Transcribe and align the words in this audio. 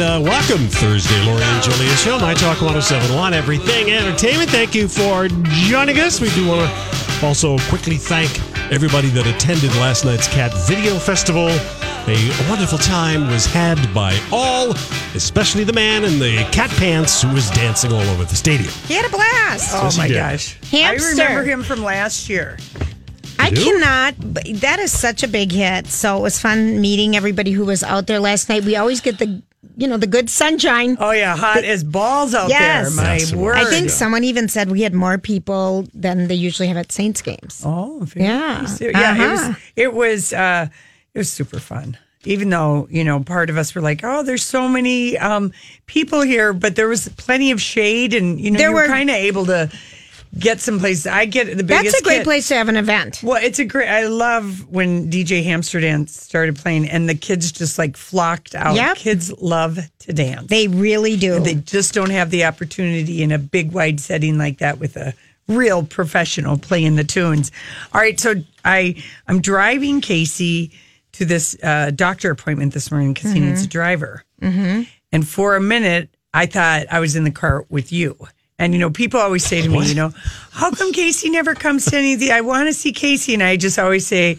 And 0.00 0.26
uh, 0.26 0.30
welcome 0.30 0.68
Thursday, 0.68 1.20
Lori 1.24 1.42
and 1.42 1.62
Julia 1.62 1.90
Show, 1.96 2.18
My 2.18 2.34
Talk 2.34 2.60
1071, 2.60 3.34
Everything 3.34 3.90
Entertainment. 3.90 4.50
Thank 4.50 4.74
you 4.74 4.86
for 4.86 5.28
joining 5.66 5.98
us. 5.98 6.20
We 6.20 6.30
do 6.30 6.46
want 6.46 6.70
to 6.70 7.26
also 7.26 7.58
quickly 7.68 7.96
thank 7.96 8.30
everybody 8.72 9.08
that 9.08 9.26
attended 9.26 9.74
last 9.76 10.04
night's 10.04 10.28
Cat 10.28 10.52
Video 10.68 10.98
Festival. 10.98 11.48
A 11.48 12.48
wonderful 12.48 12.78
time 12.78 13.28
was 13.28 13.46
had 13.46 13.76
by 13.92 14.18
all, 14.32 14.72
especially 15.14 15.64
the 15.64 15.72
man 15.72 16.04
in 16.04 16.18
the 16.18 16.46
cat 16.52 16.70
pants 16.70 17.22
who 17.22 17.32
was 17.32 17.50
dancing 17.50 17.92
all 17.92 18.00
over 18.00 18.24
the 18.24 18.36
stadium. 18.36 18.72
He 18.86 18.94
had 18.94 19.04
a 19.04 19.10
blast. 19.10 19.74
Oh 19.74 19.84
Yes, 19.84 19.94
he 19.94 20.00
my 20.00 20.08
did. 20.08 20.14
gosh. 20.14 20.58
Hamster. 20.70 21.22
I 21.22 21.24
remember 21.26 21.42
him 21.44 21.62
from 21.62 21.82
last 21.82 22.28
year. 22.28 22.58
I 23.38 23.50
do? 23.50 23.62
cannot. 23.62 24.14
but 24.32 24.44
That 24.60 24.78
is 24.80 24.92
such 24.92 25.22
a 25.22 25.28
big 25.28 25.52
hit. 25.52 25.86
So 25.86 26.18
it 26.18 26.20
was 26.20 26.40
fun 26.40 26.80
meeting 26.80 27.16
everybody 27.16 27.52
who 27.52 27.64
was 27.64 27.82
out 27.82 28.06
there 28.06 28.20
last 28.20 28.48
night. 28.48 28.64
We 28.64 28.76
always 28.76 29.00
get 29.00 29.18
the, 29.18 29.42
you 29.78 29.86
know, 29.86 29.96
the 29.96 30.06
good 30.08 30.28
sunshine. 30.28 30.96
Oh 31.00 31.12
yeah, 31.12 31.36
hot 31.36 31.64
as 31.64 31.84
balls 31.84 32.34
out 32.34 32.50
Yes. 32.50 32.94
there. 32.94 33.04
My 33.04 33.12
Yes. 33.16 33.32
word. 33.32 33.56
I 33.56 33.64
think 33.64 33.88
someone 33.90 34.24
even 34.24 34.48
said 34.48 34.70
we 34.70 34.82
had 34.82 34.92
more 34.92 35.16
people 35.18 35.86
than 35.94 36.26
they 36.28 36.34
usually 36.34 36.68
have 36.68 36.76
at 36.76 36.90
Saints 36.92 37.22
games. 37.22 37.62
Oh, 37.64 38.00
very 38.02 38.26
Yeah. 38.26 38.64
ser- 38.66 38.90
yeah. 38.90 39.14
It 39.14 39.30
was. 39.30 39.40
Uh-huh. 39.40 39.54
It 39.76 39.94
was. 39.94 40.32
Uh, 40.32 40.66
it 41.14 41.18
was 41.18 41.32
super 41.32 41.60
fun. 41.60 41.96
Even 42.24 42.50
though 42.50 42.88
you 42.90 43.04
know, 43.04 43.20
part 43.20 43.48
of 43.48 43.56
us 43.56 43.74
were 43.74 43.80
like, 43.80 44.00
"Oh, 44.02 44.22
there's 44.24 44.44
so 44.44 44.68
many 44.68 45.16
um, 45.16 45.52
people 45.86 46.20
here," 46.22 46.52
but 46.52 46.74
there 46.74 46.88
was 46.88 47.08
plenty 47.16 47.52
of 47.52 47.60
shade, 47.62 48.12
and 48.12 48.40
you 48.40 48.50
know, 48.50 48.58
There 48.58 48.70
you 48.70 48.74
were 48.74 48.82
were- 48.82 48.88
kind 48.88 49.08
of 49.08 49.14
able 49.16 49.46
to 49.46 49.70
get 50.36 50.60
some 50.60 50.78
places. 50.78 51.06
I 51.06 51.24
get 51.24 51.56
the 51.56 51.62
biggest. 51.62 51.84
That's 51.84 52.00
a 52.00 52.04
great 52.04 52.24
place 52.24 52.48
to 52.48 52.54
have 52.54 52.68
an 52.68 52.76
event. 52.76 53.20
Well, 53.22 53.42
it's 53.42 53.58
a 53.58 53.64
great. 53.64 53.88
I 53.88 54.06
love 54.06 54.68
when 54.68 55.10
DJ 55.10 55.44
Hamster 55.44 55.80
Dance 55.80 56.20
started 56.20 56.56
playing, 56.56 56.88
and 56.88 57.08
the 57.08 57.14
kids 57.14 57.52
just 57.52 57.78
like 57.78 57.96
flocked 57.96 58.54
out. 58.54 58.74
Yep. 58.74 58.96
Kids 58.96 59.32
love 59.40 59.78
to 60.00 60.12
dance. 60.12 60.48
They 60.48 60.68
really 60.68 61.16
do. 61.16 61.38
They 61.40 61.54
just 61.54 61.94
don't 61.94 62.10
have 62.10 62.30
the 62.30 62.44
opportunity 62.44 63.22
in 63.22 63.32
a 63.32 63.38
big 63.38 63.72
wide 63.72 64.00
setting 64.00 64.38
like 64.38 64.58
that 64.58 64.78
with 64.78 64.96
a 64.96 65.14
real 65.48 65.82
professional 65.82 66.58
playing 66.58 66.96
the 66.96 67.04
tunes. 67.04 67.50
All 67.92 68.00
right, 68.00 68.18
so 68.18 68.34
I 68.64 69.02
I'm 69.26 69.40
driving 69.40 70.00
Casey 70.00 70.72
to 71.12 71.24
this 71.24 71.56
uh, 71.62 71.90
doctor 71.94 72.30
appointment 72.30 72.74
this 72.74 72.90
morning 72.90 73.12
because 73.12 73.32
he 73.32 73.40
needs 73.40 73.64
a 73.64 73.66
driver. 73.66 74.24
Mm-hmm. 74.40 74.82
And 75.10 75.26
for 75.26 75.56
a 75.56 75.60
minute, 75.60 76.10
I 76.34 76.46
thought 76.46 76.86
I 76.90 77.00
was 77.00 77.16
in 77.16 77.24
the 77.24 77.30
car 77.30 77.64
with 77.68 77.92
you. 77.92 78.16
And 78.60 78.72
you 78.72 78.80
know, 78.80 78.90
people 78.90 79.20
always 79.20 79.44
say 79.44 79.62
to 79.62 79.68
me, 79.68 79.86
you 79.86 79.94
know, 79.94 80.12
how 80.50 80.72
come 80.72 80.92
Casey 80.92 81.30
never 81.30 81.54
comes 81.54 81.84
to 81.86 81.96
any 81.96 82.14
of 82.14 82.20
the? 82.20 82.32
I 82.32 82.40
want 82.40 82.66
to 82.68 82.72
see 82.72 82.92
Casey, 82.92 83.34
and 83.34 83.42
I 83.42 83.56
just 83.56 83.78
always 83.78 84.06
say. 84.06 84.38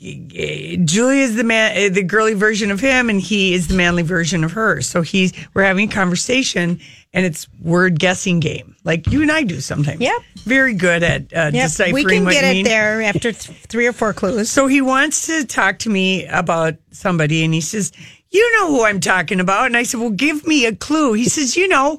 Julia 0.00 1.22
is 1.22 1.34
the 1.36 1.44
man, 1.44 1.72
uh, 1.90 1.94
the 1.94 2.02
girly 2.02 2.34
version 2.34 2.70
of 2.70 2.78
him, 2.78 3.08
and 3.08 3.18
he 3.18 3.54
is 3.54 3.68
the 3.68 3.74
manly 3.74 4.02
version 4.02 4.44
of 4.44 4.52
her. 4.52 4.82
So 4.82 5.00
he's 5.00 5.32
we're 5.54 5.62
having 5.62 5.88
a 5.88 5.92
conversation, 5.92 6.78
and 7.14 7.24
it's 7.24 7.46
word 7.62 7.98
guessing 7.98 8.38
game, 8.40 8.76
like 8.84 9.06
you 9.10 9.22
and 9.22 9.32
I 9.32 9.44
do 9.44 9.60
sometimes. 9.60 10.00
Yep. 10.00 10.20
very 10.44 10.74
good 10.74 11.02
at 11.02 11.22
uh, 11.32 11.50
Yep, 11.52 11.52
deciphering 11.52 11.94
we 11.94 12.04
can 12.04 12.24
what 12.26 12.32
get 12.32 12.44
you 12.44 12.50
it 12.50 12.52
mean. 12.54 12.64
there 12.64 13.00
after 13.02 13.32
th- 13.32 13.58
three 13.60 13.86
or 13.86 13.94
four 13.94 14.12
clues. 14.12 14.50
So 14.50 14.66
he 14.66 14.82
wants 14.82 15.24
to 15.26 15.46
talk 15.46 15.78
to 15.80 15.88
me 15.90 16.26
about 16.26 16.74
somebody, 16.90 17.42
and 17.42 17.54
he 17.54 17.62
says, 17.62 17.90
"You 18.30 18.58
know 18.58 18.68
who 18.72 18.84
I'm 18.84 19.00
talking 19.00 19.40
about?" 19.40 19.66
And 19.66 19.76
I 19.76 19.84
said, 19.84 20.00
"Well, 20.00 20.10
give 20.10 20.46
me 20.46 20.66
a 20.66 20.74
clue." 20.74 21.14
He 21.14 21.24
says, 21.30 21.56
"You 21.56 21.66
know, 21.68 21.98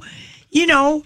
you 0.51 0.67
know, 0.67 1.03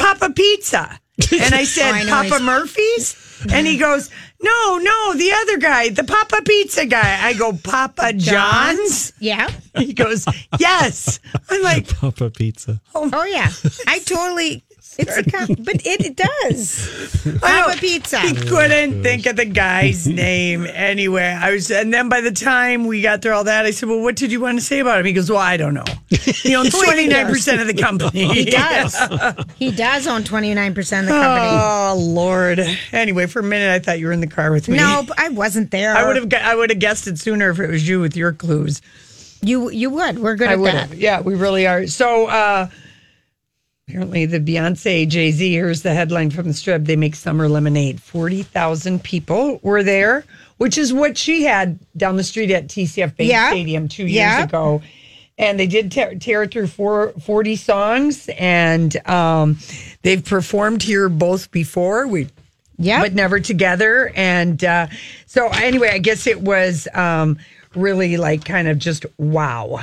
Papa 0.00 0.32
Pizza." 0.32 0.98
And 1.32 1.54
I 1.54 1.64
said, 1.76 1.90
Oh, 1.92 1.94
I 1.94 2.04
"Papa 2.06 2.24
he's- 2.26 2.42
Murphy's?" 2.42 3.16
And 3.52 3.66
he 3.66 3.78
goes, 3.78 4.10
"No, 4.42 4.78
no, 4.78 5.14
the 5.14 5.32
other 5.32 5.56
guy, 5.58 5.88
the 5.88 6.04
Papa 6.04 6.42
Pizza 6.44 6.84
guy." 6.86 7.18
I 7.26 7.32
go, 7.34 7.52
"Papa 7.52 8.12
John's?" 8.14 9.12
Yeah. 9.18 9.50
He 9.78 9.92
goes, 9.94 10.26
"Yes." 10.58 11.20
I'm 11.48 11.62
like, 11.62 11.88
Papa 11.88 12.30
Pizza. 12.30 12.80
Oh, 12.94 13.08
oh 13.12 13.24
yeah. 13.24 13.50
I 13.86 13.98
totally. 14.00 14.62
It's 15.00 15.16
a 15.16 15.22
com- 15.30 15.56
but 15.60 15.76
it, 15.86 16.00
it 16.04 16.16
does. 16.16 17.26
I 17.26 17.38
Papa 17.38 17.70
don't- 17.70 17.78
Pizza. 17.80 18.20
He 18.20 18.34
couldn't 18.34 19.02
think 19.02 19.26
of 19.26 19.36
the 19.36 19.44
guy's 19.44 20.06
name 20.26 20.66
anyway. 20.66 21.24
I 21.40 21.52
was, 21.52 21.70
and 21.70 21.92
then 21.92 22.08
by 22.08 22.20
the 22.20 22.32
time 22.32 22.86
we 22.86 23.02
got 23.02 23.22
through 23.22 23.32
all 23.34 23.44
that, 23.44 23.64
I 23.66 23.70
said, 23.70 23.88
"Well, 23.88 24.00
what 24.00 24.16
did 24.16 24.30
you 24.32 24.40
want 24.40 24.58
to 24.58 24.64
say 24.64 24.78
about 24.80 25.00
him?" 25.00 25.06
He 25.06 25.12
goes, 25.12 25.30
"Well, 25.30 25.38
I 25.38 25.56
don't 25.56 25.74
know." 25.74 25.84
He 26.08 26.54
owns 26.56 26.70
twenty 26.84 27.06
nine 27.08 27.26
percent 27.26 27.60
of 27.60 27.66
the 27.66 27.74
company. 27.74 28.26
He 28.34 28.44
does. 28.46 28.96
he 29.56 29.70
does 29.72 30.06
own 30.06 30.24
twenty 30.24 30.54
nine 30.54 30.74
percent 30.74 31.08
of 31.08 31.14
the 31.14 31.20
company. 31.20 31.48
Oh 31.50 31.96
Lord! 31.98 32.60
Anyway, 32.92 33.26
for 33.26 33.40
a 33.40 33.42
minute, 33.42 33.70
I 33.70 33.78
thought 33.78 33.98
you 33.98 34.06
were 34.06 34.12
in 34.12 34.20
the 34.20 34.26
car 34.26 34.50
with 34.52 34.68
me. 34.68 34.76
No, 34.76 35.06
I 35.16 35.28
wasn't 35.30 35.70
there. 35.70 35.94
I 35.96 36.06
would 36.06 36.16
have. 36.16 36.32
I 36.42 36.54
would 36.54 36.70
have 36.70 36.78
guessed 36.78 37.06
it 37.06 37.18
sooner 37.18 37.50
if 37.50 37.58
it 37.58 37.68
was 37.70 37.86
you 37.88 38.00
with 38.00 38.16
your 38.16 38.32
clues. 38.32 38.80
You 39.42 39.70
you 39.70 39.88
would. 39.90 40.18
We're 40.18 40.36
good 40.36 40.48
I 40.48 40.52
at 40.52 40.58
would 40.58 40.74
that. 40.74 40.88
have. 40.90 40.94
Yeah, 40.98 41.20
we 41.20 41.34
really 41.34 41.66
are. 41.66 41.86
So 41.86 42.26
uh 42.26 42.68
apparently, 43.90 44.26
the 44.26 44.38
Beyonce 44.40 45.08
Jay 45.08 45.30
Z. 45.32 45.52
Here's 45.52 45.82
the 45.82 45.92
headline 45.92 46.30
from 46.30 46.46
the 46.46 46.52
Strib. 46.52 46.86
They 46.86 46.96
make 46.96 47.14
summer 47.16 47.48
lemonade. 47.48 48.00
Forty 48.00 48.42
thousand 48.42 49.02
people 49.02 49.58
were 49.62 49.82
there, 49.82 50.24
which 50.58 50.78
is 50.78 50.92
what 50.92 51.18
she 51.18 51.42
had 51.42 51.78
down 51.96 52.16
the 52.16 52.24
street 52.24 52.50
at 52.50 52.68
TCF 52.68 53.16
Bank 53.16 53.30
Yeah. 53.30 53.48
Stadium 53.50 53.88
two 53.88 54.04
years 54.04 54.14
Yeah. 54.14 54.44
ago. 54.44 54.82
And 55.38 55.58
they 55.58 55.66
did 55.66 55.90
tear, 55.90 56.14
tear 56.16 56.44
through 56.46 56.66
four, 56.66 57.14
40 57.18 57.56
songs, 57.56 58.28
and 58.38 58.94
um, 59.08 59.56
they've 60.02 60.22
performed 60.22 60.82
here 60.82 61.08
both 61.08 61.50
before. 61.50 62.06
We 62.06 62.28
Yeah. 62.78 63.00
but 63.00 63.14
never 63.14 63.40
together. 63.40 64.12
And 64.14 64.62
uh, 64.62 64.88
so, 65.26 65.48
anyway, 65.48 65.90
I 65.94 65.98
guess 65.98 66.26
it 66.26 66.42
was 66.42 66.86
um, 66.92 67.38
really 67.74 68.18
like 68.18 68.44
kind 68.44 68.68
of 68.68 68.76
just 68.78 69.06
wow. 69.16 69.80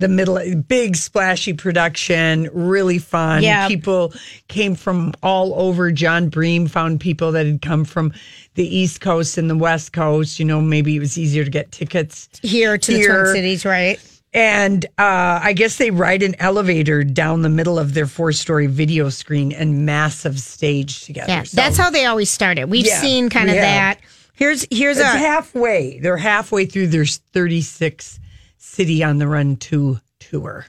The 0.00 0.08
middle, 0.08 0.40
big 0.66 0.96
splashy 0.96 1.52
production, 1.52 2.48
really 2.52 2.98
fun. 2.98 3.42
Yeah. 3.42 3.68
People 3.68 4.12
came 4.48 4.74
from 4.74 5.12
all 5.22 5.54
over. 5.60 5.92
Jon 5.92 6.28
Bream 6.28 6.66
found 6.66 7.00
people 7.00 7.32
that 7.32 7.46
had 7.46 7.62
come 7.62 7.84
from 7.84 8.12
the 8.54 8.64
East 8.76 9.00
Coast 9.00 9.38
and 9.38 9.48
the 9.48 9.56
West 9.56 9.92
Coast. 9.92 10.38
You 10.38 10.46
know, 10.46 10.60
maybe 10.60 10.96
it 10.96 11.00
was 11.00 11.16
easier 11.16 11.44
to 11.44 11.50
get 11.50 11.70
tickets 11.70 12.28
here 12.42 12.76
to 12.78 12.92
the 12.92 12.98
Here. 12.98 13.22
Twin 13.24 13.34
Cities, 13.34 13.64
right? 13.64 14.00
and 14.32 14.86
uh, 14.96 15.40
I 15.42 15.52
guess 15.54 15.76
they 15.76 15.90
ride 15.90 16.22
an 16.22 16.36
elevator 16.38 17.02
down 17.02 17.42
the 17.42 17.48
middle 17.48 17.80
of 17.80 17.94
their 17.94 18.06
four 18.06 18.30
story 18.30 18.68
video 18.68 19.08
screen 19.08 19.50
and 19.52 19.84
massive 19.84 20.38
stage 20.38 21.04
together. 21.04 21.32
Yeah. 21.32 21.42
So 21.42 21.56
That's 21.56 21.76
how 21.76 21.90
they 21.90 22.06
always 22.06 22.30
started. 22.30 22.66
We've 22.70 22.86
Yeah, 22.86 23.00
seen 23.00 23.28
kind 23.28 23.50
of 23.50 23.56
have. 23.56 23.64
that. 23.64 24.00
Here's 24.34 24.64
here's 24.70 24.98
it's 24.98 25.04
a 25.04 25.18
halfway. 25.18 25.98
They're 25.98 26.16
halfway 26.16 26.64
through 26.66 26.86
their 26.86 27.04
36 27.04 28.19
city 28.60 29.02
on 29.02 29.18
the 29.18 29.26
run 29.26 29.56
two 29.56 29.98
tour. 30.18 30.66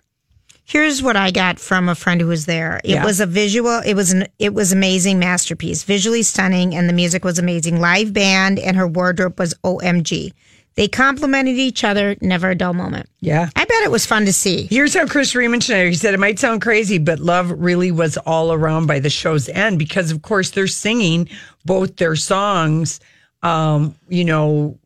here's 0.64 1.04
what 1.04 1.18
I 1.18 1.32
got 1.32 1.60
from 1.60 1.90
a 1.90 1.96
friend 1.96 2.22
who 2.22 2.28
was 2.28 2.46
there. 2.46 2.80
It 2.86 2.92
Yeah. 2.92 3.04
was 3.06 3.20
a 3.20 3.26
visual. 3.26 3.82
It 3.86 3.94
was 3.94 4.12
an 4.14 4.28
it 4.40 4.54
was 4.54 4.72
amazing 4.72 5.20
masterpiece, 5.20 5.84
visually 5.84 6.24
stunning, 6.24 6.74
and 6.74 6.88
the 6.88 6.94
music 6.94 7.26
was 7.26 7.38
amazing. 7.38 7.82
Live 7.82 8.14
band 8.14 8.58
and 8.58 8.78
her 8.78 8.88
wardrobe 8.88 9.38
was 9.38 9.54
OMG. 9.66 10.32
They 10.76 10.88
complemented 10.88 11.58
each 11.58 11.84
other. 11.84 12.16
Never 12.22 12.52
a 12.52 12.56
dull 12.56 12.74
moment. 12.74 13.10
Yeah. 13.20 13.50
I 13.58 13.66
bet 13.66 13.84
it 13.84 13.92
was 13.92 14.06
fun 14.06 14.24
to 14.26 14.32
see. 14.32 14.68
Here's 14.70 14.94
how 14.94 15.06
Chris 15.06 15.34
Riemenschneider, 15.34 15.90
he 15.90 15.96
said, 15.96 16.14
it 16.14 16.20
might 16.22 16.40
sound 16.40 16.62
crazy, 16.62 16.98
but 16.98 17.20
love 17.20 17.52
really 17.52 17.92
was 17.92 18.16
all 18.26 18.54
around 18.54 18.88
by 18.88 19.00
the 19.00 19.10
show's 19.10 19.50
end 19.50 19.78
because, 19.78 20.12
of 20.12 20.22
course, 20.22 20.52
they're 20.52 20.68
singing 20.68 21.28
both 21.66 21.98
their 21.98 22.16
songs 22.16 23.02
um, 23.44 23.96
you 24.08 24.24
know, 24.24 24.78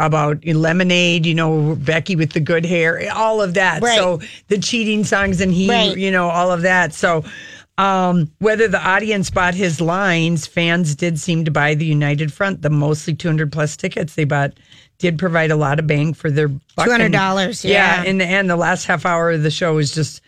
about 0.00 0.44
lemonade, 0.44 1.26
you 1.26 1.34
know, 1.34 1.76
Becky 1.76 2.16
with 2.16 2.32
the 2.32 2.40
good 2.40 2.64
hair, 2.64 3.08
all 3.14 3.40
of 3.42 3.54
that. 3.54 3.82
Right. 3.82 3.98
So 3.98 4.20
the 4.48 4.58
cheating 4.58 5.04
songs 5.04 5.40
and 5.40 5.52
he, 5.52 5.68
Right. 5.68 5.96
you 5.96 6.10
know, 6.10 6.28
all 6.28 6.50
of 6.50 6.62
that. 6.62 6.92
So 6.94 7.24
um, 7.78 8.30
whether 8.38 8.68
the 8.68 8.80
audience 8.86 9.30
bought 9.30 9.54
his 9.54 9.80
lines, 9.80 10.46
fans 10.46 10.94
did 10.94 11.18
seem 11.18 11.44
to 11.44 11.50
buy 11.50 11.74
the 11.74 11.86
United 11.86 12.32
Front. 12.32 12.62
The 12.62 12.70
mostly 12.70 13.14
200 13.14 13.50
plus 13.52 13.76
tickets 13.76 14.14
they 14.14 14.24
bought 14.24 14.52
did 14.98 15.18
provide 15.18 15.50
a 15.50 15.56
lot 15.56 15.78
of 15.78 15.86
bang 15.86 16.12
for 16.12 16.30
their 16.30 16.48
buck. 16.48 16.88
$200, 16.88 17.64
yeah. 17.64 18.02
In 18.04 18.18
the 18.18 18.26
end, 18.26 18.50
the 18.50 18.56
last 18.56 18.84
half 18.84 19.06
hour 19.06 19.30
of 19.30 19.42
the 19.42 19.50
show 19.50 19.74
was 19.74 19.92
just 19.94 20.20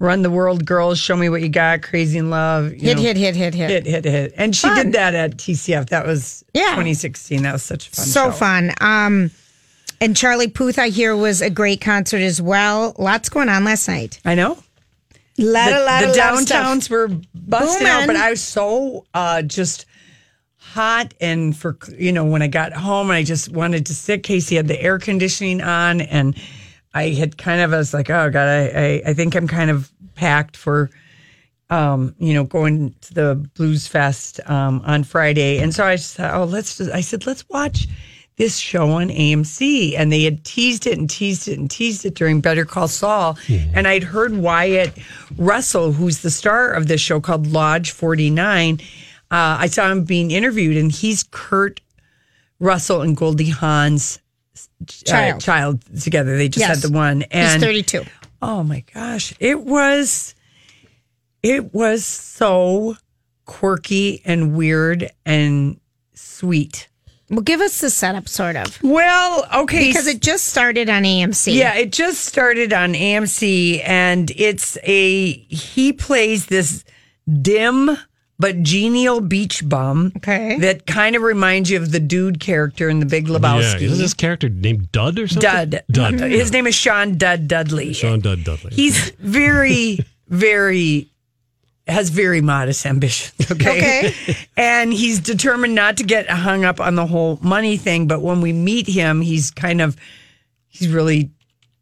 run 0.00 0.22
the 0.22 0.30
world, 0.30 0.64
girls, 0.66 0.98
show 0.98 1.14
me 1.14 1.28
what 1.28 1.42
you 1.42 1.48
got, 1.48 1.82
crazy 1.82 2.18
in 2.18 2.30
love. 2.30 2.72
Hit, 2.72 2.96
know. 2.96 3.02
hit, 3.02 3.16
hit, 3.16 3.36
hit, 3.36 3.54
hit. 3.54 3.70
Hit, 3.70 3.86
hit, 3.86 4.04
hit. 4.04 4.34
And 4.36 4.56
she 4.56 4.66
Fun. 4.66 4.76
did 4.76 4.92
that 4.94 5.14
at 5.14 5.36
TCF. 5.36 5.90
That 5.90 6.04
was 6.06 6.44
Yeah. 6.54 6.70
2016. 6.70 7.42
That 7.44 7.52
was 7.52 7.62
such 7.62 7.86
a 7.86 7.90
fun 7.90 8.04
so 8.06 8.24
show. 8.26 8.32
fun. 8.32 8.72
Um, 8.80 9.30
and 10.00 10.16
Charlie 10.16 10.48
Puth, 10.48 10.78
I 10.78 10.88
hear, 10.88 11.14
was 11.14 11.42
a 11.42 11.50
great 11.50 11.80
concert 11.82 12.22
as 12.22 12.40
well. 12.42 12.96
Lots 12.98 13.28
going 13.28 13.50
on 13.50 13.64
last 13.64 13.86
night. 13.86 14.18
I 14.24 14.34
know. 14.34 14.58
Lot, 15.38 15.70
the, 15.70 15.78
a 15.78 15.84
lot, 15.84 16.00
the 16.00 16.06
a 16.06 16.16
lot 16.16 16.32
of 16.34 16.40
stuff. 16.40 16.66
downtowns 16.66 16.90
were 16.90 17.08
busting 17.34 17.86
out, 17.86 18.06
but 18.06 18.16
I 18.16 18.30
was 18.30 18.42
so 18.42 19.04
uh, 19.14 19.42
just 19.42 19.86
hot 20.56 21.14
and 21.20 21.56
for 21.56 21.76
you 21.98 22.12
know 22.12 22.24
when 22.24 22.42
I 22.42 22.46
got 22.46 22.72
home 22.72 23.08
and 23.10 23.16
I 23.16 23.22
just 23.22 23.50
wanted 23.50 23.86
to 23.86 23.94
sit. 23.94 24.22
Casey 24.22 24.56
had 24.56 24.68
the 24.68 24.80
air 24.80 24.98
conditioning 24.98 25.60
on, 25.62 26.00
and 26.02 26.36
I 26.94 27.08
had 27.10 27.38
kind 27.38 27.60
of 27.60 27.72
I 27.72 27.78
was 27.78 27.94
like, 27.94 28.10
oh 28.10 28.30
god, 28.30 28.48
I 28.48 28.68
I, 28.68 29.02
I 29.06 29.14
think 29.14 29.34
I'm 29.34 29.48
kind 29.48 29.70
of 29.70 29.90
packed 30.14 30.56
for. 30.56 30.90
Um, 31.68 32.16
you 32.18 32.34
know, 32.34 32.42
going 32.42 32.96
to 33.02 33.14
the 33.14 33.48
Blues 33.54 33.86
Fest 33.86 34.40
um, 34.50 34.82
on 34.84 35.04
Friday, 35.04 35.58
and 35.58 35.72
so 35.72 35.84
I 35.86 35.94
just 35.94 36.16
thought, 36.16 36.34
oh, 36.34 36.42
let's. 36.42 36.78
Just, 36.78 36.90
I 36.90 37.00
said, 37.00 37.26
let's 37.26 37.48
watch 37.48 37.86
this 38.40 38.56
show 38.56 38.90
on 38.90 39.08
AMC, 39.08 39.94
and 39.96 40.10
they 40.10 40.24
had 40.24 40.42
teased 40.44 40.86
it 40.86 40.98
and 40.98 41.08
teased 41.08 41.46
it 41.46 41.58
and 41.58 41.70
teased 41.70 42.04
it 42.06 42.14
during 42.14 42.40
Better 42.40 42.64
Call 42.64 42.88
Saul, 42.88 43.38
and 43.74 43.86
I'd 43.86 44.02
heard 44.02 44.36
Wyatt 44.36 44.94
Russell, 45.36 45.92
who's 45.92 46.22
the 46.22 46.30
star 46.30 46.72
of 46.72 46.88
this 46.88 47.00
show 47.00 47.20
called 47.20 47.46
Lodge 47.46 47.92
Forty 47.92 48.30
Nine. 48.30 48.80
Uh, 49.30 49.60
I 49.60 49.66
saw 49.66 49.92
him 49.92 50.02
being 50.02 50.32
interviewed, 50.32 50.76
and 50.76 50.90
he's 50.90 51.22
Kurt 51.30 51.80
Russell 52.58 53.02
and 53.02 53.16
Goldie 53.16 53.50
Hawn's 53.50 54.18
uh, 54.82 54.84
Child. 55.04 55.40
child 55.40 56.00
together. 56.00 56.36
They 56.36 56.48
just 56.48 56.60
Yes. 56.66 56.82
had 56.82 56.90
the 56.90 56.94
one, 56.96 57.22
and 57.30 57.62
He's 57.62 57.62
32. 57.62 58.04
Oh 58.42 58.62
my 58.62 58.84
gosh. 58.94 59.34
It 59.40 59.60
was 59.60 60.34
it 61.42 61.72
was 61.74 62.04
so 62.04 62.96
quirky 63.46 64.22
and 64.24 64.54
weird 64.56 65.10
and 65.26 65.78
sweet. 66.14 66.88
Well, 67.30 67.42
give 67.42 67.60
us 67.60 67.80
the 67.80 67.90
setup, 67.90 68.28
sort 68.28 68.56
of. 68.56 68.82
Well, 68.82 69.46
okay. 69.54 69.86
Because 69.88 70.06
it 70.08 70.20
just 70.20 70.46
started 70.46 70.90
on 70.90 71.04
AMC. 71.04 71.54
yeah, 71.54 71.74
it 71.76 71.92
just 71.92 72.24
started 72.24 72.72
on 72.72 72.92
AMC 72.94 73.82
and 73.86 74.30
it's 74.32 74.76
a 74.82 75.32
he 75.32 75.92
plays 75.92 76.46
this 76.46 76.84
dim 77.40 77.96
but 78.40 78.62
genial 78.62 79.20
beach 79.20 79.68
bum. 79.68 80.12
Okay. 80.16 80.58
That 80.58 80.86
kind 80.86 81.14
of 81.14 81.22
reminds 81.22 81.70
you 81.70 81.76
of 81.76 81.92
the 81.92 82.00
dude 82.00 82.40
character 82.40 82.88
in 82.88 82.98
the 82.98 83.06
Big 83.06 83.26
Lebowski. 83.26 83.60
Yeah, 83.62 83.74
Lebowski. 83.74 83.82
isn't 83.82 83.98
this 83.98 84.14
character 84.14 84.48
named 84.48 84.90
Dud 84.90 85.18
or 85.18 85.28
something? 85.28 85.70
Dud. 85.70 85.82
Dud. 85.90 86.14
His 86.20 86.50
name 86.50 86.66
is 86.66 86.74
Sean 86.74 87.18
Dud 87.18 87.46
Dudley. 87.46 87.92
Sean 87.92 88.20
Dud 88.20 88.42
Dudley. 88.42 88.74
He's 88.74 89.10
very, 89.20 89.98
very 90.28 91.10
has 91.86 92.08
very 92.08 92.40
modest 92.40 92.86
ambitions. 92.86 93.34
Okay. 93.50 94.08
Okay. 94.08 94.36
and 94.56 94.92
he's 94.92 95.18
determined 95.18 95.74
not 95.74 95.96
to 95.98 96.04
get 96.04 96.30
hung 96.30 96.64
up 96.64 96.80
on 96.80 96.94
the 96.94 97.04
whole 97.04 97.38
money 97.42 97.76
thing. 97.76 98.06
But 98.06 98.22
when 98.22 98.40
we 98.40 98.52
meet 98.52 98.86
him, 98.86 99.20
he's 99.20 99.50
kind 99.50 99.82
of 99.82 99.96
he's 100.68 100.88
really 100.88 101.30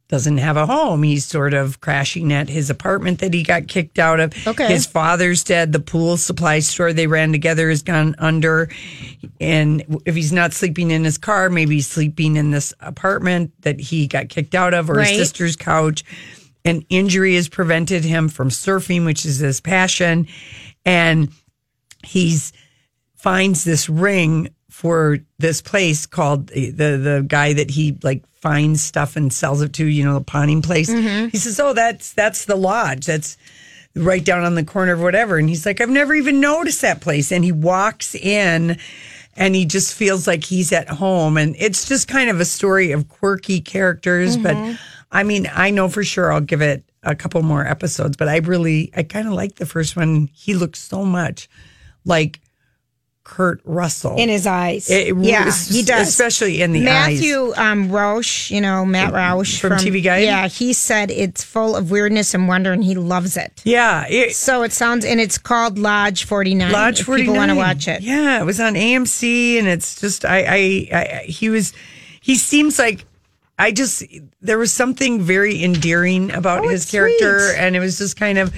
doesn't 0.09 0.39
have 0.39 0.57
a 0.57 0.65
home. 0.65 1.03
He's 1.03 1.27
sort 1.27 1.53
of 1.53 1.81
crashing 1.83 2.33
at 2.33 2.49
his 2.49 2.71
apartment 2.71 3.19
that 3.19 3.35
he 3.35 3.43
got 3.43 3.69
kicked 3.69 3.99
out 3.99 4.21
of. 4.21 4.33
Okay. 4.47 4.67
His 4.67 4.87
father's 4.87 5.45
dead. 5.45 5.73
The 5.73 5.81
pool 5.81 6.17
supply 6.17 6.61
store 6.61 6.95
they 6.95 7.07
ran 7.07 7.31
together 7.31 7.69
has 7.69 7.83
gone 7.83 8.15
under. 8.19 8.71
And 9.39 10.01
if 10.07 10.15
he's 10.15 10.33
not 10.33 10.55
sleeping 10.55 10.91
in 10.91 11.05
his 11.05 11.19
car, 11.19 11.51
maybe 11.51 11.75
he's 11.77 11.87
sleeping 11.87 12.37
in 12.37 12.51
this 12.51 12.73
apartment 12.81 13.53
that 13.63 13.79
he 13.81 14.07
got 14.07 14.31
kicked 14.31 14.55
out 14.55 14.73
of 14.73 14.89
or 14.89 14.95
Right. 14.95 15.09
his 15.09 15.19
sister's 15.19 15.57
couch. 15.57 16.05
An 16.65 16.85
injury 16.89 17.35
has 17.35 17.49
prevented 17.49 18.03
him 18.03 18.29
from 18.31 18.49
surfing, 18.49 19.05
which 19.05 19.27
is 19.27 19.39
his 19.39 19.61
passion. 19.61 20.27
And 20.87 21.29
he's 22.03 22.53
finds 23.15 23.65
this 23.65 23.89
ring 23.89 24.49
for 24.79 25.19
this 25.41 25.61
place 25.61 26.07
called 26.07 26.53
eh, 26.55 26.71
the 26.73 26.97
the 27.03 27.25
guy 27.27 27.53
that 27.53 27.69
he 27.69 27.99
like 28.05 28.23
finds 28.37 28.81
stuff 28.81 29.17
and 29.17 29.33
sells 29.33 29.61
it 29.61 29.73
to, 29.73 29.85
you 29.85 30.05
know, 30.05 30.15
the 30.15 30.25
pawning 30.25 30.63
place. 30.63 30.89
Mm-hmm. 30.89 31.31
He 31.31 31.37
says, 31.37 31.59
"Oh, 31.59 31.73
that's 31.73 32.13
that's 32.13 32.45
the 32.45 32.55
lodge. 32.55 33.05
That's 33.05 33.37
right 33.97 34.25
down 34.25 34.45
on 34.45 34.55
the 34.55 34.63
corner 34.63 34.93
of 34.93 35.01
whatever." 35.01 35.37
And 35.37 35.49
he's 35.49 35.67
like, 35.67 35.81
"I've 35.81 35.91
never 35.91 36.15
even 36.15 36.39
noticed 36.39 36.83
that 36.83 37.01
place." 37.01 37.33
And 37.33 37.45
he 37.45 37.51
walks 37.51 38.15
in 38.15 38.79
and 39.37 39.57
he 39.57 39.65
just 39.65 39.95
feels 39.95 40.29
like 40.29 40.45
he's 40.45 40.73
at 40.73 40.89
home 40.89 41.37
and 41.37 41.57
it's 41.59 41.89
just 41.89 42.07
kind 42.07 42.31
of 42.31 42.39
a 42.39 42.45
story 42.45 42.93
of 42.93 43.09
quirky 43.09 43.61
characters, 43.61 44.37
but 44.37 44.55
mm-hmm. 44.55 44.75
I 45.11 45.25
mean, 45.25 45.51
I 45.53 45.71
know 45.71 45.89
for 45.89 46.05
sure 46.05 46.33
I'll 46.33 46.41
give 46.41 46.63
it 46.63 46.85
a 47.03 47.17
couple 47.17 47.43
more 47.43 47.67
episodes, 47.67 48.17
but 48.17 48.29
I 48.29 48.37
really 48.37 48.93
I 48.97 49.03
kind 49.03 49.27
of 49.27 49.35
like 49.35 49.57
the 49.57 49.67
first 49.67 49.97
one. 49.97 50.29
He 50.33 50.55
looks 50.55 50.79
so 50.79 51.05
much 51.05 51.49
like 52.05 52.41
Kurt 53.29 53.61
Russell 53.65 54.17
In 54.17 54.29
his 54.29 54.47
eyes. 54.47 54.89
It- 54.91 55.15
yeah, 55.19 55.45
es- 55.47 55.69
he 55.69 55.83
does. 55.83 56.09
especially 56.09 56.63
in 56.63 56.73
the 56.73 56.81
Matthew 56.83 57.53
um, 57.57 57.89
Roush, 57.91 58.51
you 58.51 58.61
know, 58.61 58.85
Matt 58.87 59.13
Roush 59.13 59.61
From 59.61 59.73
TV 59.75 60.03
Guide? 60.03 60.25
Yeah, 60.25 60.49
he 60.49 60.73
said 60.73 61.11
it's 61.11 61.45
full 61.45 61.77
of 61.77 61.91
weirdness 61.91 62.33
and 62.35 62.49
wonder 62.49 62.73
and 62.73 62.83
he 62.83 62.95
loves 62.95 63.37
it. 63.37 63.61
Yeah, 63.65 64.07
it, 64.09 64.35
So 64.35 64.63
it 64.63 64.73
sounds, 64.73 65.05
and 65.05 65.21
it's 65.21 65.37
called 65.39 65.79
Lodge 65.79 66.25
49. 66.25 66.73
Lodge 66.73 67.01
if 67.01 67.07
Forty 67.07 67.23
People 67.23 67.37
want 67.37 67.51
to 67.51 67.57
watch 67.57 67.87
it. 67.87 68.01
Yeah, 68.01 68.41
it 68.41 68.45
was 68.45 68.59
on 68.61 68.75
AMC, 68.75 69.59
and 69.59 69.69
it's 69.69 70.01
just 70.01 70.25
I, 70.25 70.39
I, 70.39 70.89
I, 70.93 71.23
he 71.27 71.49
was, 71.51 71.73
he 72.21 72.35
seems 72.37 72.79
like. 72.79 73.05
I 73.61 73.73
just 73.73 74.05
there 74.41 74.57
was 74.57 74.73
something 74.73 75.21
very 75.21 75.65
endearing 75.65 76.31
about 76.31 76.65
Oh, 76.65 76.69
his 76.69 76.89
character, 76.89 77.41
sweet. 77.41 77.59
and 77.59 77.75
it 77.75 77.81
was 77.81 77.99
just 77.99 78.17
kind 78.17 78.39
of, 78.39 78.55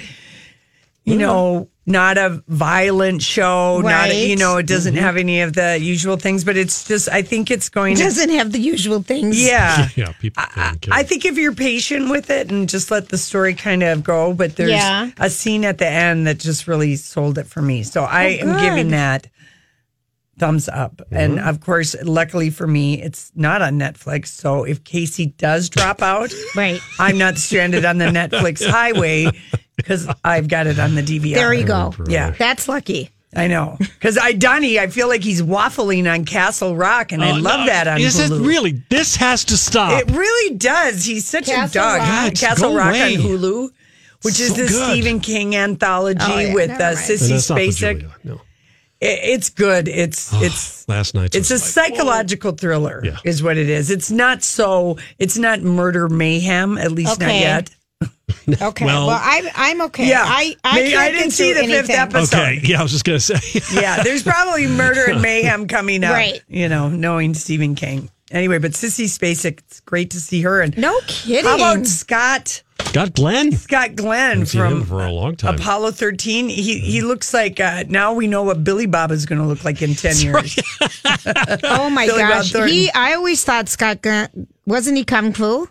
you 1.03 1.17
know, 1.17 1.67
not 1.85 2.17
a 2.17 2.43
violent 2.47 3.21
show. 3.21 3.81
Not 3.81 4.09
a, 4.09 4.29
you 4.29 4.35
know, 4.35 4.57
it 4.57 4.67
doesn't 4.67 4.93
mm-hmm. 4.93 5.03
have 5.03 5.17
any 5.17 5.41
of 5.41 5.53
the 5.53 5.79
usual 5.79 6.15
things, 6.17 6.43
but 6.43 6.55
it's 6.55 6.87
just 6.87 7.09
I 7.09 7.21
think 7.21 7.49
it's 7.49 7.69
going 7.69 7.95
to 7.95 8.03
Doesn't 8.03 8.29
have 8.29 8.51
the 8.51 8.59
usual 8.59 9.01
things. 9.01 9.43
yeah. 9.43 9.89
yeah, 9.95 10.11
people 10.19 10.43
getting 10.55 10.79
killed. 10.79 10.93
I 10.93 11.03
think 11.03 11.25
if 11.25 11.37
you're 11.37 11.55
patient 11.55 12.09
with 12.09 12.29
it 12.29 12.51
and 12.51 12.69
just 12.69 12.91
let 12.91 13.09
the 13.09 13.17
story 13.17 13.55
kind 13.55 13.83
of 13.83 14.03
go, 14.03 14.33
but 14.33 14.55
there's 14.55 14.71
Yeah. 14.71 15.09
a 15.17 15.29
scene 15.29 15.65
at 15.65 15.79
the 15.79 15.87
end 15.87 16.27
that 16.27 16.39
just 16.39 16.67
really 16.67 16.95
sold 16.95 17.37
it 17.37 17.47
for 17.47 17.61
me. 17.61 17.83
So 17.83 18.01
oh, 18.01 18.05
I 18.05 18.23
am 18.41 18.59
giving 18.61 18.89
that 18.91 19.27
thumbs 20.37 20.67
up. 20.69 21.01
And 21.11 21.37
mm-hmm. 21.37 21.47
of 21.47 21.61
course, 21.61 21.95
luckily 22.03 22.49
for 22.49 22.65
me, 22.65 23.01
it's 23.01 23.31
not 23.35 23.61
on 23.61 23.77
Netflix. 23.79 24.27
So 24.27 24.63
if 24.63 24.83
Casey 24.83 25.27
does 25.27 25.69
drop 25.69 26.01
out, 26.01 26.33
Right. 26.55 26.81
I'm 26.99 27.17
not 27.17 27.37
stranded 27.37 27.85
on 27.85 27.97
the 27.99 28.05
Netflix 28.19 28.67
highway 28.67 29.31
because 29.81 30.07
I've 30.23 30.47
got 30.47 30.67
it 30.67 30.79
on 30.79 30.95
the 30.95 31.01
DVR. 31.01 31.35
There 31.35 31.53
you 31.53 31.65
go. 31.65 31.93
Yeah, 32.07 32.31
That's 32.31 32.67
lucky. 32.67 33.09
I 33.33 33.47
know. 33.47 33.77
Because 33.79 34.17
I, 34.17 34.33
Donnie, 34.33 34.77
I 34.77 34.87
feel 34.87 35.07
like 35.07 35.23
he's 35.23 35.41
waffling 35.41 36.11
on 36.13 36.25
Castle 36.25 36.75
Rock, 36.75 37.13
and 37.13 37.23
I 37.23 37.31
Oh, 37.31 37.35
love 37.39 37.61
no, 37.61 37.65
that 37.67 37.87
on 37.87 38.01
Is 38.01 38.19
it 38.19 38.29
Hulu. 38.29 38.45
really? 38.45 38.83
This 38.89 39.15
has 39.15 39.45
to 39.45 39.55
stop. 39.57 40.01
It 40.01 40.11
really 40.11 40.55
does. 40.57 41.05
He's 41.05 41.25
such 41.25 41.45
Castle 41.45 41.81
a 41.81 41.83
dog. 41.83 41.99
Rock. 41.99 42.07
God, 42.09 42.35
Castle 42.37 42.69
go 42.71 42.75
Rock 42.77 42.89
away. 42.89 43.15
on 43.15 43.21
Hulu, 43.21 43.69
which 44.23 44.37
is 44.39 44.49
So 44.49 44.53
this 44.55 44.71
good. 44.71 44.91
Stephen 44.91 45.21
King 45.21 45.55
anthology 45.55 46.19
Oh, 46.21 46.39
yeah, 46.39 46.53
with 46.53 46.69
never 46.71 46.83
uh, 46.83 46.85
mind. 46.87 46.97
And 46.97 47.07
Sissy 47.19 47.29
that's 47.29 47.49
not 47.49 47.55
the 47.55 47.67
Spacek. 47.69 47.99
Julia, 48.01 48.15
No. 48.25 48.33
It- 48.99 49.19
it's 49.23 49.49
good. 49.49 49.87
It's 49.87 50.31
it's 50.33 50.87
Last 50.89 51.15
night. 51.15 51.33
it's 51.33 51.51
a 51.51 51.57
psychological 51.57 52.51
thriller, 52.51 53.01
Yeah. 53.03 53.17
is 53.23 53.41
what 53.41 53.55
it 53.57 53.69
is. 53.69 53.89
It's 53.89 54.11
not 54.11 54.43
so. 54.43 54.97
It's 55.19 55.37
not 55.37 55.61
murder 55.61 56.09
mayhem. 56.09 56.77
At 56.77 56.91
least 56.91 57.19
not 57.19 57.29
Okay. 57.29 57.39
yet. 57.39 57.69
Okay. 58.61 58.85
Well- 58.85 59.07
Well, 59.07 59.19
I'm, 59.21 59.45
I'm 59.55 59.81
okay. 59.83 60.07
Yeah. 60.07 60.23
I, 60.25 60.55
I, 60.63 60.75
Maybe 60.75 60.91
can't 60.91 61.01
I 61.01 61.11
didn't 61.11 61.31
see 61.31 61.53
through 61.53 61.67
the 61.67 61.73
fifth 61.73 61.89
episode. 61.89 62.35
Okay. 62.37 62.59
Yeah, 62.63 62.79
I 62.79 62.83
was 62.83 62.91
just 62.91 63.03
gonna 63.05 63.19
say. 63.19 63.39
Yeah, 63.81 64.03
there's 64.03 64.23
probably 64.23 64.67
murder 64.67 65.05
and 65.11 65.21
mayhem 65.21 65.67
coming 65.67 66.03
up. 66.03 66.13
Right. 66.13 66.41
You 66.47 66.69
know, 66.69 66.89
knowing 66.89 67.33
Stephen 67.33 67.75
King. 67.75 68.09
Anyway, 68.31 68.59
but 68.59 68.71
Sissy 68.71 69.05
Spacek, 69.05 69.59
it's 69.59 69.79
great 69.81 70.11
to 70.11 70.19
see 70.21 70.41
her. 70.43 70.61
And 70.61 70.77
No 70.77 70.97
kidding. 71.07 71.43
how 71.43 71.55
about 71.55 71.85
Scott? 71.85 72.63
Scott 72.79 73.13
Glenn. 73.13 73.51
Scott 73.51 73.95
Glenn 73.95 74.29
Haven't 74.39 74.45
seen 74.47 74.61
him 74.61 74.69
from 74.79 74.85
for 74.85 75.05
a 75.05 75.11
long 75.11 75.35
time. 75.35 75.55
Apollo 75.55 75.91
13. 75.91 76.47
He 76.49 76.79
he 76.79 77.01
looks 77.01 77.33
like 77.33 77.59
uh, 77.59 77.83
now 77.89 78.13
we 78.13 78.27
know 78.27 78.43
what 78.43 78.63
Billy 78.63 78.85
Bob 78.85 79.11
is 79.11 79.25
going 79.25 79.39
to 79.39 79.45
look 79.47 79.63
like 79.65 79.81
in 79.81 79.95
10 79.95 80.15
years. 80.17 80.57
Oh 81.63 81.89
my 81.89 82.05
Billy 82.07 82.21
gosh. 82.21 82.53
He, 82.53 82.89
I 82.93 83.13
always 83.13 83.43
thought 83.43 83.69
Scott 83.69 84.01
Gunn, 84.01 84.47
wasn't 84.65 84.97
he 84.97 85.03
Kung 85.03 85.33
Fu? 85.33 85.67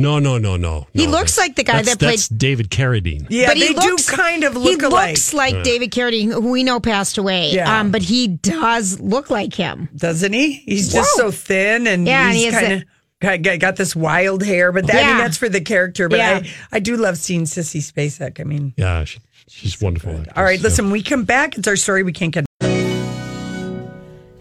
No, 0.00 0.18
no, 0.18 0.38
no, 0.38 0.56
no. 0.56 0.86
He 0.94 1.06
no, 1.06 1.12
looks 1.12 1.36
like 1.36 1.56
the 1.56 1.64
guy 1.64 1.82
that 1.82 1.98
played- 1.98 2.12
That's 2.18 2.28
David 2.28 2.70
Carradine. 2.70 3.26
Yeah, 3.28 3.48
but 3.48 3.56
he 3.56 3.68
they 3.68 3.74
looks, 3.74 4.06
do 4.06 4.16
kind 4.16 4.44
of 4.44 4.52
He 4.54 4.58
look 4.60 4.82
alike. 4.82 5.08
looks 5.10 5.34
like 5.34 5.62
David 5.64 5.90
Carradine, 5.90 6.32
who 6.32 6.50
we 6.50 6.62
know 6.64 6.80
passed 6.80 7.18
away. 7.18 7.50
Yeah. 7.52 7.80
Um, 7.80 7.90
but 7.90 8.02
he 8.02 8.28
does 8.28 9.00
look 9.00 9.30
like 9.30 9.54
him. 9.54 9.88
doesn't 9.96 10.32
he? 10.32 10.52
He's 10.64 10.92
just 10.92 11.14
so 11.16 11.30
thin 11.30 11.86
and 11.86 12.06
Yeah, 12.06 12.26
and 12.28 12.36
he 12.36 12.44
he's 12.44 12.54
has 12.54 12.62
kind 12.62 12.72
of. 12.74 13.42
Got, 13.42 13.58
got 13.58 13.74
this 13.76 13.96
wild 13.96 14.44
hair, 14.44 14.70
but 14.70 14.86
that, 14.86 14.94
I 14.94 14.98
mean 15.00 15.16
Yeah. 15.16 15.18
that's 15.22 15.36
for 15.36 15.48
the 15.48 15.60
character. 15.60 16.08
But 16.08 16.18
Yeah. 16.20 16.40
I, 16.44 16.76
I 16.76 16.78
do 16.78 16.96
love 16.96 17.18
seeing 17.18 17.42
Sissy 17.44 17.80
Spacek. 17.80 18.40
I 18.40 18.44
mean, 18.44 18.74
Yeah, 18.76 19.02
she, 19.04 19.18
she's 19.48 19.80
wonderful. 19.80 20.12
actress, 20.12 20.32
all 20.36 20.44
right, 20.44 20.58
yeah. 20.60 20.62
listen, 20.62 20.90
we 20.92 21.02
come 21.02 21.24
back. 21.24 21.58
It's 21.58 21.66
our 21.66 21.74
story. 21.74 22.04
We 22.04 22.12
can't 22.12 22.32
get. 22.32 22.46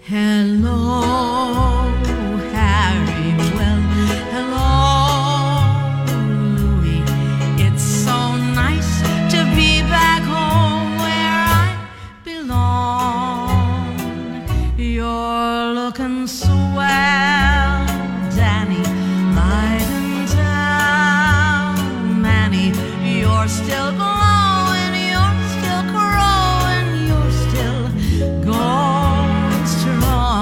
Hello, 0.02 1.27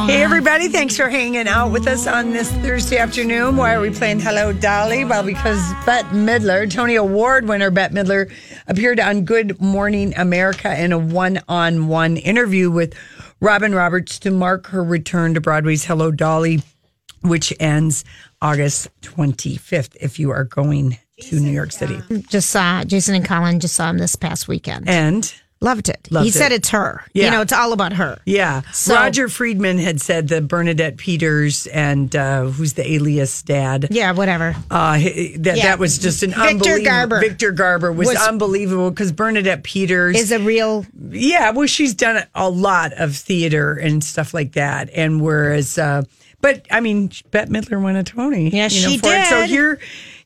Hey, 0.07 0.24
everybody, 0.24 0.69
thanks 0.69 0.95
for 0.95 1.09
hanging 1.09 1.47
out 1.47 1.71
with 1.71 1.88
us 1.88 2.07
on 2.07 2.31
this 2.31 2.51
Thursday 2.51 2.97
afternoon. 2.97 3.57
Why 3.57 3.75
are 3.75 3.81
we 3.81 3.91
playing 3.91 4.21
Hello 4.21 4.53
Dolly? 4.53 5.05
Well, 5.05 5.24
because 5.24 5.62
Bette 5.85 6.07
Midler, 6.09 6.71
Tony 6.71 6.95
Award 6.95 7.47
winner 7.47 7.69
Bette 7.69 7.93
Midler, 7.93 8.31
appeared 8.67 9.00
on 9.00 9.25
Good 9.25 9.62
Morning 9.62 10.13
America 10.15 10.79
in 10.81 10.91
a 10.91 10.97
one 10.97 11.41
on 11.47 11.88
one 11.88 12.17
interview 12.17 12.71
with 12.71 12.95
Robin 13.39 13.75
Roberts 13.75 14.17
to 14.19 14.31
mark 14.31 14.67
her 14.67 14.83
return 14.83 15.33
to 15.35 15.41
Broadway's 15.41 15.85
Hello 15.85 16.09
Dolly, 16.09 16.63
which 17.21 17.53
ends 17.59 18.03
August 18.41 18.89
25th 19.01 19.95
if 20.00 20.17
you 20.17 20.31
are 20.31 20.43
going 20.43 20.97
to 21.22 21.39
New 21.39 21.51
York 21.51 21.72
City. 21.72 21.98
Just 22.29 22.50
saw 22.50 22.84
Jason 22.84 23.15
and 23.15 23.25
Colin 23.25 23.60
just 23.60 23.75
saw 23.75 23.89
him 23.89 23.98
this 23.98 24.15
past 24.15 24.48
weekend. 24.48 24.89
And 24.89 25.34
Loved 25.62 25.88
it. 25.88 26.10
Loved 26.12 26.25
he 26.25 26.31
said 26.31 26.51
it's 26.51 26.69
her. 26.69 27.03
Yeah. 27.13 27.25
You 27.25 27.31
know, 27.31 27.41
it's 27.41 27.53
all 27.53 27.72
about 27.72 27.93
her. 27.93 28.19
Yeah. 28.25 28.62
So- 28.74 28.93
Roger 28.93 29.29
Friedman 29.29 29.77
had 29.77 30.01
said 30.01 30.27
that 30.27 30.48
Bernadette 30.50 30.98
Peters 30.98 31.65
and 31.67 32.13
uh, 32.13 32.43
who's 32.43 32.74
the 32.74 32.88
alias 32.93 33.41
dad. 33.41 33.88
Yeah, 33.89 34.12
whatever. 34.12 34.53
Uh, 34.69 34.98
that 35.00 35.53
Yeah. 35.55 35.63
that 35.63 35.79
was 35.79 35.98
just 35.98 36.22
an 36.24 36.31
Victor 36.31 36.48
unbelievable. 36.50 36.84
Garber. 36.86 37.19
Victor 37.22 37.51
Garber 37.53 37.91
was, 37.93 38.10
Was- 38.10 38.27
unbelievable 38.27 38.91
because 38.91 39.13
Bernadette 39.13 39.63
Peters 39.63 40.17
Is 40.19 40.31
a 40.34 40.39
real 40.39 40.86
yeah, 41.10 41.51
well, 41.51 41.67
she's 41.67 41.93
done 41.95 42.24
a 42.36 42.50
lot 42.50 42.91
of 42.93 43.15
theater 43.15 43.74
and 43.74 44.03
stuff 44.03 44.34
like 44.34 44.51
that, 44.53 44.89
and 44.93 45.22
whereas, 45.22 45.77
uh, 45.77 46.03
but 46.41 46.65
I 46.69 46.81
mean, 46.81 47.12
Bette 47.31 47.50
Midler 47.50 47.81
won 47.81 47.95
a 47.95 48.03
Tony. 48.03 48.50
Yeah, 48.50 48.67
she 48.67 48.98
for 48.98 49.07
it. 49.10 49.25
So 49.27 49.43
here, 49.43 49.79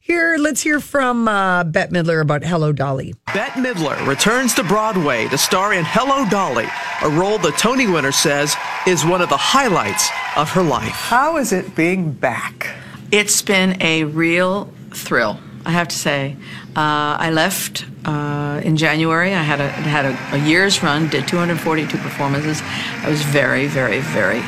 here, 0.09 0.37
let's 0.39 0.61
hear 0.61 0.79
from 0.79 1.27
uh, 1.27 1.63
Bette 1.63 1.91
Midler 1.91 2.19
about 2.21 2.43
Hello 2.43 2.71
Dolly. 2.71 3.13
Bette 3.31 3.59
Midler 3.59 4.07
returns 4.07 4.55
to 4.55 4.63
Broadway 4.63 5.27
to 5.27 5.37
star 5.37 5.71
in 5.71 5.85
Hello 5.85 6.27
Dolly, 6.27 6.65
a 7.03 7.09
role 7.09 7.37
the 7.37 7.51
Tony 7.51 7.85
winner 7.85 8.11
says 8.11 8.55
is 8.87 9.05
one 9.05 9.21
of 9.21 9.29
the 9.29 9.37
highlights 9.37 10.09
of 10.35 10.49
her 10.49 10.63
life. 10.63 10.95
How 10.95 11.37
is 11.37 11.53
it 11.53 11.75
being 11.75 12.11
back? 12.11 12.75
It's 13.11 13.43
been 13.43 13.79
a 13.83 14.05
real 14.05 14.73
thrill, 14.89 15.39
I 15.63 15.71
have 15.71 15.87
to 15.89 15.95
say. 15.95 16.35
Uh, 16.75 17.15
I 17.19 17.29
left 17.29 17.85
uh, 18.05 18.61
in 18.63 18.77
January. 18.77 19.35
I 19.35 19.43
had 19.43 19.61
a 19.61 19.69
had 19.69 20.05
a, 20.05 20.35
a 20.35 20.39
year's 20.39 20.81
run, 20.81 21.07
did 21.09 21.27
242 21.27 21.97
performances. 21.99 22.63
I 23.03 23.09
was 23.09 23.21
very, 23.21 23.67
very, 23.67 23.99
very, 23.99 24.41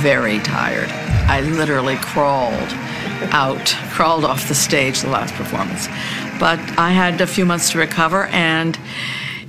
very 0.00 0.38
tired. 0.38 0.90
I 1.28 1.40
literally 1.40 1.96
crawled 1.96 2.72
out, 3.32 3.74
crawled 3.90 4.24
off 4.24 4.48
the 4.48 4.54
stage 4.54 5.00
the 5.00 5.10
last 5.10 5.34
performance. 5.34 5.86
But 6.38 6.58
I 6.78 6.90
had 6.90 7.20
a 7.20 7.26
few 7.26 7.44
months 7.44 7.70
to 7.72 7.78
recover, 7.78 8.26
and 8.26 8.78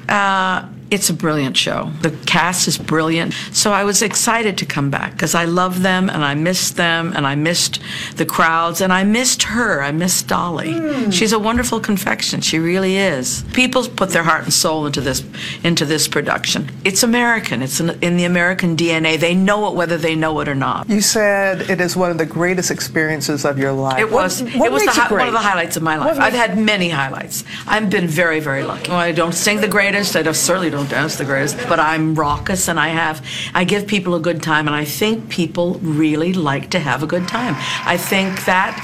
uh, 0.07 0.67
it's 0.91 1.09
a 1.09 1.13
brilliant 1.13 1.55
show. 1.55 1.91
The 2.01 2.11
cast 2.25 2.67
is 2.67 2.77
brilliant. 2.77 3.33
So 3.51 3.71
I 3.71 3.83
was 3.83 4.01
excited 4.01 4.57
to 4.57 4.65
come 4.65 4.89
back 4.89 5.11
because 5.13 5.35
I 5.35 5.45
love 5.45 5.81
them 5.81 6.09
and 6.09 6.23
I 6.23 6.35
missed 6.35 6.77
them 6.77 7.13
and 7.15 7.27
I 7.27 7.35
missed 7.35 7.79
the 8.15 8.25
crowds 8.25 8.81
and 8.81 8.91
I 8.91 9.03
missed 9.03 9.43
her. 9.43 9.81
I 9.81 9.91
missed 9.91 10.27
Dolly. 10.27 10.73
Hmm. 10.73 11.09
She's 11.11 11.33
a 11.33 11.39
wonderful 11.39 11.79
confection. 11.79 12.41
She 12.41 12.59
really 12.59 12.97
is. 12.97 13.43
People 13.53 13.87
put 13.87 14.09
their 14.09 14.23
heart 14.23 14.43
and 14.43 14.53
soul 14.53 14.85
into 14.85 15.01
this 15.01 15.23
into 15.63 15.85
this 15.85 16.07
production. 16.07 16.69
It's 16.83 17.03
American. 17.03 17.61
It's 17.61 17.79
in, 17.79 17.91
in 18.01 18.17
the 18.17 18.25
American 18.25 18.75
DNA. 18.75 19.19
They 19.19 19.35
know 19.35 19.67
it 19.67 19.75
whether 19.75 19.97
they 19.97 20.15
know 20.15 20.39
it 20.39 20.47
or 20.47 20.55
not. 20.55 20.89
You 20.89 21.01
said 21.01 21.69
it 21.69 21.81
is 21.81 21.95
one 21.95 22.11
of 22.11 22.17
the 22.17 22.25
greatest 22.25 22.71
experiences 22.71 23.45
of 23.45 23.59
your 23.59 23.73
life. 23.73 23.99
It 23.99 24.11
was. 24.11 24.41
What, 24.41 24.55
what 24.55 24.65
it 24.67 24.71
was 24.71 24.85
the, 24.85 25.05
it 25.05 25.11
one 25.11 25.27
of 25.27 25.33
the 25.33 25.39
highlights 25.39 25.77
of 25.77 25.83
my 25.83 25.97
life. 25.97 26.19
I've 26.19 26.33
had 26.33 26.57
many 26.57 26.89
highlights. 26.89 27.43
I've 27.67 27.89
been 27.89 28.07
very, 28.07 28.39
very 28.39 28.63
lucky. 28.63 28.89
Well, 28.89 28.99
I 28.99 29.11
don't 29.11 29.33
sing 29.33 29.61
the 29.61 29.67
greatest. 29.67 30.15
I 30.15 30.21
don't, 30.21 30.33
certainly 30.33 30.69
don't 30.69 30.78
dance 30.85 31.15
the 31.17 31.25
greatest. 31.25 31.57
But 31.67 31.79
I'm 31.79 32.15
raucous, 32.15 32.67
and 32.67 32.79
I 32.79 32.89
have. 32.89 33.25
I 33.53 33.63
give 33.63 33.87
people 33.87 34.15
a 34.15 34.19
good 34.19 34.41
time, 34.43 34.67
and 34.67 34.75
I 34.75 34.85
think 34.85 35.29
people 35.29 35.75
really 35.81 36.33
like 36.33 36.69
to 36.71 36.79
have 36.79 37.03
a 37.03 37.07
good 37.07 37.27
time. 37.27 37.55
I 37.85 37.97
think 37.97 38.45
that 38.45 38.75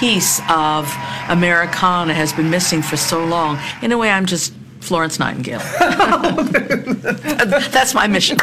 piece 0.00 0.40
of 0.48 0.86
Americana 1.30 2.14
has 2.14 2.32
been 2.32 2.50
missing 2.50 2.82
for 2.82 2.96
so 2.96 3.24
long. 3.24 3.58
In 3.82 3.92
a 3.92 3.98
way, 3.98 4.10
I'm 4.10 4.26
just 4.26 4.52
Florence 4.80 5.18
Nightingale. 5.18 5.58
That's 6.70 7.94
my 7.94 8.06
mission. 8.06 8.38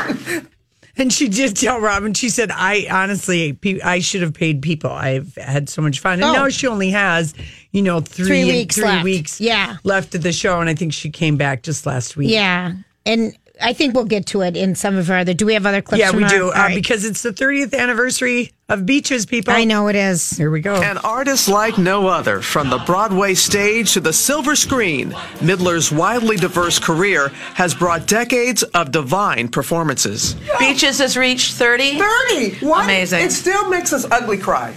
And 0.99 1.13
she 1.13 1.27
did 1.29 1.55
tell 1.55 1.79
Robin. 1.79 2.13
She 2.15 2.29
said, 2.29 2.49
"I 2.51 2.87
honestly, 2.89 3.57
I 3.83 3.99
should 3.99 4.21
have 4.23 4.33
paid 4.33 4.61
people. 4.63 4.89
I've 4.91 5.35
had 5.35 5.69
so 5.69 5.81
much 5.83 5.99
fun, 5.99 6.13
and 6.13 6.23
Oh. 6.23 6.33
now 6.33 6.49
she 6.49 6.65
only 6.65 6.89
has, 6.89 7.35
you 7.71 7.83
know, 7.83 7.99
three, 7.99 8.25
Three 8.25 8.45
weeks 8.45 8.75
three 8.75 8.83
left. 8.85 9.03
weeks, 9.03 9.39
Yeah. 9.39 9.77
left 9.83 10.15
of 10.15 10.23
the 10.23 10.31
show. 10.31 10.59
And 10.59 10.67
I 10.69 10.73
think 10.73 10.93
she 10.93 11.11
came 11.11 11.37
back 11.37 11.61
just 11.61 11.85
last 11.85 12.17
week. 12.17 12.31
Yeah. 12.31 12.73
And 13.07 13.35
I 13.59 13.73
think 13.73 13.95
we'll 13.95 14.05
get 14.05 14.27
to 14.27 14.41
it 14.41 14.55
in 14.55 14.75
some 14.75 14.97
of 14.97 15.09
our 15.09 15.17
other. 15.19 15.33
Do 15.33 15.45
we 15.47 15.53
have 15.53 15.65
other 15.65 15.81
clips? 15.81 15.99
yeah, 15.99 16.09
from 16.09 16.17
we 16.17 16.23
our- 16.25 16.29
do 16.29 16.49
uh, 16.49 16.53
right. 16.53 16.75
because 16.75 17.05
it's 17.05 17.23
the 17.23 17.31
30th 17.31 17.75
anniversary 17.75 18.51
of 18.69 18.85
Beaches. 18.85 19.25
People, 19.25 19.53
I 19.53 19.63
know 19.63 19.87
it 19.87 19.95
is. 19.95 20.29
Here 20.31 20.51
we 20.51 20.61
go. 20.61 20.75
An 20.75 20.99
artist 20.99 21.47
like 21.47 21.77
no 21.79 22.07
other, 22.07 22.41
from 22.41 22.69
the 22.69 22.77
Broadway 22.79 23.33
stage 23.33 23.93
to 23.93 23.99
the 23.99 24.13
silver 24.13 24.55
screen, 24.55 25.11
Midler's 25.39 25.91
wildly 25.91 26.35
diverse 26.35 26.77
career 26.77 27.29
has 27.55 27.73
brought 27.73 28.05
decades 28.05 28.61
of 28.61 28.91
divine 28.91 29.47
performances. 29.47 30.35
Beaches 30.59 30.99
has 30.99 31.17
reached 31.17 31.53
30. 31.53 31.97
30. 31.97 32.65
What? 32.65 32.83
Amazing. 32.83 33.21
It 33.23 33.31
still 33.31 33.69
makes 33.69 33.91
us 33.93 34.05
ugly 34.11 34.37
cry. 34.37 34.75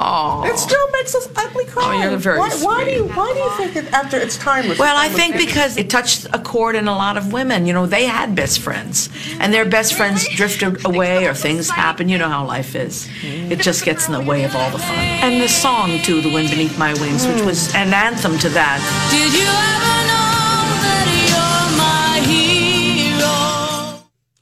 Oh. 0.00 0.44
It 0.44 0.56
still 0.58 0.88
makes 0.92 1.12
us 1.16 1.28
ugly 1.34 1.64
cry. 1.64 1.82
Oh, 1.84 1.92
you're 2.10 2.16
very 2.18 2.38
why, 2.38 2.50
why 2.62 2.84
do 2.84 2.90
you. 2.92 3.04
Why 3.08 3.32
do 3.32 3.38
you 3.40 3.50
think 3.56 3.74
it, 3.76 3.92
after 3.92 4.16
its 4.16 4.36
time 4.38 4.68
was? 4.68 4.78
Well, 4.78 4.96
I 4.96 5.08
think 5.08 5.36
because 5.36 5.76
it 5.76 5.90
touched 5.90 6.24
a 6.32 6.38
chord 6.38 6.76
in 6.76 6.86
a 6.86 6.94
lot 6.96 7.16
of 7.16 7.32
women. 7.32 7.66
You 7.66 7.72
know, 7.72 7.84
they 7.86 8.04
had 8.04 8.36
best 8.36 8.60
friends, 8.60 9.08
and 9.40 9.52
their 9.52 9.64
best 9.64 9.94
friends 9.94 10.24
drifted 10.36 10.84
away, 10.84 11.26
or 11.26 11.34
things 11.34 11.68
happen. 11.68 12.08
You 12.08 12.16
know 12.18 12.28
how 12.28 12.44
life 12.46 12.76
is. 12.76 13.08
It 13.24 13.58
just 13.60 13.84
gets 13.84 14.06
in 14.06 14.12
the 14.12 14.20
way 14.20 14.44
of 14.44 14.54
all 14.54 14.70
the 14.70 14.78
fun. 14.78 14.96
And 14.98 15.40
the 15.42 15.48
song 15.48 15.98
too, 16.02 16.20
"The 16.20 16.30
Wind 16.32 16.50
Beneath 16.50 16.78
My 16.78 16.94
Wings," 16.94 17.26
which 17.26 17.42
was 17.42 17.74
an 17.74 17.92
anthem 17.92 18.38
to 18.38 18.48
that. 18.50 18.78
Did 19.10 19.32
you 19.34 19.48
ever 19.50 20.06
know 20.06 20.78
that 20.86 21.06
you're 21.26 21.70
my 21.76 22.20
hero? 22.30 23.34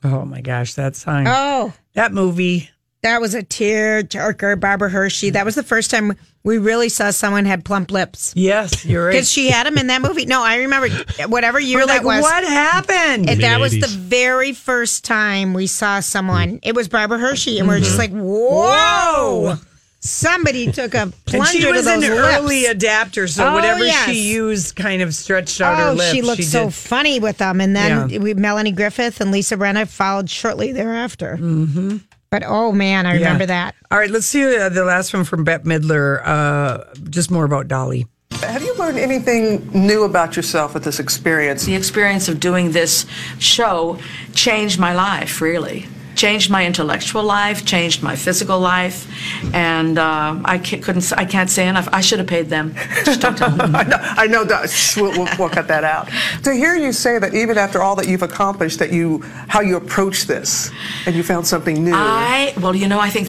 oh 0.05 0.25
my 0.27 0.43
gosh, 0.43 0.75
that 0.75 0.97
song, 0.97 1.25
Oh, 1.27 1.73
that 1.95 2.13
movie. 2.13 2.69
That 3.07 3.21
was 3.21 3.35
a 3.35 3.43
tear 3.43 4.03
jerker. 4.03 4.59
Barbara 4.59 4.89
Hershey. 4.91 5.31
That 5.31 5.45
was 5.45 5.55
the 5.55 5.63
first 5.63 5.91
time 5.93 6.15
we 6.43 6.59
really 6.59 6.89
saw 6.89 7.11
someone 7.11 7.45
had 7.45 7.65
plump 7.65 7.91
lips. 7.93 8.33
Yes, 8.37 8.85
you're 8.85 9.07
right. 9.07 9.13
Because 9.13 9.31
she 9.31 9.49
had 9.49 9.67
them 9.67 9.79
in 9.79 9.87
that 9.87 10.03
movie. 10.03 10.27
No, 10.27 10.43
I 10.43 10.57
remember 10.57 10.89
whatever 11.29 11.59
year 11.61 11.79
We're 11.79 11.87
that 11.87 12.05
like, 12.05 12.05
was. 12.05 12.23
what 12.23 12.45
happened? 12.45 13.31
And 13.31 13.41
that 13.43 13.61
was 13.61 13.73
the 13.79 13.87
very 13.89 14.53
first 14.53 15.05
time 15.05 15.55
we 15.55 15.67
saw 15.67 16.01
someone. 16.01 16.59
It 16.63 16.75
was 16.75 16.89
Barbara 16.89 17.19
Hershey, 17.19 17.59
and 17.61 17.69
we 17.69 17.75
are 17.77 17.81
just 17.81 17.99
like, 17.99 18.11
whoa! 18.11 19.41
Whoa! 19.55 19.55
Somebody 20.01 20.71
took 20.71 20.95
a 20.95 21.03
And 21.03 21.25
plunger 21.27 21.51
she 21.51 21.67
was 21.67 21.87
an 21.87 22.01
lips. 22.01 22.13
early 22.13 22.67
adapter, 22.67 23.27
so 23.27 23.49
Oh, 23.49 23.55
whatever 23.55 23.85
yes. 23.85 24.05
she 24.09 24.33
used 24.33 24.77
kind 24.77 25.03
of 25.03 25.13
stretched 25.15 25.61
out 25.61 25.79
her 25.79 25.89
Oh, 25.89 25.93
lips. 25.95 26.13
she 26.13 26.23
looked 26.23 26.45
so 26.45 26.67
did. 26.67 26.75
funny 26.75 27.19
with 27.19 27.39
them. 27.39 27.61
And 27.61 27.75
then 27.75 28.09
Yeah. 28.11 28.19
we, 28.19 28.35
Melanie 28.35 28.71
Griffith 28.71 29.21
and 29.21 29.33
Lisa 29.33 29.57
Rinna 29.57 29.89
followed 29.89 30.31
shortly 30.31 30.71
thereafter. 30.71 31.37
Mm-hmm. 31.41 31.97
But 32.31 32.43
oh 32.47 32.73
man, 32.73 33.07
I 33.07 33.15
remember 33.15 33.43
Yeah. 33.45 33.47
that. 33.47 33.75
All 33.91 33.99
right, 33.99 34.11
let's 34.11 34.27
see 34.27 34.43
uh, 34.57 34.69
the 34.69 34.85
last 34.85 35.15
one 35.15 35.25
from 35.25 35.45
Bette 35.45 35.65
Midler. 35.65 36.21
Uh, 36.25 36.85
just 37.09 37.31
more 37.31 37.45
about 37.45 37.69
Dolly. 37.69 38.07
Have 38.43 38.63
you 38.63 38.75
learned 38.77 38.99
anything 38.99 39.67
new 39.73 40.03
about 40.05 40.37
yourself 40.37 40.75
with 40.75 40.85
this 40.85 40.99
experience? 41.01 41.65
The 41.65 41.75
experience 41.75 42.29
of 42.29 42.39
doing 42.41 42.73
this 42.73 43.07
show 43.39 43.99
changed 44.35 44.79
my 44.79 44.93
life, 44.95 45.41
really. 45.41 45.87
Changed 46.17 46.51
my 46.51 46.65
intellectual 46.67 47.23
life, 47.23 47.65
changed 47.65 48.03
my 48.03 48.17
physical 48.17 48.59
life, 48.59 49.07
and 49.55 49.99
uh, 49.99 50.41
I 50.45 50.59
ca- 50.59 50.81
couldn't, 50.81 51.13
I 51.13 51.25
can't 51.25 51.51
say 51.51 51.69
enough. 51.69 51.89
I 51.93 52.01
should 52.01 52.19
have 52.19 52.27
paid 52.29 52.49
them. 52.49 52.75
Just 53.05 53.21
don't 53.21 53.37
tell 53.37 53.51
them. 53.51 53.77
I 53.83 53.83
know, 53.85 53.99
I 54.01 54.27
know 54.27 54.45
that. 54.45 54.95
We'll, 54.97 55.13
we'll, 55.13 55.29
we'll 55.39 55.49
cut 55.51 55.69
that 55.69 55.85
out. 55.85 56.09
To 56.45 56.53
hear 56.55 56.75
you 56.75 56.93
say 56.93 57.19
that 57.19 57.35
even 57.35 57.59
after 57.59 57.83
all 57.83 57.95
that 57.97 58.09
you've 58.09 58.23
accomplished, 58.23 58.79
that 58.79 58.93
you 58.93 59.21
how 59.49 59.61
you 59.61 59.77
approach 59.77 60.27
this, 60.27 60.71
and 61.07 61.15
you 61.15 61.23
found 61.23 61.47
something 61.47 61.85
new. 61.85 61.93
I 61.95 62.55
well, 62.61 62.75
you 62.75 62.89
know, 62.89 62.99
I 62.99 63.11
think 63.11 63.29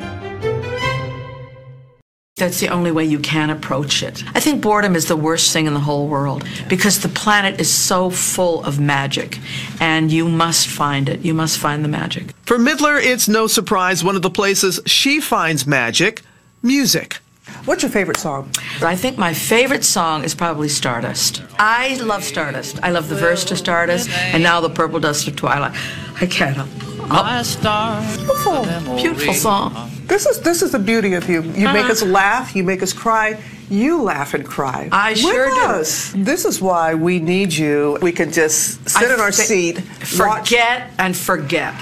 That's 2.41 2.59
the 2.59 2.69
only 2.69 2.91
way 2.91 3.05
you 3.05 3.19
can 3.19 3.51
approach 3.51 4.01
it. 4.01 4.23
I 4.33 4.39
think 4.39 4.63
boredom 4.63 4.95
is 4.95 5.05
the 5.05 5.15
worst 5.15 5.53
thing 5.53 5.67
in 5.67 5.75
the 5.75 5.79
whole 5.79 6.07
world 6.07 6.43
because 6.67 6.99
the 6.99 7.07
planet 7.09 7.61
is 7.61 7.71
so 7.71 8.09
full 8.09 8.63
of 8.63 8.79
magic 8.79 9.37
and 9.79 10.11
you 10.11 10.27
must 10.27 10.67
find 10.67 11.07
it. 11.07 11.19
You 11.19 11.35
must 11.35 11.59
find 11.59 11.85
the 11.85 11.87
magic. 11.87 12.33
For 12.47 12.57
Midler, 12.57 12.99
it's 12.99 13.27
no 13.27 13.45
surprise 13.45 14.03
one 14.03 14.15
of 14.15 14.23
the 14.23 14.31
places 14.31 14.79
she 14.87 15.21
finds 15.21 15.67
magic 15.67 16.23
music. 16.63 17.19
What's 17.65 17.83
your 17.83 17.91
favorite 17.91 18.17
song? 18.17 18.49
I 18.81 18.95
think 18.95 19.19
my 19.19 19.35
favorite 19.35 19.83
song 19.83 20.23
is 20.23 20.33
probably 20.33 20.67
Stardust. 20.67 21.43
I 21.59 21.93
love 21.97 22.23
Stardust. 22.23 22.79
I 22.81 22.89
love 22.89 23.07
the 23.07 23.15
verse 23.15 23.45
to 23.45 23.55
Stardust 23.55 24.09
and 24.09 24.41
now 24.41 24.61
the 24.61 24.69
purple 24.71 24.99
dust 24.99 25.27
of 25.27 25.35
twilight. 25.35 25.75
I 26.19 26.25
can't 26.25 26.55
help. 26.55 26.90
Beautiful, 27.11 28.95
Beautiful 28.95 29.33
song. 29.33 29.91
This 30.07 30.25
is 30.25 30.39
this 30.41 30.61
is 30.61 30.71
the 30.71 30.79
beauty 30.79 31.13
of 31.13 31.29
you. 31.29 31.41
You 31.41 31.67
make 31.69 31.83
Uh-huh. 31.83 31.91
us 31.91 32.03
laugh. 32.03 32.55
You 32.55 32.63
make 32.63 32.81
us 32.83 32.93
cry. 32.93 33.37
You 33.69 34.01
laugh 34.01 34.33
and 34.33 34.45
cry. 34.45 34.89
I 34.91 35.11
with 35.11 35.19
sure 35.19 35.49
do. 35.49 36.23
This 36.23 36.43
is 36.45 36.61
why 36.61 36.93
we 36.93 37.19
need 37.19 37.53
you. 37.53 37.97
We 38.01 38.11
can 38.11 38.31
just 38.31 38.89
sit 38.89 39.09
I 39.09 39.13
in 39.13 39.19
our 39.21 39.31
seat, 39.31 39.77
watch. 40.19 40.49
Forget 40.49 40.91
and 40.99 41.15
forget. 41.15 41.73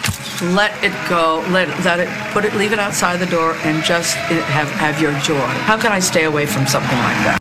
Let 0.54 0.72
it 0.84 0.94
go. 1.10 1.44
Let 1.50 1.68
let 1.84 2.00
it. 2.00 2.10
Put 2.34 2.46
it. 2.46 2.54
Leave 2.56 2.74
it 2.74 2.80
outside 2.80 3.18
the 3.18 3.26
door 3.38 3.56
and 3.66 3.84
just 3.84 4.16
have 4.16 4.70
have 4.86 5.02
your 5.02 5.14
joy. 5.22 5.48
How 5.70 5.78
can 5.78 5.92
I 5.92 6.00
stay 6.00 6.26
away 6.26 6.46
from 6.46 6.68
something 6.68 6.98
like 7.08 7.20
that? 7.26 7.40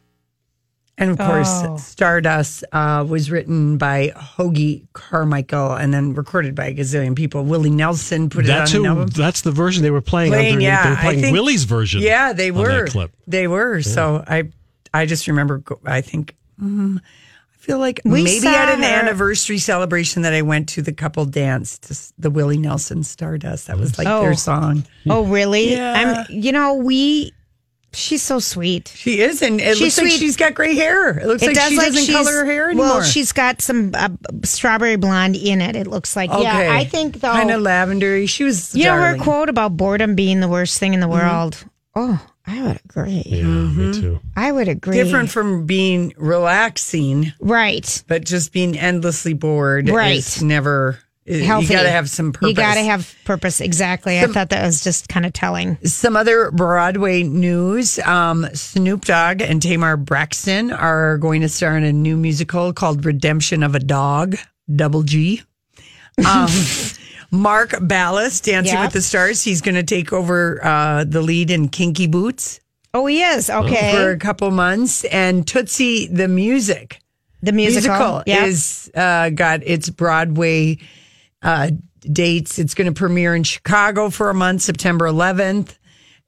And 1.01 1.11
of 1.13 1.19
course, 1.19 1.49
Oh. 1.49 1.77
Stardust 1.77 2.65
uh, 2.73 3.05
was 3.09 3.31
written 3.31 3.79
by 3.79 4.13
Hoagy 4.17 4.87
Carmichael 4.95 5.73
and 5.75 5.95
then 5.95 6.13
recorded 6.15 6.55
by 6.57 6.67
a 6.67 6.75
gazillion 6.75 7.15
people. 7.15 7.45
Willie 7.45 7.71
Nelson 7.71 8.29
put 8.29 8.47
That's 8.47 8.73
it 8.75 8.79
on 8.79 8.85
who. 8.85 8.91
an 8.93 8.99
album. 8.99 9.07
That's 9.15 9.43
the 9.43 9.53
version 9.53 9.85
they 9.85 9.93
were 9.93 10.01
playing. 10.01 10.33
Playing, 10.33 10.61
yeah, 10.61 10.83
they 10.85 10.91
were 10.91 10.97
I 10.97 11.01
playing 11.03 11.21
think- 11.21 11.33
Willie's 11.35 11.65
version. 11.65 12.03
Yeah, 12.03 12.33
they 12.33 12.51
on 12.51 12.59
were. 12.59 12.83
that 12.85 12.91
clip. 12.91 13.13
They 13.29 13.47
were. 13.47 13.81
So 13.83 14.25
I, 14.27 14.51
I 14.93 15.07
just 15.07 15.29
remember. 15.29 15.63
I 15.87 16.01
think. 16.01 16.35
mm, 16.61 16.99
I 16.99 17.57
feel 17.59 17.79
like 17.79 18.01
We 18.05 18.25
maybe 18.25 18.47
at 18.49 18.69
an 18.75 18.81
her- 18.83 18.85
anniversary 18.89 19.59
celebration 19.59 20.23
that 20.23 20.33
I 20.33 20.43
went 20.43 20.69
to, 20.71 20.83
the 20.83 20.93
couple 20.93 21.25
danced 21.27 21.83
to 21.85 22.13
the 22.19 22.31
Willie 22.31 22.59
Nelson 22.59 23.05
Stardust. 23.05 23.67
That 23.69 23.79
was 23.79 23.99
like 23.99 24.09
Oh. 24.09 24.23
their 24.23 24.35
song. 24.35 24.85
Oh, 25.09 25.25
really? 25.27 25.73
Yeah. 25.75 26.25
I'm. 26.29 26.33
You 26.35 26.51
know, 26.51 26.75
we. 26.75 27.33
She's 27.95 28.23
so 28.23 28.39
sweet. 28.39 28.93
She 28.95 29.21
is, 29.21 29.41
and 29.43 29.61
it 29.61 29.77
She's 29.79 29.97
looks 29.99 30.11
like 30.11 30.21
she's 30.21 30.37
got 30.37 30.55
gray 30.55 30.75
hair. 30.75 31.19
It 31.19 31.27
looks 31.27 31.43
like 31.43 31.59
she 31.59 31.77
doesn't 31.77 32.13
color 32.15 32.33
her 32.33 32.45
hair 32.45 32.67
anymore. 32.71 32.87
Well, 32.87 33.03
she's 33.03 33.33
got 33.33 33.63
some 33.63 33.93
uh, 33.95 34.11
strawberry 34.45 34.97
blonde 34.97 35.37
in 35.37 35.63
it. 35.63 35.75
It 35.75 35.87
looks 35.87 36.15
like. 36.15 36.29
Yeah, 36.31 36.69
I 36.73 36.85
think 36.85 37.21
though. 37.21 37.33
kind 37.33 37.51
of 37.51 37.63
lavendery. 37.63 38.29
She 38.29 38.45
was. 38.45 38.75
you 38.75 38.85
know 38.85 38.95
her 38.97 39.17
quote 39.17 39.49
about 39.49 39.77
boredom 39.77 40.15
being 40.15 40.41
the 40.41 40.49
worst 40.49 40.79
thing 40.79 40.93
in 40.95 41.01
the 41.01 41.07
Mm-hmm. 41.07 41.27
world. 41.27 41.65
Oh, 41.95 42.25
I 42.47 42.63
would 42.63 42.81
agree. 42.85 43.23
Yeah, 43.27 43.43
me 43.45 43.93
too. 43.99 44.21
I 44.37 44.53
would 44.53 44.69
agree. 44.69 44.97
different 45.03 45.31
from 45.31 45.65
being 45.67 46.13
relaxing, 46.19 47.33
right? 47.41 48.05
but 48.07 48.25
just 48.25 48.53
being 48.53 48.79
endlessly 48.79 49.33
bored. 49.33 49.89
Right. 49.89 50.19
is 50.19 50.43
never. 50.43 50.99
Healthy. 51.29 51.67
You 51.67 51.73
got 51.73 51.83
to 51.83 51.91
have 51.91 52.09
some 52.11 52.33
purpose. 52.33 52.49
You 52.49 52.55
got 52.55 52.75
to 52.75 52.83
have 52.83 53.15
purpose. 53.25 53.61
Exactly. 53.61 54.19
I 54.21 54.27
thought 54.27 54.49
that 54.51 54.65
was 54.65 54.83
just 54.83 55.09
kind 55.09 55.27
of 55.27 55.33
telling. 55.33 55.79
some 55.85 56.17
other 56.17 56.51
Broadway 56.51 57.23
news. 57.23 57.99
Um, 58.01 58.47
Snoop 58.55 59.05
Dogg 59.05 59.41
and 59.43 59.61
Tamar 59.61 59.97
Braxton 59.97 60.71
are 60.73 61.19
going 61.19 61.41
to 61.43 61.49
star 61.49 61.77
in 61.77 61.85
a 61.85 61.93
new 61.93 62.17
musical 62.17 62.73
called 62.73 63.05
Redemption 63.05 63.63
of 63.63 63.75
a 63.75 63.81
Dog, 63.81 64.37
Double 64.75 65.03
G. 65.03 65.43
Um, 66.27 66.49
Mark 67.31 67.71
Ballas, 67.73 68.43
Dancing 68.43 68.75
Yep. 68.75 68.85
with 68.87 68.93
the 68.95 69.03
Stars, 69.03 69.43
he's 69.45 69.61
going 69.61 69.75
to 69.75 69.83
take 69.83 70.13
over 70.15 70.65
uh, 70.65 71.05
the 71.05 71.21
lead 71.21 71.51
in 71.51 71.69
Kinky 71.69 72.07
Boots 72.07 72.61
Oh, 72.95 73.05
he 73.05 73.23
is 73.23 73.51
okay. 73.51 73.93
for 73.95 74.11
a 74.11 74.17
couple 74.19 74.51
months. 74.51 75.05
And 75.05 75.47
Tootsie 75.47 76.07
the 76.09 76.27
Music 76.27 77.01
the 77.43 77.53
musical, 77.53 78.23
Yep. 78.27 78.47
is 78.49 78.91
uh, 78.97 79.29
got 79.31 79.63
its 79.63 79.91
Broadway 79.91 80.79
uh, 81.43 81.71
dates. 82.01 82.59
It's 82.59 82.75
going 82.75 82.93
to 82.93 82.99
premiere 82.99 83.35
in 83.35 83.43
Chicago 83.45 84.11
for 84.11 84.31
a 84.31 84.35
month, 84.35 84.63
September 84.63 85.07
11th, 85.07 85.77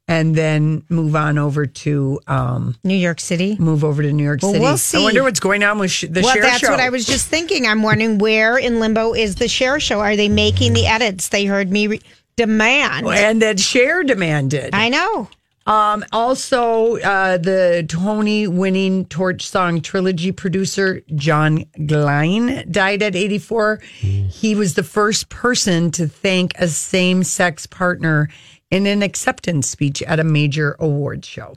and 0.09 0.35
then 0.35 0.83
move 0.89 1.15
on 1.15 1.39
over 1.39 1.67
to 1.67 2.21
um, 2.27 2.75
New 2.83 2.97
York 2.97 3.21
City. 3.21 3.57
move 3.59 3.85
over 3.85 4.03
to 4.03 4.13
New 4.13 4.25
York 4.25 4.41
Well, 4.43 4.53
City. 4.53 4.65
we'll 4.65 4.79
see. 4.79 4.99
I 4.99 5.03
wonder 5.03 5.23
what's 5.23 5.41
going 5.41 5.63
on 5.63 5.79
with 5.79 5.91
sh- 5.91 6.07
the 6.11 6.23
well, 6.23 6.33
Cher 6.35 6.43
that's 6.43 6.59
show. 6.59 6.71
what 6.71 6.81
I 6.81 6.91
was 6.91 7.07
just 7.07 7.29
thinking. 7.29 7.67
I'm 7.67 7.83
wondering 7.83 8.19
where 8.19 8.59
in 8.59 8.81
limbo 8.81 9.15
is 9.15 9.37
the 9.37 9.47
Cher 9.49 9.79
show? 9.81 10.01
Are 10.01 10.17
they 10.17 10.29
making 10.29 10.73
the 10.73 10.87
edits 10.87 11.29
they 11.29 11.45
heard 11.45 11.71
me 11.71 11.87
re- 11.87 12.01
demand? 12.37 13.07
and 13.07 13.43
that 13.43 13.61
Cher 13.61 14.03
demanded. 14.03 14.71
I 14.75 14.89
know. 14.89 15.29
Um, 15.71 16.05
also, 16.11 16.97
uh, 16.97 17.39
the 17.39 17.87
Tony 17.89 18.49
winning 18.49 19.05
Torch 19.05 19.47
Song 19.47 19.81
Trilogy 19.81 20.33
producer, 20.33 21.01
John 21.15 21.59
Glines, 21.79 22.69
died 22.73 23.05
at 23.05 23.15
84. 23.15 23.77
He 23.77 24.57
was 24.57 24.75
the 24.75 24.83
first 24.83 25.29
person 25.29 25.93
to 25.93 26.09
thank 26.09 26.59
a 26.59 26.67
same 26.67 27.23
sex 27.23 27.67
partner 27.69 28.29
in 28.73 28.85
an 28.87 29.01
acceptance 29.05 29.69
speech 29.69 30.03
at 30.03 30.19
a 30.19 30.25
major 30.25 30.75
award 30.81 31.25
show. 31.25 31.55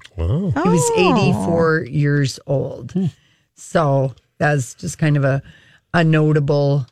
He 0.63 0.69
was 0.69 0.91
84 0.95 1.87
years 1.89 2.39
old. 2.45 2.93
So 3.55 4.13
that's 4.37 4.75
just 4.75 4.99
kind 4.99 5.17
of 5.17 5.23
a, 5.23 5.41
a 5.91 6.03
notable 6.03 6.85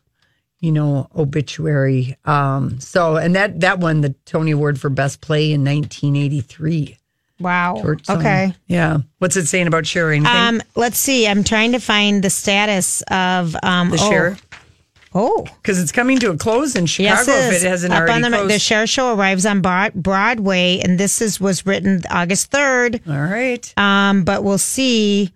you 0.60 0.72
know, 0.72 1.08
obituary. 1.16 2.16
Um, 2.24 2.80
so, 2.80 3.18
and 3.18 3.36
that 3.36 3.62
that 3.62 3.80
won 3.80 4.02
the 4.02 4.12
Tony 4.26 4.52
Award 4.52 4.80
for 4.80 4.92
Best 4.92 5.20
Play 5.20 5.52
in 5.52 5.66
1983. 5.66 7.00
Wow. 7.42 7.82
Torch 7.82 8.06
Song. 8.06 8.20
Okay. 8.20 8.54
Yeah. 8.68 9.00
What's 9.20 9.36
it 9.36 9.48
saying 9.48 9.68
about 9.68 9.86
Cher? 9.86 10.12
Anything? 10.12 10.36
Um, 10.36 10.62
let's 10.76 10.98
see. 10.98 11.28
I'm 11.28 11.44
trying 11.44 11.72
to 11.74 11.80
find 11.80 12.24
the 12.24 12.30
status 12.30 13.02
of 13.10 13.56
um 13.64 13.90
the 13.90 13.98
oh, 14.00 14.10
Cher? 14.10 14.38
Oh, 15.14 15.46
Because 15.62 15.82
it's 15.82 15.92
coming 15.92 16.20
to 16.20 16.32
a 16.32 16.38
close 16.38 16.76
in 16.76 16.86
Chicago 16.86 17.32
yes, 17.32 17.54
if 17.54 17.64
it 17.64 17.68
hasn't 17.68 17.92
Up 17.92 18.00
already 18.00 18.14
on 18.24 18.32
the, 18.32 18.38
closed. 18.38 18.54
the 18.54 18.60
Cher 18.60 18.88
show 18.88 19.14
arrives 19.14 19.46
on 19.46 19.62
Broadway, 19.62 20.80
and 20.82 20.98
this 20.98 21.22
is 21.22 21.40
was 21.40 21.66
written 21.66 22.02
August 22.10 22.50
third. 22.50 23.02
All 23.08 23.14
right. 23.22 23.74
Um, 23.78 24.24
but 24.24 24.44
we'll 24.44 24.58
see. 24.58 25.34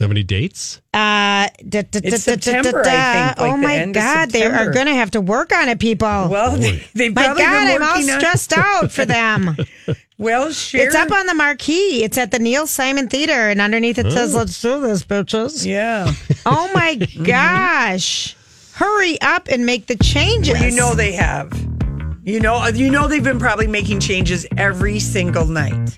Have 0.00 0.10
any 0.10 0.22
dates? 0.22 0.82
Uh, 0.92 1.48
da, 1.68 1.82
da, 1.82 2.00
It's 2.04 2.24
da, 2.24 2.32
da, 2.32 2.36
da, 2.36 2.42
September, 2.42 2.82
da, 2.82 2.90
I 2.90 3.26
think, 3.28 3.38
like 3.40 3.52
oh 3.52 3.56
my 3.56 3.76
end 3.76 3.96
of 3.96 4.02
God, 4.02 4.30
they 4.30 4.44
are 4.44 4.70
going 4.70 4.86
to 4.86 4.94
have 4.94 5.10
to 5.12 5.22
work 5.22 5.52
on 5.52 5.70
it, 5.70 5.78
people. 5.78 6.06
Well, 6.06 6.56
they, 6.56 6.82
they've 6.94 7.14
my 7.14 7.28
God, 7.28 7.36
been 7.36 7.82
I'm 7.82 7.82
all 7.82 8.02
stressed 8.02 8.52
out 8.56 8.92
for 8.92 9.06
them. 9.06 9.56
Well, 10.18 10.50
Cher. 10.52 10.86
It's 10.86 10.94
up 10.94 11.12
on 11.12 11.26
the 11.26 11.34
marquee. 11.34 12.02
It's 12.02 12.16
at 12.16 12.30
the 12.30 12.38
Neil 12.38 12.66
Simon 12.66 13.08
Theater, 13.08 13.50
and 13.50 13.60
underneath 13.60 13.98
it 13.98 14.10
says, 14.10 14.34
"Let's 14.34 14.60
do 14.62 14.80
this, 14.80 15.04
bitches." 15.04 15.66
Yeah. 15.66 16.12
Oh 16.48 16.70
my 16.72 16.94
mm-hmm. 16.94 17.24
gosh! 17.24 18.36
hurry 18.76 19.18
up 19.22 19.48
and 19.48 19.64
make 19.64 19.86
the 19.86 19.96
changes. 19.96 20.52
Well, 20.52 20.62
you 20.62 20.76
know 20.76 20.94
they 20.94 21.12
have. 21.12 21.50
You 22.24 22.40
know, 22.40 22.66
you 22.66 22.90
know 22.90 23.08
they've 23.08 23.24
been 23.24 23.38
probably 23.38 23.66
making 23.66 24.00
changes 24.00 24.46
every 24.56 24.98
single 24.98 25.46
night. 25.46 25.96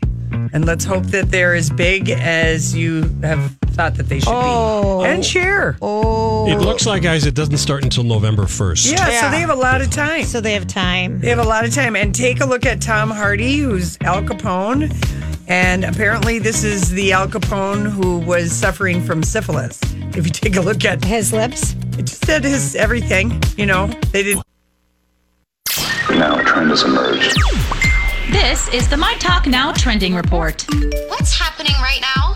And 0.52 0.64
let's 0.64 0.84
hope 0.84 1.04
that 1.06 1.30
they're 1.30 1.54
as 1.54 1.70
big 1.70 2.10
as 2.10 2.74
you 2.74 3.02
have 3.22 3.56
thought 3.72 3.94
that 3.96 4.08
they 4.08 4.18
should 4.20 4.28
Oh. 4.32 5.02
be. 5.02 5.08
And 5.10 5.24
Cher. 5.24 5.76
Oh. 5.82 6.48
It 6.50 6.56
looks 6.58 6.86
like, 6.86 7.02
guys, 7.02 7.26
it 7.26 7.34
doesn't 7.34 7.58
start 7.58 7.84
until 7.84 8.04
November 8.04 8.44
1st. 8.44 8.92
Yeah, 8.92 9.20
so 9.22 9.30
they 9.30 9.40
have 9.40 9.50
a 9.50 9.54
lot 9.54 9.80
of 9.80 9.90
time. 9.90 10.24
So 10.24 10.40
they 10.40 10.54
have 10.54 10.66
time. 10.66 11.20
They 11.20 11.28
have 11.28 11.38
a 11.38 11.44
lot 11.44 11.64
of 11.64 11.74
time. 11.74 11.94
And 11.96 12.14
take 12.14 12.40
a 12.40 12.46
look 12.46 12.64
at 12.66 12.80
Tom 12.80 13.10
Hardy, 13.10 13.58
who's 13.58 13.98
Al 14.02 14.22
Capone. 14.22 14.92
And 15.48 15.84
apparently, 15.84 16.38
this 16.38 16.62
is 16.64 16.90
the 16.90 17.12
Al 17.12 17.26
Capone 17.28 17.90
who 17.90 18.18
was 18.18 18.52
suffering 18.52 19.02
from 19.02 19.22
syphilis. 19.22 19.80
If 20.14 20.26
you 20.26 20.32
take 20.32 20.56
a 20.56 20.60
look 20.60 20.84
at 20.84 21.04
his 21.04 21.32
lips, 21.32 21.74
it 21.96 22.06
just 22.06 22.24
said 22.26 22.44
his 22.44 22.74
everything. 22.74 23.40
You 23.56 23.66
know, 23.66 23.86
they 24.12 24.22
did. 24.24 24.38
Now 26.10 26.38
a 26.38 26.42
trend 26.44 26.70
has 26.70 26.82
emerged. 26.82 27.36
This 28.30 28.68
is 28.74 28.88
the 28.88 28.96
My 28.96 29.14
Talk 29.14 29.46
Now 29.46 29.72
trending 29.72 30.14
report. 30.14 30.66
What's 31.08 31.32
happening 31.32 31.72
right 31.80 32.00
now? 32.02 32.34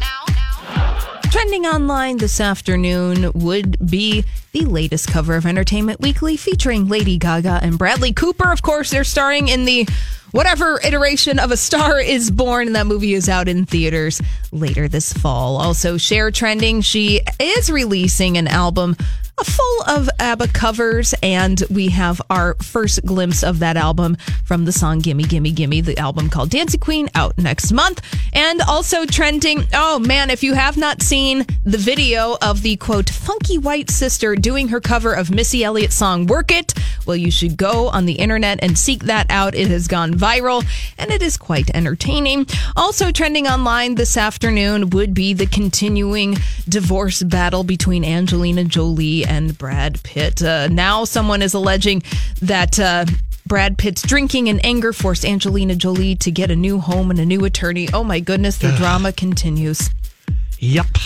Trending 1.31 1.67
online 1.67 2.17
this 2.17 2.41
afternoon 2.41 3.31
would 3.35 3.91
be 3.91 4.25
the 4.53 4.65
latest 4.65 5.09
cover 5.09 5.37
of 5.37 5.45
Entertainment 5.45 6.01
Weekly 6.01 6.39
featuring 6.39 6.89
Lady 6.89 7.19
Gaga 7.19 7.61
and 7.63 7.77
Bradley 7.77 8.15
Cooper. 8.15 8.51
Of 8.51 8.63
course, 8.63 8.91
they're 8.91 9.05
starring 9.05 9.49
in 9.49 9.67
the 9.67 9.87
whatever 10.31 10.81
iteration 10.83 11.39
of 11.39 11.51
A 11.51 11.59
Star 11.59 12.01
is 12.01 12.31
Born, 12.31 12.69
and 12.69 12.77
that 12.77 12.87
movie 12.87 13.13
is 13.13 13.29
out 13.29 13.47
in 13.47 13.67
theaters 13.67 14.21
later 14.51 14.89
this 14.89 15.13
fall. 15.13 15.59
Also, 15.59 15.99
Cher 15.99 16.31
trending. 16.31 16.81
She 16.81 17.21
is 17.39 17.71
releasing 17.71 18.39
an 18.39 18.49
album 18.49 18.97
full 19.45 19.83
of 19.89 20.09
ABBA 20.19 20.49
covers, 20.49 21.15
and 21.23 21.63
we 21.71 21.89
have 21.89 22.21
our 22.31 22.55
first 22.55 23.05
glimpse 23.05 23.43
of 23.43 23.59
that 23.61 23.77
album 23.77 24.17
from 24.45 24.65
the 24.65 24.73
song 24.73 25.01
Gimme, 25.01 25.25
Gimme, 25.25 25.53
Gimme, 25.53 25.81
the 25.81 25.99
album 25.99 26.31
called 26.31 26.51
Dancing 26.51 26.81
Queen, 26.81 27.09
out 27.15 27.37
next 27.39 27.73
month. 27.73 28.01
And 28.33 28.61
also 28.63 29.05
trending, 29.05 29.65
oh 29.75 29.99
man, 29.99 30.31
if 30.31 30.43
you 30.43 30.55
have 30.55 30.77
not 30.77 31.03
seen 31.03 31.47
the 31.65 31.79
video 31.79 32.37
of 32.41 32.63
the 32.63 32.77
quote, 32.77 33.11
funky 33.11 33.59
white 33.59 33.91
sister 33.91 34.37
doing 34.37 34.69
her 34.69 34.81
cover 34.81 35.13
of 35.15 35.31
Missy 35.31 35.65
Elliott's 35.65 35.95
song 35.95 36.27
Work 36.27 36.53
It, 36.53 36.75
well, 37.07 37.17
you 37.17 37.31
should 37.31 37.57
go 37.57 37.89
on 37.89 38.07
the 38.07 38.15
internet 38.15 38.61
and 38.63 38.79
seek 38.79 39.05
that 39.05 39.27
out. 39.31 39.55
It 39.55 39.69
has 39.69 39.89
gone 39.89 40.15
viral 40.15 40.65
and 40.99 41.11
it 41.11 41.23
is 41.23 41.37
quite 41.37 41.71
entertaining. 41.75 42.47
Also 42.77 43.11
trending 43.11 43.47
online 43.47 43.97
this 43.97 44.17
afternoon 44.17 44.91
would 44.91 45.15
be 45.15 45.33
the 45.35 45.47
continuing 45.47 46.37
divorce 46.69 47.23
battle 47.23 47.65
between 47.65 48.05
Angelina 48.05 48.65
Jolie 48.65 49.22
and 49.25 49.57
Brad 49.57 50.03
Pitt. 50.03 50.43
Uh, 50.43 50.69
now 50.69 51.05
someone 51.05 51.43
is 51.43 51.55
alleging 51.55 52.03
that. 52.41 52.79
Uh, 52.79 53.05
Brad 53.45 53.77
Pitt's 53.77 54.03
drinking 54.03 54.49
and 54.49 54.65
anger 54.65 54.93
forced 54.93 55.27
Angelina 55.27 55.75
Jolie 55.75 56.15
to 56.15 56.31
get 56.31 56.51
a 56.51 56.57
new 56.57 56.79
home 56.79 57.11
and 57.11 57.19
a 57.19 57.27
new 57.27 57.45
attorney. 57.45 57.89
Oh 57.93 58.05
my 58.05 58.21
goodness, 58.21 58.57
the 58.57 58.71
drama 58.79 59.13
continues. 59.13 59.91
Yep. 60.63 60.87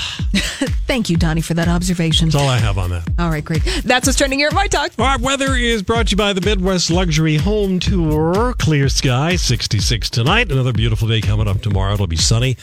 Thank 0.87 1.09
you, 1.09 1.17
Donnie, 1.17 1.41
for 1.41 1.55
that 1.55 1.67
observation. 1.67 2.29
That's 2.29 2.37
all 2.37 2.47
I 2.47 2.59
have 2.59 2.77
on 2.77 2.91
that. 2.91 3.09
All 3.19 3.31
right, 3.31 3.43
great. 3.43 3.65
That's 3.85 4.07
what's 4.07 4.19
trending 4.19 4.39
here 4.39 4.49
at 4.49 4.55
My 4.55 4.67
Talk. 4.67 4.93
Our 4.99 5.19
weather 5.19 5.55
is 5.55 5.83
brought 5.83 6.09
to 6.09 6.11
you 6.11 6.19
by 6.19 6.35
the 6.35 6.43
Midwest 6.43 6.91
Luxury 6.91 7.37
Home 7.37 7.79
Tour. 7.79 8.53
Clear 8.59 8.91
sky, 8.91 9.37
66 9.37 10.11
tonight. 10.11 10.53
Another 10.53 10.75
beautiful 10.75 11.09
day 11.09 11.23
coming 11.23 11.49
up 11.49 11.63
tomorrow. 11.63 11.95
It'll 11.95 12.07
be 12.07 12.17
sunny 12.17 12.55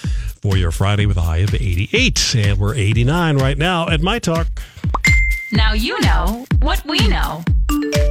for 0.44 0.56
your 0.56 0.70
Friday 0.70 1.08
with 1.08 1.18
a 1.18 1.22
high 1.22 1.38
of 1.38 1.56
88. 1.56 2.36
And 2.36 2.60
we're 2.60 2.76
89 2.76 3.38
right 3.40 3.58
now 3.58 3.90
at 3.90 4.02
My 4.02 4.20
Talk. 4.20 4.48
Now 5.54 5.74
you 5.74 6.00
know 6.02 6.46
what 6.62 6.84
we 6.86 7.08
know. 7.08 7.44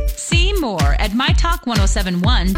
See 0.07 0.53
more 0.61 0.95
at 1.01 1.11
mytalk1071. 1.11 2.55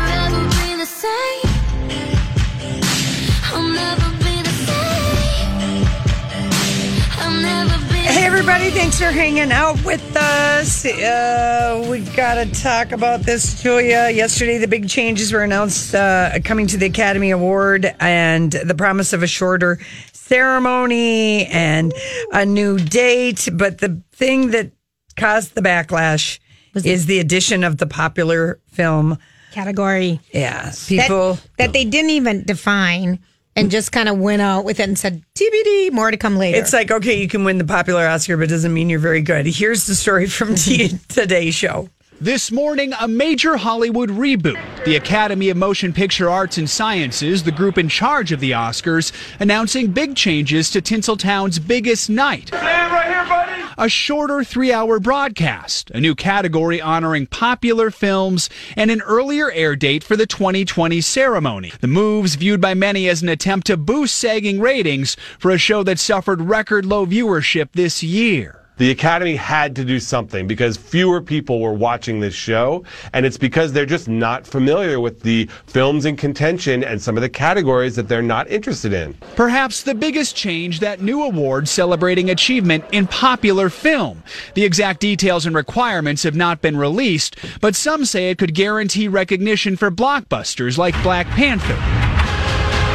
Hey, 8.04 8.26
everybody, 8.26 8.70
thanks 8.70 8.98
for 8.98 9.06
hanging 9.06 9.50
out 9.50 9.82
with 9.82 10.14
us. 10.14 10.84
Uh, 10.84 11.86
we 11.90 12.00
got 12.00 12.34
to 12.34 12.62
talk 12.62 12.92
about 12.92 13.20
this, 13.20 13.62
Julia. 13.62 14.10
Yesterday, 14.10 14.58
the 14.58 14.68
big 14.68 14.90
changes 14.90 15.32
were 15.32 15.42
announced 15.42 15.94
uh, 15.94 16.38
coming 16.44 16.66
to 16.66 16.76
the 16.76 16.84
Academy 16.84 17.30
Award 17.30 17.94
and 17.98 18.52
the 18.52 18.74
promise 18.74 19.14
of 19.14 19.22
a 19.22 19.26
shorter 19.26 19.78
ceremony 20.12 21.46
and 21.46 21.94
a 22.30 22.44
new 22.44 22.78
date. 22.78 23.48
But 23.50 23.78
the 23.78 24.02
thing 24.12 24.50
that 24.50 24.72
caused 25.16 25.54
the 25.54 25.62
backlash 25.62 26.40
is 26.74 27.06
the 27.06 27.20
addition 27.20 27.64
of 27.64 27.78
the 27.78 27.86
popular 27.86 28.60
film 28.66 29.18
category. 29.52 30.20
Yeah, 30.30 30.72
people. 30.86 31.34
that, 31.34 31.48
that 31.56 31.72
they 31.72 31.86
didn't 31.86 32.10
even 32.10 32.44
define 32.44 33.20
and 33.56 33.70
just 33.70 33.92
kind 33.92 34.08
of 34.08 34.18
went 34.18 34.42
out 34.42 34.64
with 34.64 34.80
it 34.80 34.84
and 34.84 34.98
said 34.98 35.22
TBD, 35.34 35.92
more 35.92 36.10
to 36.10 36.16
come 36.16 36.36
later. 36.36 36.58
It's 36.58 36.72
like, 36.72 36.90
okay, 36.90 37.20
you 37.20 37.28
can 37.28 37.44
win 37.44 37.58
the 37.58 37.64
popular 37.64 38.06
Oscar, 38.06 38.36
but 38.36 38.44
it 38.44 38.48
doesn't 38.48 38.72
mean 38.72 38.90
you're 38.90 38.98
very 38.98 39.22
good. 39.22 39.46
Here's 39.46 39.86
the 39.86 39.94
story 39.94 40.26
from 40.26 40.54
T- 40.54 40.98
today's 41.08 41.54
show. 41.54 41.88
This 42.20 42.52
morning, 42.52 42.92
a 43.00 43.08
major 43.08 43.56
Hollywood 43.56 44.08
reboot. 44.08 44.58
The 44.84 44.96
Academy 44.96 45.50
of 45.50 45.56
Motion 45.56 45.92
Picture 45.92 46.30
Arts 46.30 46.58
and 46.58 46.70
Sciences, 46.70 47.42
the 47.42 47.50
group 47.50 47.76
in 47.76 47.88
charge 47.88 48.30
of 48.30 48.38
the 48.38 48.52
Oscars, 48.52 49.12
announcing 49.40 49.90
big 49.90 50.14
changes 50.14 50.70
to 50.70 50.80
Tinseltown's 50.80 51.58
biggest 51.58 52.08
night. 52.08 52.50
A 53.76 53.88
shorter 53.88 54.44
three 54.44 54.72
hour 54.72 55.00
broadcast, 55.00 55.90
a 55.90 56.00
new 56.00 56.14
category 56.14 56.80
honoring 56.80 57.26
popular 57.26 57.90
films, 57.90 58.48
and 58.76 58.88
an 58.88 59.02
earlier 59.02 59.50
air 59.50 59.74
date 59.74 60.04
for 60.04 60.16
the 60.16 60.26
2020 60.26 61.00
ceremony. 61.00 61.72
The 61.80 61.88
moves 61.88 62.36
viewed 62.36 62.60
by 62.60 62.74
many 62.74 63.08
as 63.08 63.20
an 63.20 63.28
attempt 63.28 63.66
to 63.66 63.76
boost 63.76 64.14
sagging 64.14 64.60
ratings 64.60 65.16
for 65.40 65.50
a 65.50 65.58
show 65.58 65.82
that 65.82 65.98
suffered 65.98 66.42
record 66.42 66.86
low 66.86 67.04
viewership 67.04 67.70
this 67.72 68.00
year. 68.00 68.63
The 68.76 68.90
Academy 68.90 69.36
had 69.36 69.76
to 69.76 69.84
do 69.84 70.00
something 70.00 70.48
because 70.48 70.76
fewer 70.76 71.20
people 71.22 71.60
were 71.60 71.72
watching 71.72 72.18
this 72.18 72.34
show, 72.34 72.84
and 73.12 73.24
it's 73.24 73.36
because 73.36 73.72
they're 73.72 73.86
just 73.86 74.08
not 74.08 74.44
familiar 74.44 74.98
with 74.98 75.20
the 75.20 75.48
films 75.66 76.06
in 76.06 76.16
contention 76.16 76.82
and 76.82 77.00
some 77.00 77.16
of 77.16 77.20
the 77.20 77.28
categories 77.28 77.94
that 77.94 78.08
they're 78.08 78.20
not 78.20 78.50
interested 78.50 78.92
in. 78.92 79.14
Perhaps 79.36 79.84
the 79.84 79.94
biggest 79.94 80.34
change 80.34 80.80
that 80.80 81.00
new 81.00 81.22
award 81.22 81.68
celebrating 81.68 82.30
achievement 82.30 82.84
in 82.90 83.06
popular 83.06 83.68
film. 83.68 84.24
The 84.54 84.64
exact 84.64 84.98
details 84.98 85.46
and 85.46 85.54
requirements 85.54 86.24
have 86.24 86.34
not 86.34 86.60
been 86.60 86.76
released, 86.76 87.36
but 87.60 87.76
some 87.76 88.04
say 88.04 88.30
it 88.30 88.38
could 88.38 88.54
guarantee 88.54 89.06
recognition 89.06 89.76
for 89.76 89.90
blockbusters 89.90 90.78
like 90.78 91.00
Black 91.04 91.26
Panther. 91.28 92.13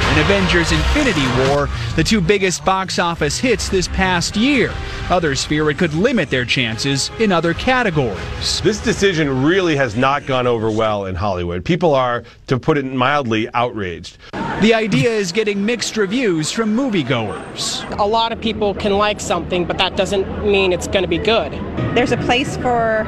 And 0.09 0.21
Avengers 0.21 0.71
Infinity 0.71 1.27
War, 1.37 1.69
the 1.95 2.03
two 2.03 2.19
biggest 2.19 2.65
box 2.65 2.97
office 2.97 3.37
hits 3.37 3.69
this 3.69 3.87
past 3.89 4.35
year. 4.35 4.73
Others 5.11 5.45
fear 5.45 5.69
it 5.69 5.77
could 5.77 5.93
limit 5.93 6.31
their 6.31 6.45
chances 6.45 7.11
in 7.19 7.31
other 7.31 7.53
categories. 7.53 8.59
This 8.61 8.81
decision 8.81 9.43
really 9.43 9.75
has 9.75 9.95
not 9.95 10.25
gone 10.25 10.47
over 10.47 10.71
well 10.71 11.05
in 11.05 11.13
Hollywood. 11.13 11.63
People 11.63 11.93
are, 11.93 12.23
to 12.47 12.57
put 12.57 12.79
it 12.79 12.85
mildly, 12.85 13.47
outraged. 13.53 14.17
The 14.61 14.73
idea 14.73 15.11
is 15.11 15.31
getting 15.31 15.63
mixed 15.63 15.95
reviews 15.95 16.51
from 16.51 16.75
moviegoers. 16.75 17.87
A 17.99 18.03
lot 18.03 18.31
of 18.31 18.41
people 18.41 18.73
can 18.73 18.97
like 18.97 19.21
something, 19.21 19.63
but 19.63 19.77
that 19.77 19.95
doesn't 19.95 20.43
mean 20.43 20.73
it's 20.73 20.87
going 20.87 21.03
to 21.03 21.07
be 21.07 21.19
good. 21.19 21.51
There's 21.95 22.11
a 22.11 22.17
place 22.17 22.57
for 22.57 23.05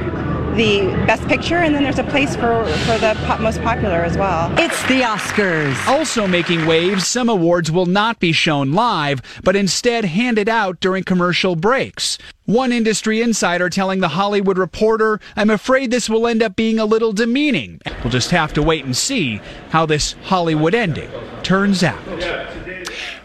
the 0.55 0.87
best 1.05 1.27
picture, 1.27 1.57
and 1.57 1.73
then 1.73 1.83
there's 1.83 1.99
a 1.99 2.03
place 2.03 2.35
for, 2.35 2.65
for 2.85 2.97
the 2.97 3.15
po- 3.25 3.37
most 3.39 3.61
popular 3.61 4.03
as 4.03 4.17
well. 4.17 4.53
It's 4.59 4.81
the 4.83 5.01
Oscars. 5.01 5.75
Also 5.87 6.27
making 6.27 6.65
waves, 6.65 7.07
some 7.07 7.29
awards 7.29 7.71
will 7.71 7.85
not 7.85 8.19
be 8.19 8.31
shown 8.31 8.73
live, 8.73 9.21
but 9.43 9.55
instead 9.55 10.05
handed 10.05 10.49
out 10.49 10.79
during 10.79 11.03
commercial 11.03 11.55
breaks. 11.55 12.17
One 12.45 12.71
industry 12.71 13.21
insider 13.21 13.69
telling 13.69 14.01
The 14.01 14.09
Hollywood 14.09 14.57
Reporter, 14.57 15.19
I'm 15.35 15.49
afraid 15.49 15.89
this 15.89 16.09
will 16.09 16.27
end 16.27 16.43
up 16.43 16.55
being 16.55 16.79
a 16.79 16.85
little 16.85 17.13
demeaning. 17.13 17.79
We'll 18.03 18.11
just 18.11 18.31
have 18.31 18.51
to 18.53 18.63
wait 18.63 18.83
and 18.83 18.97
see 18.97 19.39
how 19.69 19.85
this 19.85 20.13
Hollywood 20.23 20.75
ending 20.75 21.09
turns 21.43 21.83
out. 21.83 22.01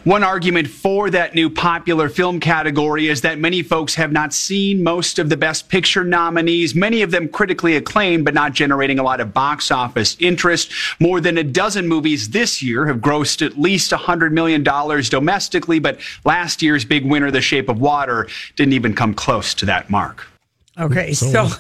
One 0.07 0.23
argument 0.23 0.69
for 0.69 1.11
that 1.11 1.35
new 1.35 1.51
popular 1.51 2.09
film 2.09 2.39
category 2.39 3.09
is 3.09 3.23
that 3.23 3.41
many 3.41 3.65
folks 3.65 3.97
have 3.97 4.13
not 4.13 4.33
seen 4.33 4.85
most 4.85 5.19
of 5.19 5.31
the 5.31 5.37
Best 5.37 5.69
Picture 5.69 6.05
nominees, 6.05 6.77
many 6.77 7.03
of 7.03 7.11
them 7.11 7.29
critically 7.29 7.75
acclaimed, 7.75 8.25
but 8.25 8.33
not 8.33 8.53
generating 8.53 9.01
a 9.01 9.03
lot 9.03 9.21
of 9.21 9.35
box 9.35 9.73
office 9.73 10.17
interest. 10.21 10.71
More 11.01 11.21
than 11.21 11.37
a 11.39 11.43
dozen 11.43 11.89
movies 11.89 12.29
this 12.31 12.63
year 12.63 12.87
have 12.87 12.99
grossed 12.99 13.45
at 13.45 13.59
least 13.59 13.91
$100 13.91 14.31
million 14.31 14.63
domestically, 14.63 15.81
but 15.81 15.99
last 16.25 16.63
year's 16.63 16.85
big 16.85 17.05
winner, 17.05 17.33
The 17.33 17.41
Shape 17.41 17.69
of 17.69 17.81
Water, 17.81 18.29
didn't 18.55 18.75
even 18.75 18.95
come 18.95 19.13
close 19.13 19.55
to 19.55 19.67
that 19.67 19.91
mark. 19.91 20.25
Okay, 20.79 21.15
so 21.15 21.49
so 21.49 21.57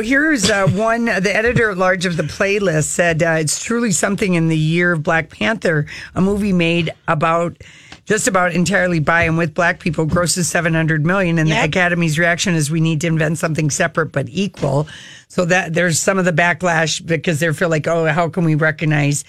here's 0.00 0.48
uh, 0.48 0.68
one. 0.68 1.06
The 1.06 1.34
editor 1.34 1.68
at 1.68 1.76
large 1.76 2.06
of 2.06 2.16
the 2.16 2.22
playlist 2.22 2.84
said 2.84 3.24
uh, 3.24 3.38
it's 3.40 3.62
truly 3.62 3.90
something 3.90 4.34
in 4.34 4.46
the 4.46 4.56
year 4.56 4.92
of 4.92 5.02
Black 5.02 5.30
Panther, 5.30 5.86
a 6.14 6.20
movie 6.20 6.52
made 6.52 6.92
about 7.08 7.56
just 8.04 8.28
about 8.28 8.52
entirely 8.52 9.00
by 9.00 9.22
and 9.24 9.36
with 9.36 9.54
black 9.54 9.80
people 9.80 10.04
grosses 10.06 10.48
700 10.48 11.04
million 11.04 11.38
and 11.38 11.50
the 11.50 11.56
academy's 11.56 12.18
reaction 12.18 12.54
is 12.54 12.70
we 12.70 12.80
need 12.80 13.00
to 13.00 13.06
invent 13.06 13.38
something 13.38 13.70
separate 13.70 14.12
but 14.12 14.28
equal. 14.28 14.86
So 15.28 15.44
that 15.46 15.74
there's 15.74 15.98
some 15.98 16.18
of 16.18 16.24
the 16.24 16.32
backlash 16.32 17.04
because 17.04 17.40
they 17.40 17.52
feel 17.52 17.70
like 17.70 17.88
oh 17.88 18.06
how 18.06 18.28
can 18.28 18.44
we 18.44 18.54
recognize 18.54 19.24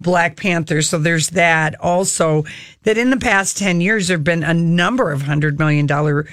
black 0.00 0.36
panther? 0.36 0.80
So 0.80 0.96
there's 0.96 1.30
that. 1.30 1.78
Also 1.80 2.44
that 2.84 2.96
in 2.96 3.10
the 3.10 3.18
past 3.18 3.58
10 3.58 3.80
years 3.80 4.08
there 4.08 4.16
have 4.16 4.24
been 4.24 4.44
a 4.44 4.54
number 4.54 5.10
of 5.10 5.22
hundred 5.22 5.58
million 5.58 5.86
dollar 5.86 6.26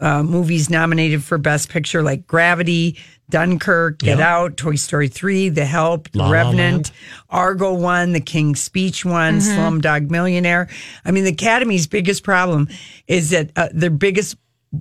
uh, 0.00 0.22
movies 0.22 0.70
nominated 0.70 1.22
for 1.24 1.38
best 1.38 1.68
picture 1.68 2.02
like 2.02 2.26
gravity 2.26 2.96
dunkirk 3.30 3.98
get 3.98 4.18
Yep. 4.18 4.26
out 4.26 4.56
toy 4.56 4.76
story 4.76 5.08
3 5.08 5.48
the 5.50 5.64
help 5.66 6.08
La 6.14 6.26
La 6.26 6.30
revenant 6.32 6.88
Land. 6.88 6.92
Argo 7.28 7.74
won, 7.74 8.12
The 8.12 8.20
King's 8.20 8.60
Speech 8.60 9.04
won, 9.04 9.38
Mhm. 9.40 9.56
Slumdog 9.82 10.10
Millionaire. 10.10 10.68
I 11.04 11.10
mean, 11.10 11.24
the 11.24 11.32
Academy's 11.32 11.86
biggest 11.86 12.22
problem 12.22 12.68
is 13.06 13.30
that 13.30 13.50
uh, 13.56 13.68
their 13.72 13.90
biggest 13.90 14.36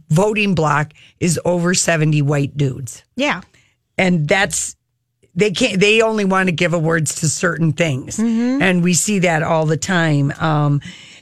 voting 0.09 0.53
block 0.55 0.93
is 1.19 1.39
over 1.45 1.73
70 1.73 2.21
white 2.21 2.55
dudes. 2.55 3.03
Yeah. 3.15 3.41
And 3.97 4.27
that's, 4.27 4.75
they 5.35 5.51
can't, 5.51 5.79
they 5.79 6.01
only 6.01 6.25
want 6.25 6.47
to 6.47 6.51
give 6.53 6.73
awards 6.73 7.15
to 7.21 7.29
certain 7.29 7.71
things. 7.73 8.17
And 8.19 8.83
we 8.83 8.93
see 8.93 9.19
that 9.19 9.43
all 9.43 9.65
the 9.65 9.77
time. 9.77 10.31
Um, 10.39 10.81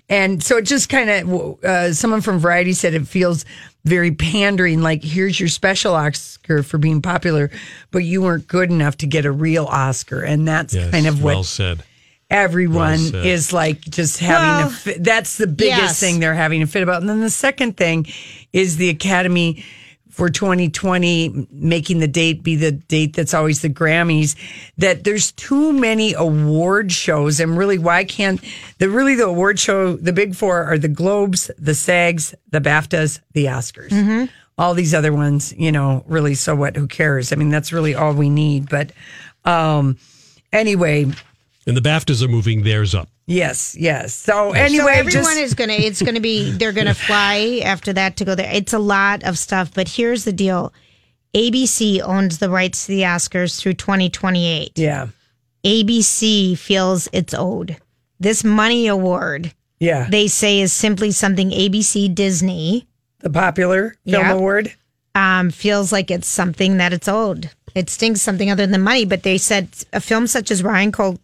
and 0.10 0.44
so 0.44 0.58
it 0.58 0.63
just 0.63 0.89
kind 0.89 1.10
of, 1.10 1.63
uh, 1.63 1.94
someone 1.94 2.22
from 2.22 2.39
Variety 2.39 2.74
said 2.74 2.94
it 2.94 3.08
feels 3.08 3.46
very 3.86 4.12
pandering, 4.12 4.82
like 4.82 5.04
here's 5.04 5.39
your 5.39 5.50
special 5.50 5.94
Oscar 5.96 6.63
for 6.63 6.78
being 6.78 7.02
popular, 7.02 7.52
but 7.91 8.00
you 8.00 8.22
weren't 8.22 8.48
good 8.48 8.72
enough 8.72 8.98
to 8.98 9.08
get 9.08 9.26
a 9.26 9.32
real 9.32 9.65
Oscar. 9.65 10.22
And 10.22 10.48
that's 10.48 10.74
Yes, 10.74 10.91
kind 10.91 11.06
of 11.08 11.22
what 11.22 11.34
well 11.36 11.44
said. 11.44 11.84
everyone 12.32 13.00
Well 13.02 13.12
said. 13.12 13.26
is 13.26 13.54
like 13.54 13.82
just 13.82 14.20
having 14.20 14.48
Well, 14.65 14.68
a 14.68 14.72
fit. 14.72 15.04
That's 15.04 15.38
the 15.38 15.48
biggest 15.48 15.80
yes. 15.82 16.00
thing 16.00 16.20
they're 16.20 16.34
having 16.34 16.62
a 16.63 16.68
fit 16.68 16.82
about. 16.84 17.02
And 17.02 17.10
then 17.10 17.22
the 17.22 17.30
second 17.30 17.78
thing 17.78 18.08
is 18.54 18.78
the 18.78 18.89
Academy 18.89 19.63
for 20.15 20.30
2020 20.30 21.47
making 21.51 21.99
the 21.99 22.08
date 22.08 22.41
be 22.41 22.56
the 22.56 22.71
date 22.71 23.13
that's 23.13 23.34
always 23.34 23.62
the 23.62 23.69
Grammys 23.69 24.38
that 24.78 25.04
there's 25.04 25.34
too 25.34 25.73
many 25.73 26.13
award 26.13 26.89
shows 26.89 27.41
and 27.41 27.58
really 27.58 27.78
why 27.78 28.06
can't 28.06 28.41
the 28.78 28.89
really 28.89 29.15
the 29.15 29.25
award 29.25 29.60
show 29.60 29.97
the 29.97 30.13
big 30.13 30.34
four 30.34 30.63
are 30.63 30.78
the 30.78 30.88
Globes, 30.88 31.51
the 31.58 31.73
SAGs, 31.73 32.34
the 32.51 32.62
BAFTAs, 32.62 33.19
the 33.34 33.45
Oscars. 33.45 33.89
Mm-hmm. 33.89 34.25
All 34.58 34.73
these 34.73 34.93
other 34.93 35.12
ones, 35.12 35.54
you 35.58 35.73
know, 35.73 36.06
really 36.08 36.34
so 36.34 36.56
what 36.56 36.78
who 36.78 36.88
cares? 36.88 37.34
I 37.34 37.36
mean 37.36 37.49
that's 37.49 37.73
really 37.73 37.93
all 37.93 38.13
we 38.13 38.30
need, 38.30 38.69
but 38.69 38.93
um 39.43 39.97
anyway, 40.54 41.08
And 41.67 41.75
the 41.75 41.82
BAFTAs 41.82 42.21
are 42.23 42.28
moving 42.28 42.62
theirs 42.63 42.93
up. 42.93 43.10
Yes, 43.25 43.75
yes. 43.78 44.13
So 44.13 44.34
so 44.34 44.51
anyway, 44.54 44.93
everyone 44.97 45.23
just, 45.23 45.38
is 45.39 45.54
gonna. 45.56 45.73
It's 45.73 46.01
gonna 46.01 46.19
be. 46.19 46.51
They're 46.58 46.71
gonna 46.71 46.93
fly 46.93 47.62
after 47.63 47.91
that 47.93 48.17
to 48.17 48.25
go 48.25 48.36
there. 48.36 48.51
It's 48.54 48.73
a 48.73 48.80
lot 48.80 49.23
of 49.23 49.38
stuff. 49.39 49.73
But 49.73 49.88
here's 49.89 50.25
the 50.25 50.32
deal: 50.34 50.71
ABC 51.36 52.01
owns 52.01 52.38
the 52.38 52.49
rights 52.51 52.86
to 52.86 52.91
the 52.91 53.01
Oscars 53.01 53.60
through 53.60 53.73
2028. 53.73 54.78
yeah, 54.78 55.08
ABC 55.65 56.58
feels 56.58 57.10
it's 57.12 57.34
owed. 57.34 57.78
This 58.19 58.43
money 58.43 58.88
award, 58.88 59.54
yeah. 59.80 60.08
they 60.10 60.28
say, 60.28 60.62
is 60.62 60.71
simply 60.71 61.12
something 61.12 61.49
ABC 61.49 62.13
Disney 62.13 62.88
The 63.19 63.30
popular 63.30 63.95
film 64.06 64.23
Yeah. 64.25 64.32
award. 64.34 64.73
um, 65.15 65.49
feels 65.49 65.91
like 65.91 66.12
it's 66.12 66.28
something 66.28 66.78
that 66.78 66.93
it's 66.93 67.08
owed. 67.08 67.49
It 67.73 67.89
stings 67.89 68.21
something 68.21 68.49
other 68.51 68.63
than 68.63 68.71
the 68.71 68.78
money. 68.78 69.04
But 69.06 69.23
they 69.23 69.38
said 69.38 69.69
a 69.91 69.99
film 69.99 70.28
such 70.28 70.49
as 70.51 70.63
Ryan 70.63 70.91
Col- 70.93 71.19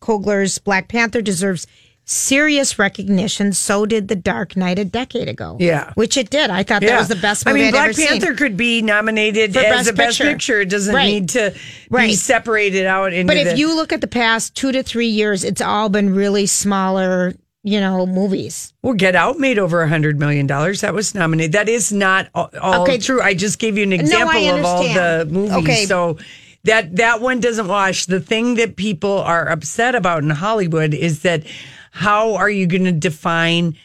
Coogler's 0.00 0.58
Black 0.58 0.88
Panther 0.88 1.22
deserves 1.22 1.66
serious 2.04 2.78
recognition. 2.78 3.52
So 3.52 3.86
did 3.86 4.08
The 4.08 4.16
Dark 4.16 4.56
Knight 4.56 4.78
a 4.80 4.84
decade 4.84 5.28
ago. 5.28 5.56
Yeah. 5.60 5.92
which 5.94 6.16
it 6.16 6.28
did. 6.30 6.50
I 6.50 6.62
thought 6.64 6.82
that 6.82 6.98
was 6.98 7.08
the 7.08 7.14
best 7.16 7.46
I 7.46 7.52
movie 7.52 7.64
mean, 7.66 7.68
I'd 7.74 7.94
Black 7.94 7.96
Panther 8.08 8.26
seen. 8.28 8.36
could 8.36 8.56
be 8.56 8.82
nominated 8.82 9.52
For 9.52 9.60
as 9.60 9.86
Best 9.86 9.90
a 9.90 9.92
best 9.92 10.18
Picture. 10.18 10.32
picture. 10.32 10.60
It 10.62 10.70
doesn't 10.70 10.94
Right. 10.94 11.06
need 11.06 11.28
to 11.30 11.54
be 11.90 12.14
separated 12.14 12.86
out 12.86 13.12
into. 13.12 13.28
But 13.30 13.36
if 13.36 13.48
the- 13.50 13.58
you 13.58 13.76
look 13.76 13.92
at 13.92 14.00
the 14.00 14.08
past 14.08 14.54
two 14.56 14.72
to 14.72 14.82
three 14.82 15.06
years, 15.06 15.44
it's 15.44 15.60
all 15.60 15.88
been 15.88 16.12
really 16.12 16.46
smaller, 16.46 17.34
you 17.62 17.80
know, 17.80 18.06
movies. 18.06 18.72
well, 18.82 18.94
Get 18.94 19.14
Out 19.14 19.38
made 19.38 19.58
over 19.60 19.82
a 19.82 19.88
hundred 19.88 20.18
million 20.18 20.48
dollars. 20.48 20.80
That 20.80 20.94
was 20.94 21.14
nominated. 21.14 21.52
That 21.52 21.68
is 21.68 21.92
not 21.92 22.26
all, 22.34 22.50
all 22.60 22.82
Okay. 22.82 22.98
true. 22.98 23.22
I 23.22 23.34
just 23.34 23.60
gave 23.60 23.76
you 23.76 23.84
an 23.84 23.90
No, 23.90 23.96
example 23.96 24.48
of 24.48 24.64
all 24.64 24.82
the 24.82 25.28
movies. 25.30 25.52
Okay. 25.58 25.84
So. 25.84 26.16
That 26.64 26.96
that 26.96 27.20
one 27.20 27.40
doesn't 27.40 27.68
wash. 27.68 28.06
The 28.06 28.20
thing 28.20 28.56
that 28.56 28.76
people 28.76 29.18
are 29.18 29.48
upset 29.48 29.94
about 29.94 30.22
in 30.22 30.30
Hollywood 30.30 30.92
is 30.94 31.22
that 31.22 31.44
how 31.90 32.34
are 32.34 32.50
you 32.50 32.66
going 32.66 32.84
to 32.84 32.92
define 32.92 33.76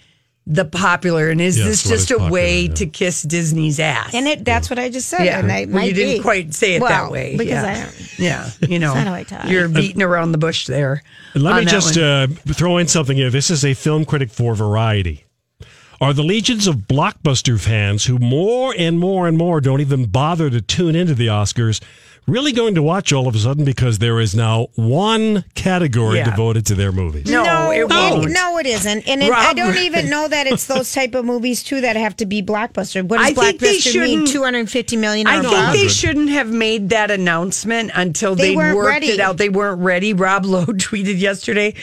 the 0.46 0.66
popular? 0.66 1.30
And 1.30 1.40
is 1.42 1.58
Yes, 1.58 1.68
this 1.68 1.84
just 1.84 1.94
is 2.06 2.12
a 2.12 2.14
popular, 2.16 2.32
way 2.32 2.62
yeah. 2.64 2.74
to 2.76 2.86
kiss 2.88 3.22
Disney's 3.24 3.80
ass? 3.80 4.14
And 4.14 4.28
it 4.28 4.44
that's 4.44 4.70
what 4.70 4.78
I 4.78 4.90
just 4.90 5.08
said. 5.08 5.24
Yeah. 5.24 5.40
And 5.40 5.52
I 5.52 5.66
Well, 5.66 5.76
might 5.76 5.86
you 5.86 5.94
didn't 5.94 6.18
be. 6.18 6.22
quite 6.22 6.54
say 6.54 6.76
it 6.76 6.82
Well, 6.82 6.90
that 7.06 7.12
way. 7.12 7.38
Because 7.38 7.64
yeah. 7.64 7.72
I 7.72 7.74
don't. 7.84 8.20
Yeah, 8.20 8.50
you 8.68 8.80
know, 8.80 8.94
That's 8.94 9.08
how 9.08 9.14
I 9.14 9.24
talk. 9.24 9.46
you're 9.50 9.70
beating 9.70 10.02
around 10.02 10.34
the 10.34 10.38
bush 10.38 10.68
there. 10.68 11.02
And 11.34 11.44
let 11.44 11.56
me 11.56 11.66
just 11.66 11.98
uh, 11.98 12.28
throw 12.28 12.78
in 12.78 12.88
something 12.88 13.16
here. 13.18 13.30
This 13.30 13.50
is 13.50 13.64
a 13.66 13.74
film 13.74 14.04
critic 14.06 14.32
for 14.32 14.54
Variety. 14.54 15.24
Are 16.02 16.14
the 16.14 16.24
legions 16.24 16.68
of 16.68 16.76
blockbuster 16.90 17.58
fans 17.60 18.04
who 18.06 18.20
more 18.20 18.76
and 18.78 19.00
more 19.00 19.30
and 19.30 19.38
more 19.38 19.62
don't 19.62 19.80
even 19.80 20.08
bother 20.08 20.50
to 20.50 20.60
tune 20.62 20.94
into 20.94 21.16
the 21.16 21.28
Oscars 21.28 21.82
really 22.28 22.52
going 22.52 22.76
to 22.76 22.82
watch 22.82 23.14
all 23.14 23.28
of 23.28 23.36
a 23.36 23.38
sudden 23.38 23.66
because 23.66 24.00
there 24.00 24.20
is 24.20 24.34
now 24.36 24.68
one 24.76 25.44
category 25.54 26.18
Yeah. 26.18 26.30
devoted 26.32 26.66
to 26.68 26.76
their 26.76 26.92
movies? 26.92 27.28
No, 27.30 27.72
it 27.72 27.88
won't. 27.90 28.32
no, 28.32 28.58
it 28.58 28.66
isn't. 28.66 29.08
And 29.08 29.22
it, 29.22 29.32
I 29.32 29.54
don't 29.54 29.78
even 29.78 30.10
know 30.10 30.28
that 30.28 30.48
it's 30.48 30.66
those 30.68 30.92
type 30.94 31.14
of 31.16 31.26
movies 31.26 31.62
too 31.64 31.82
that 31.82 31.96
have 31.96 32.16
to 32.18 32.26
be 32.26 32.42
blockbuster. 32.42 33.04
What 33.04 33.18
does 33.20 33.28
I 33.28 33.34
think 33.34 33.60
they 33.60 33.78
blockbuster 33.78 34.02
mean? 34.02 34.10
shouldn't- 34.20 34.28
Two 34.30 34.44
hundred 34.44 34.70
fifty 34.70 34.98
million 34.98 35.28
or 35.28 35.32
I 35.32 35.36
above? 35.38 35.52
think 35.52 35.72
they 35.84 35.88
shouldn't 35.88 36.30
have 36.30 36.50
made 36.50 36.90
that 36.90 37.12
announcement 37.12 37.92
until 37.94 38.36
They 38.36 38.50
they, 38.50 38.56
worked 38.56 38.88
ready. 38.88 39.08
it 39.08 39.20
out. 39.20 39.38
They 39.38 39.50
weren't 39.50 39.82
ready. 39.82 40.14
Rob 40.14 40.46
Lowe 40.46 40.66
tweeted 40.66 41.20
yesterday. 41.20 41.76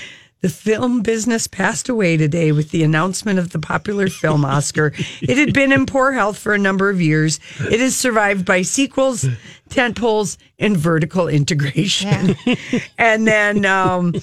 The 0.43 0.49
film 0.49 1.03
business 1.03 1.47
passed 1.47 1.89
away 1.89 2.17
today 2.17 2.51
with 2.51 2.71
the 2.73 2.83
announcement 2.83 3.39
of 3.39 3.51
the 3.51 3.61
popular 3.61 4.09
film 4.09 4.45
Oscar. 4.45 4.93
it 5.21 5.39
had 5.39 5.55
been 5.55 5.71
in 5.71 5.87
poor 5.87 6.11
health 6.11 6.37
for 6.37 6.53
a 6.53 6.59
number 6.59 6.91
of 6.91 7.01
years. 7.01 7.39
It 7.71 7.81
is 7.81 7.97
survived 7.97 8.45
by 8.45 8.63
sequels, 8.63 9.25
tentpoles, 9.71 10.39
and 10.59 10.77
vertical 10.77 11.29
integration. 11.29 12.35
and 12.99 13.25
then 13.25 13.65
um, 13.65 14.15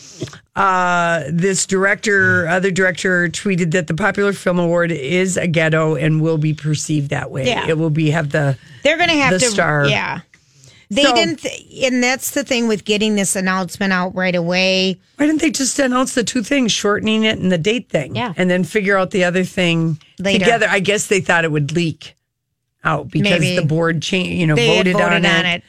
uh, 0.58 1.24
this 1.30 1.66
director, 1.66 2.48
other 2.50 2.70
director, 2.70 3.30
tweeted 3.30 3.72
that 3.72 3.88
the 3.88 3.94
popular 3.94 4.34
film 4.34 4.60
award 4.60 4.92
is 4.92 5.38
a 5.38 5.48
ghetto 5.48 5.96
and 5.96 6.22
will 6.22 6.38
be 6.38 6.54
perceived 6.54 7.12
that 7.12 7.32
way. 7.32 7.48
Yeah. 7.48 7.66
It 7.70 7.78
will 7.78 7.90
be 7.90 8.10
have 8.12 8.32
the 8.32 8.58
They're 8.84 8.98
going 8.98 9.10
to 9.10 9.16
have 9.16 9.32
the 9.32 9.40
to. 9.40 9.46
star. 9.46 9.86
Yeah. 9.88 10.20
They 10.92 11.04
So- 11.04 11.14
didn't, 11.14 11.40
th- 11.42 11.84
and 11.84 12.02
that's 12.04 12.32
the 12.32 12.44
thing 12.44 12.68
with 12.68 12.84
getting 12.84 13.16
this 13.16 13.36
announcement 13.36 13.94
out 13.94 14.16
right 14.16 14.34
away. 14.34 14.98
Why 15.18 15.28
didn't 15.28 15.42
they 15.42 15.52
just 15.52 15.78
announce 15.78 16.16
the 16.16 16.24
two 16.24 16.42
things, 16.44 16.72
shortening 16.72 17.24
it 17.26 17.38
and 17.38 17.52
the 17.52 17.60
date 17.60 17.90
thing? 17.90 18.16
Yeah. 18.16 18.34
And 18.38 18.50
then 18.50 18.64
figure 18.64 18.98
out 18.98 19.12
the 19.12 19.24
other 19.24 19.44
thing 19.44 20.00
Later. 20.18 20.40
together? 20.40 20.68
I 20.68 20.80
guess 20.80 21.06
they 21.08 21.22
thought 21.22 21.44
it 21.46 21.52
would 21.52 21.72
leak 21.74 22.16
out 22.84 23.10
because 23.12 23.40
Maybe. 23.40 23.56
the 23.56 23.66
board 23.66 24.02
changed, 24.02 24.32
you 24.32 24.48
know, 24.48 24.56
they 24.56 24.66
voted, 24.68 24.94
voted 24.94 25.26
on, 25.26 25.26
on 25.28 25.46
it. 25.46 25.58
it. 25.58 25.64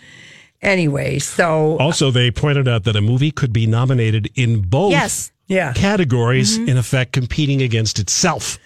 Anyway, 0.63 1.19
so 1.19 1.77
Also, 1.79 2.11
they 2.11 2.31
pointed 2.31 2.69
out 2.69 2.85
that 2.85 2.95
a 2.97 3.01
movie 3.01 3.31
could 3.31 3.53
be 3.53 3.67
nominated 3.67 4.31
in 4.37 4.61
both 4.63 4.93
Yes. 4.93 5.33
yeah. 5.49 5.73
categories, 5.75 6.59
Mm-hmm. 6.59 6.69
in 6.69 6.77
effect, 6.79 7.13
competing 7.13 7.61
against 7.63 7.99
itself. 7.99 8.59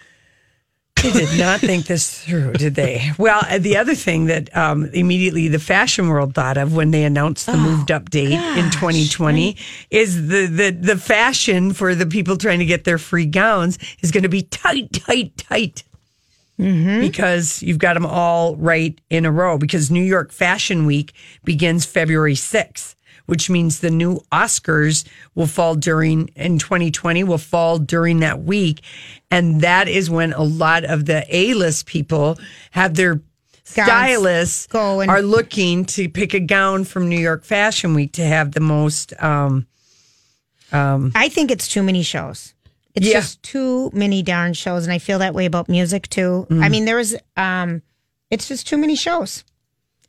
They 1.05 1.13
did 1.27 1.39
not 1.39 1.61
think 1.61 1.87
this 1.87 2.25
through, 2.25 2.55
did 2.55 2.75
they? 2.75 3.11
Well, 3.19 3.43
uh, 3.49 3.59
the 3.59 3.77
other 3.77 3.95
thing 3.95 4.25
that 4.27 4.55
um, 4.57 4.87
immediately 4.87 5.49
the 5.49 5.59
fashion 5.59 6.09
world 6.09 6.35
thought 6.35 6.57
of 6.57 6.75
when 6.75 6.93
they 6.93 7.05
announced 7.05 7.45
the 7.47 7.57
moved 7.59 7.91
up 7.91 8.09
date 8.09 8.33
in 8.33 8.71
2020 8.71 9.57
is 9.91 10.29
the, 10.29 10.47
the 10.47 10.71
the 10.71 10.97
fashion 10.97 11.73
for 11.75 11.95
the 11.95 12.07
people 12.07 12.37
trying 12.39 12.59
to 12.59 12.65
get 12.65 12.85
their 12.85 12.97
free 12.99 13.27
gowns 13.27 13.79
is 14.01 14.11
going 14.11 14.23
to 14.23 14.29
be 14.31 14.43
tight, 14.43 14.93
tight, 14.93 15.37
tight. 15.37 15.85
Because 17.01 17.63
you've 17.63 17.79
got 17.79 17.95
them 17.95 18.07
all 18.07 18.57
right 18.57 18.99
in 19.11 19.27
a 19.27 19.33
row. 19.33 19.59
Because 19.59 19.91
New 19.91 20.03
York 20.03 20.31
Fashion 20.33 20.87
Week 20.87 21.13
begins 21.45 21.85
February 21.85 22.35
6th, 22.35 22.94
which 23.27 23.49
means 23.49 23.81
the 23.81 23.91
new 23.91 24.21
Oscars 24.33 25.07
will 25.35 25.47
fall 25.47 25.75
during, 25.75 26.29
in 26.37 26.59
2020, 26.59 27.25
will 27.25 27.39
fall 27.39 27.79
during 27.79 28.21
that 28.21 28.43
week. 28.43 28.83
And 29.31 29.61
that 29.63 29.89
is 29.89 30.11
when 30.11 30.33
a 30.33 30.43
lot 30.43 30.85
of 30.85 31.07
the 31.07 31.25
A 31.35 31.55
list 31.55 31.87
people 31.87 32.39
have 32.73 32.95
their 32.95 33.21
stylists 33.65 34.67
go 34.67 35.01
and- 35.01 35.11
are 35.11 35.23
looking 35.23 35.85
to 35.87 36.09
pick 36.09 36.35
a 36.35 36.41
gown 36.41 36.85
from 36.85 37.09
New 37.09 37.19
York 37.19 37.45
Fashion 37.45 37.95
Week 37.95 38.13
to 38.13 38.25
have 38.25 38.53
the 38.53 38.61
most. 38.61 39.13
Um, 39.23 39.67
I 40.73 41.29
think 41.29 41.51
it's 41.51 41.69
too 41.69 41.83
many 41.83 42.03
shows. 42.03 42.53
It's 42.95 43.07
Yeah. 43.07 43.15
just 43.21 43.43
too 43.43 43.91
many 43.93 44.23
darn 44.23 44.55
shows, 44.55 44.85
and 44.85 44.93
I 44.93 44.99
feel 44.99 45.19
that 45.21 45.35
way 45.35 45.47
about 45.47 45.69
music 45.69 46.09
too. 46.09 46.47
Mm. 46.51 46.63
I 46.65 46.69
mean, 46.69 46.85
there 46.85 46.97
was, 46.97 47.17
um, 47.37 47.83
it's 48.31 48.49
just 48.49 48.67
too 48.67 48.77
many 48.77 48.95
shows. 48.97 49.45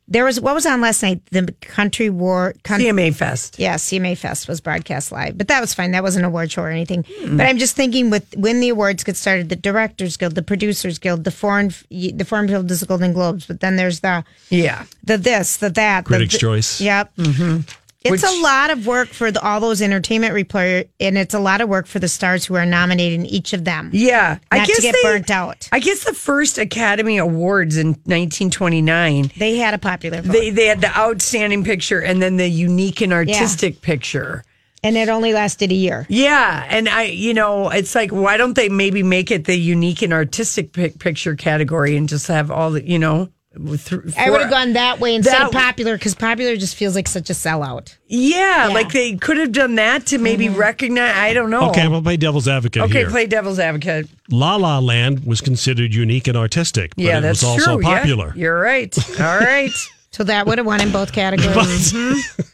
There 0.07 0.23
was 0.23 0.39
what 0.39 0.53
was 0.53 0.67
on 0.67 0.81
last 0.81 1.01
night? 1.01 1.21
The 1.31 1.51
Country 1.61 2.11
War 2.11 2.53
Coun- 2.63 2.79
CMA 2.79 3.13
Fest. 3.15 3.57
Yeah, 3.57 3.75
CMA 3.75 4.15
Fest 4.15 4.47
was 4.47 4.61
broadcast 4.61 5.11
live, 5.11 5.35
but 5.35 5.47
that 5.47 5.59
was 5.61 5.73
fine. 5.73 5.91
That 5.91 6.03
wasn't 6.03 6.25
a 6.25 6.27
award 6.27 6.51
show 6.51 6.61
or 6.61 6.69
anything. 6.69 7.05
But 7.31 7.47
I'm 7.47 7.57
just 7.57 7.75
thinking, 7.75 8.11
with 8.11 8.35
when 8.37 8.59
the 8.59 8.69
awards 8.69 9.03
get 9.03 9.15
started, 9.17 9.49
the 9.49 9.55
Directors 9.55 10.15
Guild, 10.15 10.35
the 10.35 10.43
Producers 10.43 10.99
Guild, 10.99 11.23
the 11.23 11.31
Foreign 11.31 11.69
the 11.89 12.23
Foreign 12.25 12.47
Field 12.47 12.69
is 12.69 12.81
the 12.81 12.85
Golden 12.85 13.13
Globes, 13.13 13.47
but 13.47 13.61
then 13.61 13.77
there's 13.77 14.01
the 14.01 14.23
Yeah. 14.49 14.85
the 15.03 15.17
this, 15.17 15.57
the 15.57 15.71
that, 15.71 16.05
Critics' 16.05 16.33
the, 16.33 16.39
Choice. 16.39 16.81
Yep. 16.81 17.15
Mm-hmm. 17.17 17.59
It's 18.05 18.21
Which- 18.21 18.23
a 18.23 18.41
lot 18.43 18.69
of 18.69 18.85
work 18.85 19.07
for 19.07 19.31
the, 19.31 19.41
all 19.41 19.59
those 19.59 19.81
entertainment 19.81 20.33
reporter, 20.35 20.83
and 20.99 21.17
it's 21.17 21.33
a 21.33 21.39
lot 21.39 21.59
of 21.59 21.67
work 21.69 21.87
for 21.87 21.97
the 21.97 22.07
stars 22.07 22.45
who 22.45 22.53
are 22.53 22.65
nominated 22.65 23.19
in 23.19 23.25
each 23.25 23.51
of 23.51 23.65
them. 23.65 23.89
Yeah, 23.93 24.37
Not 24.51 24.67
to 24.67 24.81
get 24.81 24.93
they- 24.93 25.01
burnt 25.09 25.31
out. 25.31 25.67
I 25.71 25.79
guess 25.79 26.03
the 26.03 26.13
first 26.13 26.59
Academy 26.59 27.17
Awards 27.17 27.77
in 27.77 27.95
1929, 28.05 29.31
They 29.37 29.57
had 29.57 29.73
a 29.73 29.77
popular 29.77 30.21
vote, 30.21 30.33
they 30.33 30.49
they 30.51 30.67
had 30.67 30.81
the 30.81 30.95
outstanding 30.95 31.63
picture 31.63 31.99
and 31.99 32.21
then 32.21 32.37
the 32.37 32.47
unique 32.47 33.01
and 33.01 33.11
artistic 33.11 33.81
picture. 33.81 34.43
and 34.83 34.95
it 34.97 35.09
only 35.09 35.33
lasted 35.33 35.71
a 35.71 35.75
year. 35.75 36.05
Yeah, 36.09 36.63
and 36.69 36.87
I, 36.87 37.03
you 37.05 37.33
know, 37.33 37.69
it's 37.69 37.95
like 37.95 38.11
why 38.11 38.37
don't 38.37 38.53
they 38.55 38.69
maybe 38.69 39.01
make 39.01 39.31
it 39.31 39.45
the 39.45 39.55
unique 39.57 40.03
and 40.03 40.13
artistic 40.13 40.73
pic- 40.73 40.99
picture 40.99 41.35
category 41.35 41.97
and 41.97 42.07
just 42.07 42.27
have 42.27 42.51
all 42.51 42.69
the, 42.71 42.87
you 42.87 42.99
know, 42.99 43.29
th- 43.55 44.01
I 44.17 44.29
would 44.29 44.41
have 44.41 44.49
gone 44.49 44.73
that 44.73 44.99
way 44.99 45.15
instead 45.15 45.33
That- 45.33 45.45
of 45.47 45.51
popular 45.51 45.97
because 45.97 46.15
popular 46.15 46.55
just 46.55 46.75
feels 46.75 46.95
like 46.95 47.07
such 47.07 47.29
a 47.29 47.33
sellout. 47.33 47.95
Yeah, 48.07 48.67
Yeah. 48.67 48.73
like 48.73 48.91
they 48.91 49.15
could 49.15 49.37
have 49.37 49.51
done 49.51 49.75
that 49.75 50.05
to 50.07 50.17
maybe 50.17 50.49
recognize. 50.49 51.15
I 51.15 51.33
don't 51.33 51.49
know. 51.49 51.69
Okay, 51.69 51.81
I'm 51.81 51.91
gonna 51.91 52.01
play 52.03 52.17
devil's 52.17 52.47
advocate 52.47 52.83
Okay, 52.83 52.99
here. 52.99 53.09
play 53.09 53.25
devil's 53.27 53.59
advocate. 53.59 54.07
La 54.29 54.55
La 54.55 54.79
Land 54.79 55.25
was 55.25 55.41
considered 55.41 55.93
unique 55.93 56.27
and 56.27 56.37
artistic, 56.37 56.95
but 56.95 57.05
yeah, 57.05 57.17
it 57.17 57.21
that's 57.21 57.41
was 57.41 57.51
also 57.61 57.77
true. 57.79 57.87
yeah. 57.89 57.99
popular. 57.99 58.33
You're 58.35 58.59
right. 58.59 58.95
All 59.19 59.39
right. 59.39 59.71
So 60.11 60.23
that 60.23 60.47
would 60.47 60.57
have 60.59 60.65
won 60.65 60.79
in 60.79 60.93
both 60.93 61.11
categories. 61.11 61.91
Mhm. 61.91 62.45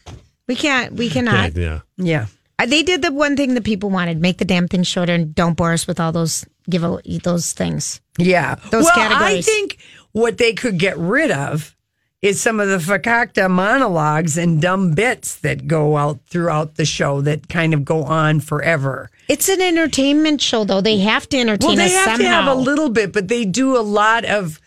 We 0.48 0.56
can't. 0.56 0.94
We 0.94 1.08
cannot. 1.16 1.54
Yeah. 1.56 1.80
Yeah. 1.96 2.26
Uh, 2.58 2.66
They 2.66 2.82
did 2.82 3.02
the 3.02 3.12
one 3.12 3.36
thing 3.36 3.54
that 3.54 3.62
people 3.62 3.88
wanted: 3.88 4.20
make 4.20 4.38
the 4.38 4.44
damn 4.44 4.66
thing 4.66 4.82
shorter 4.82 5.12
and 5.14 5.32
don't 5.32 5.56
bore 5.56 5.72
us 5.72 5.86
with 5.86 6.00
all 6.00 6.10
those 6.10 6.44
give 6.68 6.82
away 6.82 7.02
those 7.22 7.52
things. 7.52 8.00
Yeah. 8.18 8.56
Those 8.72 8.84
well, 8.84 8.92
I 8.98 9.08
categories. 9.08 9.46
think 9.46 9.78
what 10.12 10.38
they 10.38 10.52
could 10.52 10.78
get 10.78 10.96
rid 10.98 11.30
of 11.30 11.76
is 12.20 12.40
some 12.40 12.60
of 12.60 12.68
the 12.68 12.78
fakakta 12.78 13.50
monologues 13.50 14.38
and 14.38 14.62
dumb 14.62 14.92
bits 14.92 15.34
that 15.40 15.66
go 15.66 15.96
out 15.96 16.20
throughout 16.28 16.76
the 16.76 16.84
show 16.84 17.20
that 17.20 17.48
kind 17.48 17.74
of 17.74 17.84
go 17.84 18.04
on 18.04 18.38
forever. 18.38 19.10
It's 19.28 19.48
an 19.48 19.60
entertainment 19.60 20.40
show, 20.40 20.62
though. 20.62 20.80
They 20.80 20.98
have 20.98 21.28
to 21.30 21.38
entertain 21.38 21.66
Well, 21.68 21.76
they 21.76 21.86
us 21.86 21.92
have 21.94 22.04
somehow. 22.18 22.18
to 22.18 22.28
have 22.28 22.56
a 22.56 22.60
little 22.60 22.90
bit, 22.90 23.12
but 23.12 23.26
they 23.26 23.44
do 23.44 23.76
a 23.76 23.82
lot 23.82 24.24
of 24.24 24.60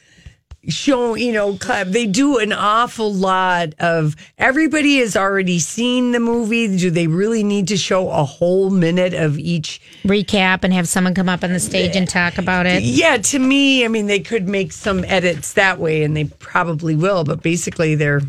show, 0.67 1.15
you 1.15 1.31
know, 1.31 1.57
cl- 1.57 1.85
they 1.85 2.05
do 2.05 2.37
an 2.37 2.53
awful 2.53 3.13
lot 3.13 3.73
of 3.79 4.15
everybody 4.37 4.97
has 4.97 5.15
already 5.15 5.59
seen 5.59 6.11
the 6.11 6.19
movie. 6.19 6.77
Do 6.77 6.89
they 6.91 7.07
really 7.07 7.43
need 7.43 7.67
to 7.69 7.77
show 7.77 8.09
a 8.09 8.23
whole 8.23 8.69
minute 8.69 9.13
of 9.13 9.37
each 9.37 9.81
recap 10.03 10.63
and 10.63 10.73
have 10.73 10.87
someone 10.87 11.13
come 11.13 11.29
up 11.29 11.43
on 11.43 11.51
the 11.53 11.59
stage 11.59 11.95
and 11.95 12.07
talk 12.07 12.37
about 12.37 12.65
it. 12.65 12.83
Yeah, 12.83 13.17
to 13.17 13.39
me, 13.39 13.85
I 13.85 13.87
mean, 13.87 14.07
they 14.07 14.19
could 14.19 14.47
make 14.47 14.71
some 14.71 15.03
edits 15.05 15.53
that 15.53 15.79
way, 15.79 16.03
and 16.03 16.15
they 16.15 16.25
probably 16.25 16.95
will. 16.95 17.23
But 17.23 17.41
basically, 17.41 17.95
they're, 17.95 18.21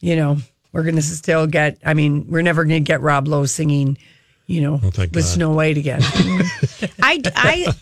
you 0.00 0.16
know, 0.16 0.38
we're 0.72 0.82
going 0.82 0.96
to 0.96 1.02
still 1.02 1.46
get. 1.46 1.78
I 1.84 1.94
mean, 1.94 2.26
we're 2.28 2.42
never 2.42 2.64
going 2.64 2.82
to 2.82 2.86
get 2.86 3.00
Rob 3.00 3.28
Lowe 3.28 3.46
singing, 3.46 3.98
you 4.46 4.60
know, 4.60 4.80
oh, 4.82 4.86
with 4.86 5.12
God. 5.12 5.24
Snow 5.24 5.50
White 5.50 5.76
again. 5.76 6.00
I, 7.02 7.20
I, 7.36 7.74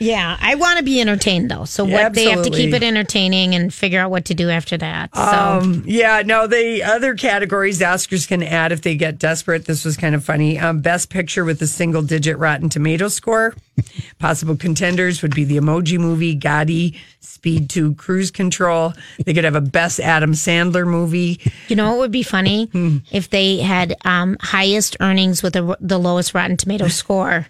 yeah, 0.00 0.36
I 0.40 0.54
want 0.56 0.78
to 0.78 0.82
be 0.84 1.00
entertained 1.00 1.50
though. 1.50 1.64
So 1.66 1.84
what 1.84 2.14
they 2.14 2.24
have 2.30 2.42
to 2.42 2.50
keep 2.50 2.74
it 2.74 2.82
entertaining 2.82 3.54
and 3.54 3.72
figure 3.72 4.00
out 4.00 4.10
what 4.10 4.24
to 4.24 4.34
do 4.34 4.50
after 4.50 4.76
that. 4.78 5.14
So 5.14 5.20
Um, 5.22 5.84
yeah, 5.86 6.22
no, 6.24 6.46
the 6.46 6.82
other 6.82 7.14
categories 7.14 7.78
the 7.78 7.84
Oscars 7.84 8.26
can 8.26 8.42
add 8.42 8.72
if 8.72 8.80
they 8.82 8.96
get 8.96 9.18
desperate. 9.18 9.66
This 9.66 9.84
was 9.84 9.96
kind 9.96 10.14
of 10.14 10.24
funny. 10.24 10.58
Um, 10.58 10.80
best 10.80 11.10
picture 11.10 11.44
with 11.44 11.60
a 11.62 11.66
single 11.66 12.02
digit 12.02 12.38
Rotten 12.38 12.68
Tomato 12.68 13.08
score. 13.08 13.54
Possible 14.18 14.56
contenders 14.56 15.22
would 15.22 15.34
be 15.34 15.44
the 15.44 15.56
Emoji 15.58 15.98
Movie, 15.98 16.36
Gotti, 16.36 16.96
Speed 17.20 17.70
2, 17.70 17.94
Cruise 17.94 18.30
Control. 18.30 18.92
They 19.24 19.32
could 19.34 19.44
have 19.44 19.54
a 19.54 19.60
best 19.60 20.00
Adam 20.00 20.32
Sandler 20.32 20.86
movie. 20.86 21.40
you 21.68 21.76
know 21.76 21.90
what 21.90 21.98
would 22.00 22.10
be 22.10 22.22
funny 22.22 22.68
if 23.12 23.30
they 23.30 23.58
had 23.58 23.96
um, 24.04 24.36
highest 24.40 24.96
earnings 25.00 25.42
with 25.42 25.56
a, 25.56 25.76
the 25.80 25.98
lowest 25.98 26.34
Rotten 26.34 26.56
Tomato 26.56 26.88
score. 26.88 27.46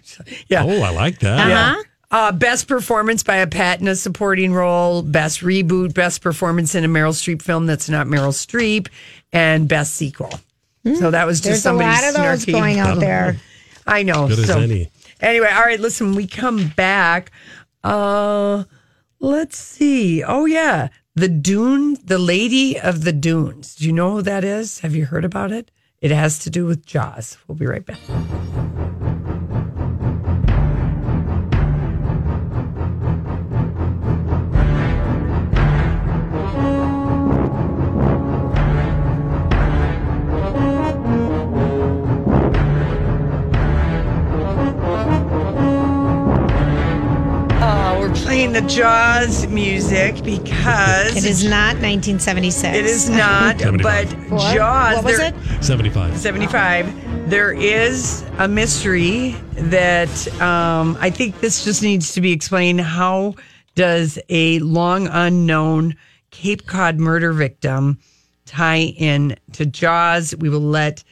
Yeah. 0.47 0.63
Oh, 0.65 0.81
I 0.81 0.89
like 0.91 1.19
that. 1.19 1.39
Uh-huh. 1.51 1.83
Uh, 2.11 2.31
best 2.31 2.67
performance 2.67 3.23
by 3.23 3.37
a 3.37 3.47
Pat 3.47 3.79
in 3.79 3.87
a 3.87 3.95
supporting 3.95 4.53
role, 4.53 5.01
best 5.01 5.39
reboot, 5.39 5.93
best 5.93 6.21
performance 6.21 6.75
in 6.75 6.83
a 6.83 6.87
Meryl 6.87 7.13
Streep 7.13 7.41
film 7.41 7.65
that's 7.65 7.89
not 7.89 8.05
Meryl 8.05 8.33
Streep, 8.33 8.89
and 9.31 9.67
best 9.67 9.95
sequel. 9.95 10.31
So 10.83 11.11
that 11.11 11.25
was 11.25 11.39
just. 11.39 11.45
There's 11.45 11.59
a 11.59 11.61
somebody 11.61 11.89
lot 11.89 12.09
of 12.09 12.15
those 12.15 12.45
snarky. 12.45 12.51
going 12.51 12.79
out 12.79 12.99
there. 12.99 13.37
I 13.85 14.03
know. 14.03 14.27
Good 14.27 14.39
as 14.39 14.47
so, 14.47 14.59
any. 14.59 14.89
Anyway, 15.19 15.47
all 15.47 15.61
right. 15.61 15.79
Listen, 15.79 16.15
we 16.15 16.25
come 16.25 16.69
back. 16.69 17.31
Uh, 17.83 18.63
let's 19.19 19.57
see. 19.57 20.23
Oh 20.23 20.45
yeah, 20.45 20.89
the 21.15 21.29
Dune, 21.29 21.97
the 22.03 22.17
Lady 22.17 22.79
of 22.79 23.03
the 23.03 23.13
Dunes. 23.13 23.75
Do 23.75 23.85
you 23.85 23.93
know 23.93 24.13
who 24.13 24.21
that 24.23 24.43
is? 24.43 24.79
Have 24.79 24.95
you 24.95 25.05
heard 25.05 25.25
about 25.25 25.51
it? 25.51 25.69
It 26.01 26.11
has 26.11 26.39
to 26.39 26.49
do 26.49 26.65
with 26.65 26.85
Jaws. 26.85 27.37
We'll 27.47 27.55
be 27.55 27.67
right 27.67 27.85
back. 27.85 27.99
Jaws 48.75 49.47
music 49.47 50.23
because 50.23 51.15
It 51.15 51.25
is 51.29 51.43
not 51.43 51.75
1976. 51.75 52.77
It 52.77 52.85
is 52.85 53.09
not, 53.09 53.57
but 53.81 54.07
75. 54.07 54.55
Jaws. 54.55 54.95
What 54.95 55.03
was 55.03 55.17
there- 55.17 55.33
it? 55.33 55.63
75. 55.63 56.17
75. 56.17 57.29
There 57.29 57.51
is 57.51 58.23
a 58.37 58.47
mystery 58.47 59.31
that 59.55 60.41
um, 60.41 60.97
I 61.01 61.09
think 61.09 61.39
this 61.41 61.65
just 61.65 61.83
needs 61.83 62.13
to 62.13 62.21
be 62.21 62.31
explained. 62.31 62.79
How 62.81 63.35
does 63.75 64.17
a 64.29 64.59
long 64.59 65.07
unknown 65.07 65.95
Cape 66.31 66.65
Cod 66.65 66.97
murder 66.97 67.33
victim 67.33 67.99
tie 68.45 68.93
in 68.97 69.35
to 69.53 69.65
Jaws? 69.65 70.33
We 70.37 70.47
will 70.49 70.59
let 70.61 71.03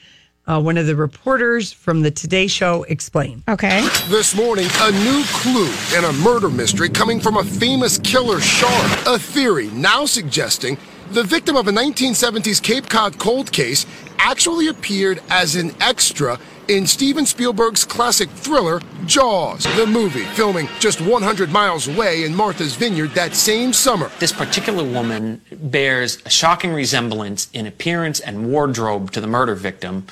uh, 0.50 0.60
one 0.60 0.78
of 0.78 0.88
the 0.88 0.96
reporters 0.96 1.72
from 1.72 2.02
the 2.02 2.10
Today 2.10 2.48
Show 2.48 2.84
explain. 2.84 3.44
Okay. 3.48 3.88
This 4.08 4.36
morning, 4.36 4.68
a 4.80 4.92
new 4.92 5.24
clue 5.26 5.72
in 5.96 6.04
a 6.06 6.14
murder 6.24 6.50
mystery 6.50 6.90
coming 6.90 7.20
from 7.20 7.38
a 7.38 7.44
famous 7.44 8.00
killer 8.00 8.42
shark. 8.42 9.06
A 9.06 9.20
theory 9.20 9.68
now 9.70 10.06
suggesting 10.06 10.78
the 11.12 11.24
victim 11.24 11.56
of 11.56 11.68
a 11.68 11.72
1970s 11.72 12.62
Cape 12.62 12.90
Cod 12.90 13.20
cold 13.20 13.52
case 13.52 13.86
actually 14.18 14.68
appeared 14.68 15.22
as 15.30 15.56
an 15.56 15.72
extra 15.80 16.40
in 16.70 16.86
Steven 16.86 17.26
Spielberg's 17.26 17.84
classic 17.84 18.30
thriller, 18.30 18.80
Jaws, 19.08 19.64
the 19.76 19.88
movie, 19.88 20.24
filming 20.36 20.70
just 20.80 21.02
100 21.02 21.52
miles 21.52 21.88
away 21.88 22.24
in 22.26 22.36
Martha's 22.36 22.76
Vineyard 22.76 23.10
that 23.16 23.34
same 23.34 23.74
summer. 23.74 24.12
This 24.20 24.32
particular 24.32 24.84
woman 24.84 25.42
bears 25.52 26.20
a 26.28 26.30
shocking 26.30 26.72
resemblance 26.72 27.50
in 27.54 27.66
appearance 27.66 28.20
and 28.20 28.52
wardrobe 28.52 29.10
to 29.12 29.20
the 29.20 29.26
murder 29.26 29.56
victim, 29.56 30.06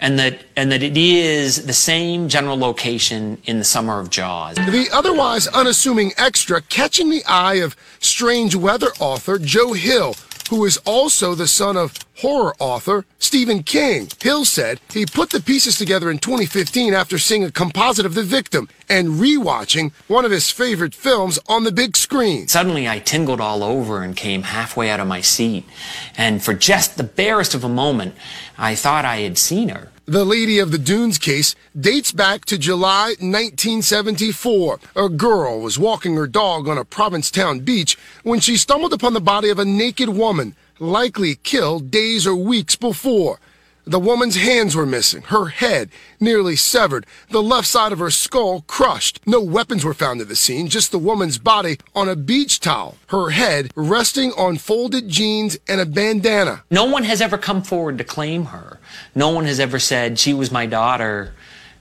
and 0.00 0.18
that 0.18 0.42
and 0.54 0.70
that 0.70 0.82
it 0.82 0.98
is 0.98 1.64
the 1.64 1.72
same 1.72 2.28
general 2.28 2.58
location 2.58 3.40
in 3.44 3.58
the 3.58 3.64
summer 3.64 3.98
of 3.98 4.10
Jaws. 4.10 4.56
The 4.56 4.90
otherwise 4.92 5.46
unassuming 5.48 6.12
extra 6.18 6.60
catching 6.60 7.08
the 7.08 7.24
eye 7.24 7.54
of 7.54 7.74
strange 8.00 8.54
weather 8.54 8.90
author 9.00 9.38
Joe 9.38 9.72
Hill, 9.72 10.14
who 10.52 10.66
is 10.66 10.76
also 10.84 11.34
the 11.34 11.48
son 11.48 11.78
of 11.78 11.96
horror 12.18 12.54
author 12.58 13.06
Stephen 13.18 13.62
King. 13.62 14.06
Hill 14.20 14.44
said 14.44 14.80
he 14.92 15.06
put 15.06 15.30
the 15.30 15.40
pieces 15.40 15.78
together 15.78 16.10
in 16.10 16.18
2015 16.18 16.92
after 16.92 17.16
seeing 17.16 17.42
a 17.42 17.50
composite 17.50 18.04
of 18.04 18.12
the 18.12 18.22
victim 18.22 18.68
and 18.86 19.12
rewatching 19.12 19.92
one 20.08 20.26
of 20.26 20.30
his 20.30 20.50
favorite 20.50 20.94
films 20.94 21.38
on 21.48 21.64
the 21.64 21.72
big 21.72 21.96
screen. 21.96 22.48
Suddenly, 22.48 22.86
I 22.86 22.98
tingled 22.98 23.40
all 23.40 23.62
over 23.62 24.02
and 24.02 24.14
came 24.14 24.42
halfway 24.42 24.90
out 24.90 25.00
of 25.00 25.08
my 25.08 25.22
seat, 25.22 25.64
and 26.18 26.42
for 26.42 26.52
just 26.52 26.98
the 26.98 27.02
barest 27.02 27.54
of 27.54 27.64
a 27.64 27.68
moment, 27.70 28.14
I 28.58 28.74
thought 28.74 29.06
I 29.06 29.20
had 29.20 29.38
seen 29.38 29.70
her. 29.70 29.91
The 30.06 30.24
Lady 30.24 30.58
of 30.58 30.72
the 30.72 30.78
Dunes 30.78 31.16
case 31.16 31.54
dates 31.78 32.10
back 32.10 32.44
to 32.46 32.58
July 32.58 33.14
1974. 33.20 34.80
A 34.96 35.08
girl 35.08 35.60
was 35.60 35.78
walking 35.78 36.16
her 36.16 36.26
dog 36.26 36.66
on 36.66 36.76
a 36.76 36.84
Provincetown 36.84 37.60
beach 37.60 37.96
when 38.24 38.40
she 38.40 38.56
stumbled 38.56 38.92
upon 38.92 39.14
the 39.14 39.20
body 39.20 39.48
of 39.48 39.60
a 39.60 39.64
naked 39.64 40.08
woman, 40.08 40.56
likely 40.80 41.36
killed 41.36 41.92
days 41.92 42.26
or 42.26 42.34
weeks 42.34 42.74
before. 42.74 43.38
The 43.84 43.98
woman's 43.98 44.36
hands 44.36 44.76
were 44.76 44.86
missing, 44.86 45.22
her 45.22 45.46
head 45.46 45.90
nearly 46.20 46.54
severed, 46.54 47.04
the 47.30 47.42
left 47.42 47.66
side 47.66 47.90
of 47.90 47.98
her 47.98 48.12
skull 48.12 48.60
crushed. 48.68 49.18
No 49.26 49.40
weapons 49.40 49.84
were 49.84 49.92
found 49.92 50.20
at 50.20 50.28
the 50.28 50.36
scene, 50.36 50.68
just 50.68 50.92
the 50.92 51.00
woman's 51.00 51.36
body 51.36 51.78
on 51.92 52.08
a 52.08 52.14
beach 52.14 52.60
towel, 52.60 52.96
her 53.08 53.30
head 53.30 53.72
resting 53.74 54.30
on 54.34 54.58
folded 54.58 55.08
jeans 55.08 55.58
and 55.66 55.80
a 55.80 55.86
bandana. 55.86 56.62
No 56.70 56.84
one 56.84 57.02
has 57.02 57.20
ever 57.20 57.36
come 57.36 57.60
forward 57.60 57.98
to 57.98 58.04
claim 58.04 58.46
her. 58.46 58.78
No 59.16 59.30
one 59.30 59.46
has 59.46 59.58
ever 59.58 59.80
said 59.80 60.16
she 60.16 60.32
was 60.32 60.52
my 60.52 60.64
daughter, 60.64 61.34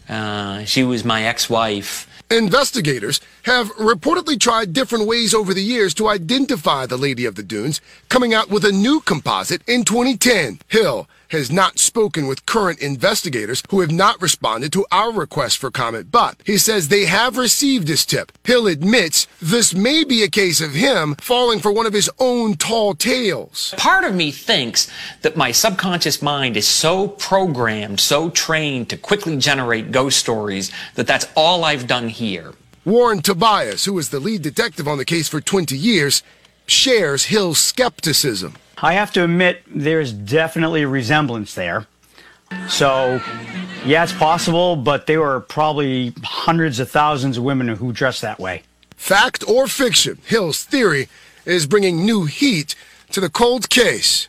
uh, 0.09 0.63
she 0.63 0.83
was 0.83 1.05
my 1.05 1.23
ex-wife. 1.23 2.07
Investigators 2.31 3.19
have 3.43 3.69
reportedly 3.73 4.39
tried 4.39 4.73
different 4.73 5.05
ways 5.05 5.33
over 5.33 5.53
the 5.53 5.61
years 5.61 5.93
to 5.93 6.07
identify 6.07 6.85
the 6.85 6.97
Lady 6.97 7.25
of 7.25 7.35
the 7.35 7.43
Dunes, 7.43 7.79
coming 8.09 8.33
out 8.33 8.49
with 8.49 8.65
a 8.65 8.71
new 8.71 9.01
composite 9.01 9.61
in 9.67 9.83
2010. 9.83 10.59
Hill 10.69 11.07
has 11.31 11.51
not 11.51 11.79
spoken 11.79 12.27
with 12.27 12.45
current 12.45 12.79
investigators 12.79 13.63
who 13.69 13.81
have 13.81 13.91
not 13.91 14.21
responded 14.21 14.71
to 14.73 14.85
our 14.91 15.11
request 15.11 15.57
for 15.57 15.71
comment, 15.71 16.11
but 16.11 16.35
he 16.45 16.57
says 16.57 16.87
they 16.87 17.05
have 17.05 17.37
received 17.37 17.87
this 17.87 18.05
tip. 18.05 18.31
Hill 18.43 18.67
admits 18.67 19.27
this 19.41 19.73
may 19.73 20.03
be 20.03 20.23
a 20.23 20.29
case 20.29 20.61
of 20.61 20.73
him 20.73 21.15
falling 21.15 21.59
for 21.59 21.71
one 21.71 21.85
of 21.85 21.93
his 21.93 22.09
own 22.19 22.55
tall 22.55 22.93
tales. 22.93 23.73
Part 23.77 24.03
of 24.03 24.13
me 24.13 24.31
thinks 24.31 24.91
that 25.21 25.37
my 25.37 25.51
subconscious 25.51 26.21
mind 26.21 26.57
is 26.57 26.67
so 26.67 27.07
programmed, 27.07 27.99
so 27.99 28.29
trained 28.29 28.89
to 28.89 28.97
quickly 28.97 29.37
generate 29.37 29.91
ghost 29.91 30.19
stories 30.19 30.71
that 30.95 31.07
that's 31.07 31.27
all 31.35 31.63
I've 31.63 31.87
done 31.87 32.09
here. 32.09 32.53
Warren 32.83 33.21
Tobin, 33.21 33.75
who 33.85 33.93
was 33.93 34.09
the 34.09 34.19
lead 34.19 34.41
detective 34.41 34.87
on 34.87 34.97
the 34.97 35.05
case 35.05 35.29
for 35.29 35.39
20 35.39 35.77
years, 35.77 36.23
shares 36.65 37.25
Hill's 37.25 37.59
skepticism. 37.59 38.55
I 38.81 38.93
have 38.93 39.11
to 39.13 39.23
admit, 39.23 39.63
there's 39.67 40.11
definitely 40.11 40.81
a 40.83 40.87
resemblance 40.87 41.53
there. 41.53 41.87
So, 42.67 43.21
yeah, 43.85 44.03
it's 44.03 44.11
possible, 44.13 44.75
but 44.75 45.07
there 45.07 45.21
were 45.21 45.39
probably 45.39 46.13
hundreds 46.23 46.79
of 46.79 46.89
thousands 46.89 47.37
of 47.37 47.43
women 47.43 47.67
who 47.69 47.93
dress 47.93 48.19
that 48.21 48.39
way. 48.39 48.63
Fact 48.97 49.43
or 49.47 49.67
fiction, 49.67 50.17
Hill's 50.25 50.63
theory 50.63 51.07
is 51.45 51.65
bringing 51.65 52.03
new 52.05 52.25
heat 52.25 52.75
to 53.11 53.19
the 53.21 53.29
cold 53.29 53.69
case. 53.69 54.27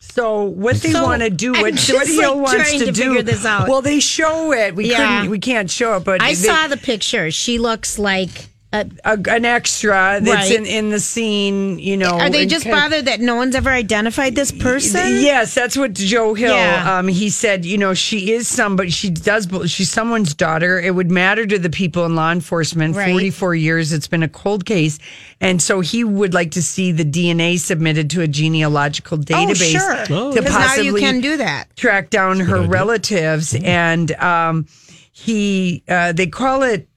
So 0.00 0.44
what 0.44 0.76
they 0.76 0.92
So, 0.92 1.02
want 1.02 1.20
to 1.22 1.30
do, 1.30 1.52
what, 1.52 1.74
just, 1.74 1.92
what 1.92 2.06
Hill 2.06 2.36
like, 2.38 2.56
wants 2.56 2.72
to, 2.72 2.78
to 2.86 2.92
do. 2.92 3.02
figure 3.02 3.22
this 3.22 3.44
out. 3.44 3.68
Well, 3.68 3.82
they 3.82 4.00
show 4.00 4.52
it. 4.52 4.74
We 4.74 4.90
Yeah. 4.90 4.96
couldn't. 5.18 5.30
We 5.30 5.38
can't 5.38 5.70
show 5.70 5.96
it, 5.96 6.04
but 6.04 6.22
I 6.22 6.28
they- 6.28 6.34
saw 6.34 6.68
the 6.68 6.76
picture. 6.78 7.30
She 7.30 7.58
looks 7.58 7.98
like 7.98 8.48
a, 8.82 8.86
a, 9.04 9.18
an 9.30 9.44
extra 9.44 10.18
that's 10.22 10.50
Right. 10.50 10.58
in, 10.58 10.66
in 10.66 10.90
the 10.90 11.00
scene. 11.00 11.78
You 11.78 11.96
know, 11.96 12.10
Are 12.10 12.30
they 12.30 12.46
just 12.46 12.64
kind 12.64 12.76
of- 12.76 12.82
bothered 12.82 13.04
that 13.06 13.20
no 13.20 13.36
one's 13.36 13.54
ever 13.54 13.70
identified 13.70 14.34
this 14.34 14.52
person? 14.52 15.00
Yes, 15.20 15.54
that's 15.54 15.76
what 15.76 15.92
Joe 15.94 16.34
Hill. 16.34 16.54
Yeah. 16.54 16.98
Um, 16.98 17.08
he 17.08 17.30
said, 17.30 17.64
you 17.64 17.78
know, 17.78 17.94
she 17.94 18.32
is 18.32 18.48
somebody. 18.48 18.90
She 18.90 19.10
does. 19.10 19.48
She's 19.70 19.90
someone's 19.90 20.34
daughter. 20.34 20.78
It 20.80 20.94
would 20.94 21.10
matter 21.10 21.46
to 21.46 21.58
the 21.58 21.70
people 21.70 22.04
in 22.06 22.14
law 22.14 22.32
enforcement. 22.32 22.96
Right. 22.96 23.10
Forty-four 23.10 23.54
years. 23.54 23.92
It's 23.92 24.08
been 24.08 24.22
a 24.22 24.28
cold 24.28 24.64
case, 24.64 24.98
and 25.40 25.60
so 25.62 25.80
he 25.80 26.04
would 26.04 26.34
like 26.34 26.50
to 26.52 26.62
see 26.62 26.92
the 26.92 27.04
DNA 27.04 27.58
submitted 27.58 28.10
to 28.10 28.20
a 28.22 28.28
genealogical 28.28 29.18
database 29.18 29.72
sure. 29.72 30.04
Oh. 30.10 30.32
to 30.34 30.42
'Cause 30.42 30.52
now 30.52 30.60
you 30.60 30.66
possibly 30.92 31.00
can 31.00 31.20
do 31.20 31.36
that. 31.38 31.74
Track 31.76 32.10
down 32.10 32.40
her 32.40 32.60
relatives, 32.62 33.54
and 33.54 34.12
um, 34.12 34.66
he. 35.12 35.82
Uh, 35.88 36.12
they 36.12 36.26
call 36.26 36.62
it. 36.62 36.88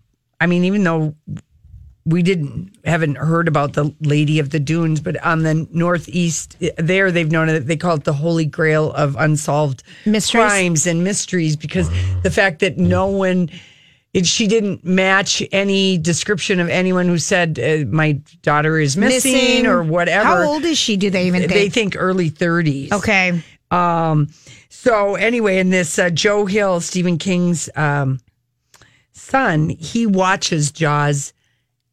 I 0.41 0.45
mean, 0.47 0.63
even 0.65 0.83
though 0.83 1.15
we 2.09 2.23
didn't 2.23 2.75
haven't 2.85 3.15
heard 3.15 3.47
about 3.47 3.73
the 3.73 3.93
Lady 4.01 4.39
of 4.39 4.49
the 4.49 4.59
Dunes, 4.59 4.99
but 4.99 5.23
on 5.23 5.43
the 5.43 5.67
northeast 5.71 6.57
there, 6.77 7.11
they've 7.11 7.31
known 7.31 7.49
it. 7.49 7.61
They 7.61 7.77
call 7.77 7.95
it 7.95 8.03
the 8.03 8.13
Holy 8.13 8.45
Grail 8.45 8.91
of 8.93 9.15
unsolved 9.17 9.83
Mysteries? 10.05 10.43
crimes 10.43 10.87
and 10.87 11.03
mysteries 11.03 11.55
because 11.55 11.89
the 12.23 12.31
fact 12.31 12.59
that 12.59 12.77
no 12.77 13.07
one. 13.07 13.49
It, 14.11 14.25
she 14.25 14.47
didn't 14.47 14.83
match 14.83 15.43
any 15.51 15.99
description 15.99 16.59
of 16.59 16.67
anyone 16.67 17.07
who 17.07 17.19
said 17.19 17.59
uh, 17.59 17.85
my 17.95 18.13
daughter 18.41 18.79
is 18.79 18.97
missing, 18.97 19.67
or 19.67 19.83
whatever. 19.83 20.25
How 20.25 20.41
old 20.41 20.65
is 20.65 20.79
she? 20.79 20.97
Do 20.97 21.11
they 21.11 21.27
even 21.27 21.41
think? 21.41 21.53
They 21.53 21.69
think 21.69 21.95
early 21.95 22.31
30s. 22.31 22.91
Okay. 22.91 23.43
Um, 23.69 24.29
so 24.69 25.13
anyway, 25.13 25.59
in 25.59 25.69
this 25.69 25.99
uh, 25.99 26.09
Joe 26.09 26.47
Hill, 26.47 26.81
Stephen 26.81 27.19
King's 27.19 27.69
um, 27.75 28.19
son, 29.11 29.69
he 29.69 30.07
watches 30.07 30.71
Jaws 30.71 31.31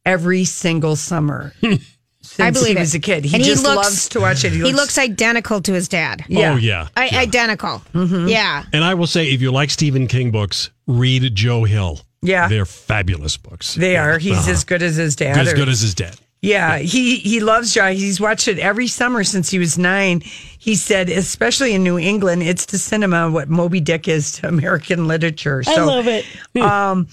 every 0.07 0.43
single 0.45 0.95
summer 0.95 1.53
since 1.61 2.39
I 2.39 2.51
believe 2.51 2.77
he 2.77 2.81
was 2.81 2.95
it. 2.95 2.97
a 2.97 3.01
kid. 3.01 3.25
He 3.25 3.35
And 3.35 3.43
just 3.43 3.63
looks- 3.63 3.75
loves 3.75 4.09
to 4.09 4.19
watch 4.21 4.43
it. 4.43 4.53
He, 4.53 4.73
looks, 4.73 4.97
identical 4.97 5.61
to 5.61 5.73
his 5.73 5.87
dad. 5.87 6.23
Yeah. 6.27 6.53
Oh, 6.53 6.55
yeah. 6.55 6.87
I, 6.95 7.09
Identical. 7.09 7.81
Yeah. 7.93 8.63
And 8.73 8.83
I 8.83 8.93
will 8.95 9.07
say, 9.07 9.27
if 9.31 9.41
you 9.41 9.51
like 9.51 9.69
Stephen 9.69 10.07
King 10.07 10.31
books, 10.31 10.71
read 10.87 11.33
Joe 11.35 11.63
Hill. 11.65 11.99
Yeah. 12.21 12.47
They're 12.47 12.65
fabulous 12.65 13.37
books. 13.37 13.75
They 13.75 13.95
are. 13.97 14.17
He's 14.17 14.37
Uh-huh. 14.37 14.51
as 14.51 14.63
good 14.63 14.81
as 14.81 14.95
his 14.95 15.15
dad. 15.15 15.37
as 15.37 15.53
or- 15.53 15.55
good 15.55 15.69
as 15.69 15.81
his 15.81 15.93
dad. 15.93 16.15
Yeah, 16.39 16.77
he 16.77 17.15
he 17.15 17.39
loves 17.39 17.73
Jaws. 17.73 17.97
He's 17.97 18.21
watched 18.21 18.47
it 18.47 18.59
every 18.59 18.85
summer 18.87 19.23
since 19.23 19.49
he 19.49 19.57
was 19.57 19.75
nine. 19.79 20.21
He 20.21 20.75
said, 20.75 21.09
especially 21.09 21.73
in 21.73 21.81
New 21.83 21.97
England, 21.97 22.43
it's 22.43 22.67
to 22.67 22.77
cinema 22.77 23.31
what 23.31 23.49
Moby 23.49 23.79
Dick 23.79 24.07
is 24.07 24.33
to 24.33 24.47
American 24.47 25.07
literature. 25.07 25.63
So, 25.63 25.71
I 25.71 25.83
love 25.83 26.07
it. 26.07 26.25
um, 26.61 27.07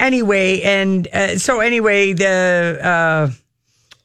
anyway, 0.00 0.60
and 0.62 1.06
uh, 1.08 1.38
so 1.38 1.60
anyway, 1.60 2.12
the 2.12 2.78
uh, 2.82 3.30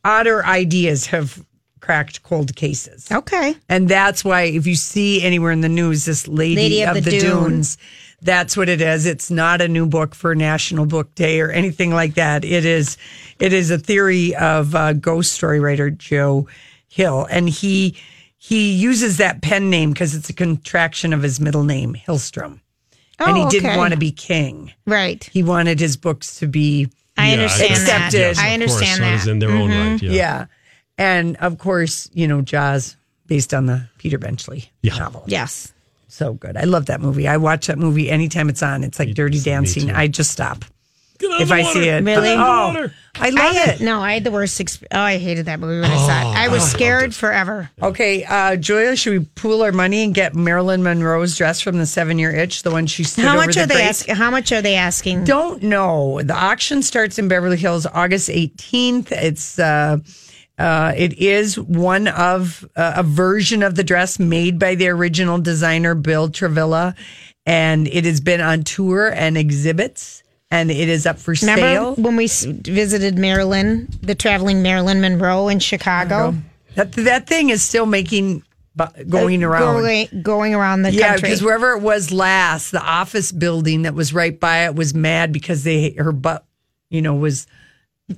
odder 0.04 0.46
ideas 0.46 1.08
have 1.08 1.43
cracked 1.86 2.24
cold 2.24 2.56
cases. 2.56 3.12
Okay. 3.12 3.56
And 3.70 3.88
that's 3.88 4.26
why 4.26 4.43
if 4.43 4.66
you 4.66 4.76
see 4.76 5.22
anywhere 5.22 5.52
in 5.52 5.62
the 5.62 5.70
news 5.70 6.06
this 6.06 6.28
lady, 6.28 6.56
Lady 6.56 6.82
of, 6.84 6.98
of 6.98 7.04
the, 7.04 7.12
the 7.12 7.20
dunes. 7.20 7.76
Dunes. 7.76 7.78
that's 8.22 8.58
what 8.58 8.70
it 8.70 8.82
is. 8.82 9.06
It's 9.06 9.30
not 9.30 9.62
a 9.62 9.68
new 9.68 9.86
book 9.86 10.16
for 10.16 10.34
National 10.34 10.88
Book 10.88 11.14
Day 11.14 11.39
or 11.41 11.52
anything 11.52 11.91
like 11.93 12.16
that. 12.16 12.43
It 12.43 12.66
is 12.66 12.98
it 13.39 13.54
is 13.54 13.70
a 13.70 13.78
theory 13.78 14.36
of 14.36 14.74
uh, 14.74 14.93
ghost 14.93 15.34
story 15.34 15.60
writer 15.60 15.91
Joe 15.91 16.48
Hill 16.88 17.28
and 17.30 17.48
he 17.50 17.96
he 18.38 18.74
uses 18.74 19.18
that 19.18 19.41
pen 19.41 19.70
name 19.70 19.91
because 19.91 20.16
it's 20.16 20.30
a 20.30 20.34
contraction 20.34 21.14
of 21.14 21.24
his 21.24 21.39
middle 21.39 21.64
name, 21.64 21.96
Hillstrom. 21.96 22.62
And 23.20 23.38
he 23.38 23.43
Oh, 23.43 23.49
didn't 23.49 23.70
okay. 23.70 23.78
want 23.78 23.93
to 23.93 23.99
be 23.99 24.11
king. 24.11 24.72
Right. 24.86 25.24
He 25.32 25.43
wanted 25.43 25.80
his 25.80 25.97
books 25.97 26.38
to 26.39 26.47
be 26.47 26.89
I 27.18 27.28
Yeah, 27.28 27.34
understand 27.34 27.88
that. 27.88 28.13
Yes, 28.13 28.38
of 28.38 28.43
I 28.43 28.53
understand 28.53 28.80
course, 28.86 28.97
that. 28.99 29.05
That 29.05 29.13
is 29.22 29.28
in 29.28 29.39
their 29.39 29.51
own 29.51 29.70
Mhm. 29.70 29.91
right. 29.93 30.01
Yeah. 30.03 30.11
yeah. 30.11 30.45
And 30.97 31.38
of 31.38 31.57
course, 31.57 32.09
you 32.13 32.28
know, 32.28 32.41
Jaws 32.41 32.97
based 33.28 33.53
on 33.53 33.68
the 33.68 33.88
Peter 33.97 34.18
Benchley 34.18 34.70
Yeah. 34.82 34.97
novel. 34.97 35.24
Yes. 35.28 35.72
So 36.09 36.34
good. 36.34 36.57
I 36.57 36.63
love 36.66 36.86
that 36.88 37.01
movie. 37.01 37.28
I 37.28 37.38
watch 37.38 37.68
that 37.68 37.78
movie 37.80 38.09
anytime 38.11 38.49
it's 38.49 38.61
on. 38.63 38.84
It's 38.84 38.99
like 38.99 39.13
Dirty 39.13 39.39
Dancing. 39.39 39.91
I 39.91 40.07
just 40.07 40.32
stop 40.32 40.59
Get 40.59 40.66
out 40.66 40.74
if 41.41 41.51
I 41.51 41.61
water. 41.63 41.73
see 41.73 41.88
it. 41.89 42.03
Really? 42.03 42.30
Get 42.30 42.38
out 42.38 42.67
of 42.67 42.73
the 42.73 42.80
Oh, 42.80 42.82
water. 42.84 42.93
I 43.17 43.28
I 43.28 43.30
love 43.30 43.55
had, 43.55 43.76
it. 43.76 43.82
no, 43.82 44.01
I 44.01 44.13
had 44.15 44.23
the 44.26 44.32
worst. 44.32 44.59
Exp- 44.59 44.84
oh, 44.91 44.99
I 44.99 45.17
hated 45.17 45.45
that 45.45 45.59
movie 45.61 45.80
when 45.80 45.89
I 45.89 45.95
saw 45.95 46.32
it. 46.32 46.36
I 46.38 46.47
was 46.49 46.69
scared 46.69 47.15
forever. 47.15 47.69
Okay, 47.82 48.26
uh, 48.26 48.57
Julia, 48.57 48.95
should 48.97 49.17
we 49.19 49.26
pool 49.36 49.61
our 49.61 49.71
money 49.71 50.03
and 50.03 50.13
get 50.13 50.36
Marilyn 50.36 50.84
Monroe's 50.84 51.38
dress 51.38 51.61
from 51.61 51.78
the 51.78 51.86
Seven 51.86 52.19
Year 52.19 52.32
Itch, 52.36 52.63
the 52.63 52.71
one 52.71 52.88
she 52.88 53.05
stood 53.05 53.23
How 53.23 53.38
over 53.38 53.45
much 53.45 53.55
the 53.55 53.61
are 53.63 53.67
they 53.67 53.76
grate? 53.76 53.86
asking? 53.88 54.15
How 54.15 54.30
much 54.32 54.51
are 54.51 54.61
they 54.61 54.76
asking? 54.76 55.23
Don't 55.23 55.63
know. 55.63 56.21
The 56.23 56.36
auction 56.36 56.82
starts 56.84 57.17
in 57.17 57.30
Beverly 57.30 57.55
Hills 57.55 57.86
August 57.86 58.28
18th. 58.28 59.13
It's 59.13 59.59
uh, 59.59 59.99
uh, 60.59 60.93
it 60.97 61.13
is 61.17 61.57
one 61.57 62.09
of 62.09 62.65
uh, 62.76 62.95
a 62.97 63.03
version 63.03 63.63
of 63.63 63.76
the 63.76 63.84
dress 63.86 64.19
made 64.19 64.59
by 64.59 64.76
the 64.76 64.89
original 64.89 65.38
designer 65.38 65.95
Bill 65.95 66.28
Travilla, 66.30 66.95
and 67.45 67.88
it 67.88 68.03
has 68.03 68.19
been 68.19 68.41
on 68.41 68.63
tour 68.63 69.07
and 69.13 69.38
exhibits, 69.38 70.21
and 70.62 70.72
it 70.72 70.89
is 70.89 71.06
up 71.06 71.20
for 71.20 71.34
Remember 71.41 71.62
sale. 71.62 71.95
when 71.95 72.16
we 72.16 72.26
s- 72.26 72.45
visited 72.45 73.18
Marilyn, 73.18 73.88
the 74.01 74.16
traveling 74.16 74.62
Marilyn 74.62 75.01
Monroe 75.01 75.47
in 75.49 75.60
Chicago? 75.60 76.36
That 76.76 76.91
that 76.93 77.28
thing 77.28 77.49
is 77.49 77.62
still 77.62 77.86
making 77.86 78.43
bu- 78.76 79.03
going 79.10 79.43
Uh, 79.43 79.47
around. 79.49 79.82
Going, 79.82 80.08
going 80.22 80.53
around 80.56 80.82
the 80.84 80.91
yeah, 80.91 81.10
country. 81.12 81.30
because 81.30 81.41
wherever 81.43 81.72
it 81.74 81.82
was 81.82 82.12
last, 82.12 82.72
the 82.72 82.82
office 82.82 83.32
building 83.32 83.84
that 83.84 83.93
was 83.93 84.14
right 84.14 84.38
by 84.39 84.66
it 84.66 84.76
was 84.76 84.93
mad 84.93 85.32
because 85.32 85.64
they 85.64 85.91
her 85.97 86.12
butt, 86.12 86.45
you 86.89 87.01
know, 87.01 87.14
was 87.16 87.47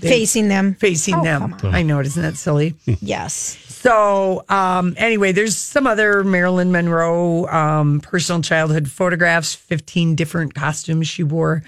Facing 0.01 0.49
them. 0.49 0.73
facing 0.75 1.15
Oh, 1.15 1.23
them. 1.23 1.55
I 1.63 1.81
know, 1.81 2.01
isn't 2.01 2.21
that 2.21 2.35
silly? 2.35 2.75
yes. 2.99 3.57
So, 3.69 4.43
um, 4.49 4.93
anyway, 4.97 5.31
there's 5.31 5.55
some 5.55 5.87
other 5.87 6.25
Marilyn 6.25 6.73
Monroe 6.73 7.47
um, 7.47 8.01
personal 8.01 8.41
childhood 8.41 8.89
photographs, 8.91 9.55
15 9.55 10.15
different 10.15 10.53
costumes 10.55 11.07
she 11.07 11.23
wore 11.23 11.63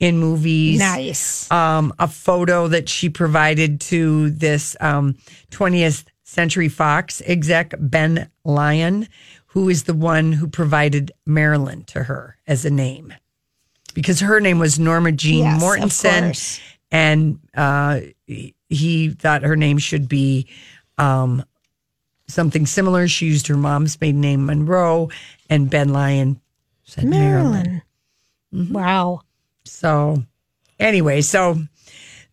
in 0.00 0.18
movies. 0.18 0.78
Nice. 0.78 1.50
Um, 1.50 1.92
a 1.98 2.08
photo 2.08 2.68
that 2.68 2.88
she 2.88 3.08
provided 3.08 3.80
to 3.82 4.30
this 4.30 4.76
um, 4.80 5.16
20th 5.50 6.04
Century 6.24 6.68
Fox 6.68 7.22
exec, 7.26 7.74
Ben 7.78 8.30
Lyon, 8.44 9.08
who 9.46 9.68
is 9.68 9.84
the 9.84 9.94
one 9.94 10.32
who 10.32 10.48
provided 10.48 11.12
Marilyn 11.26 11.84
to 11.84 12.02
her 12.04 12.36
as 12.46 12.64
a 12.64 12.70
name. 12.70 13.14
Because 13.94 14.18
her 14.20 14.40
name 14.40 14.58
was 14.58 14.78
Norma 14.78 15.12
Jean 15.12 15.44
Yes, 15.44 15.62
Mortensen 15.62 16.60
and 16.90 17.38
uh, 17.54 18.00
he- 18.26 19.10
thought 19.10 19.42
her 19.42 19.56
name 19.56 19.78
should 19.78 20.08
be 20.08 20.48
um, 20.98 21.44
something 22.26 22.66
similar. 22.66 23.06
She 23.06 23.26
used 23.26 23.46
her 23.46 23.56
mom's 23.56 24.00
maiden 24.00 24.20
name 24.20 24.46
Monroe, 24.46 25.10
and 25.48 25.70
Ben 25.70 25.90
Lyon 25.90 26.40
said 26.82 27.04
Marilyn. 27.04 27.82
Marilyn. 28.52 28.72
Wow. 28.72 29.20
So, 29.64 30.22
anyway, 30.78 31.22
so 31.22 31.58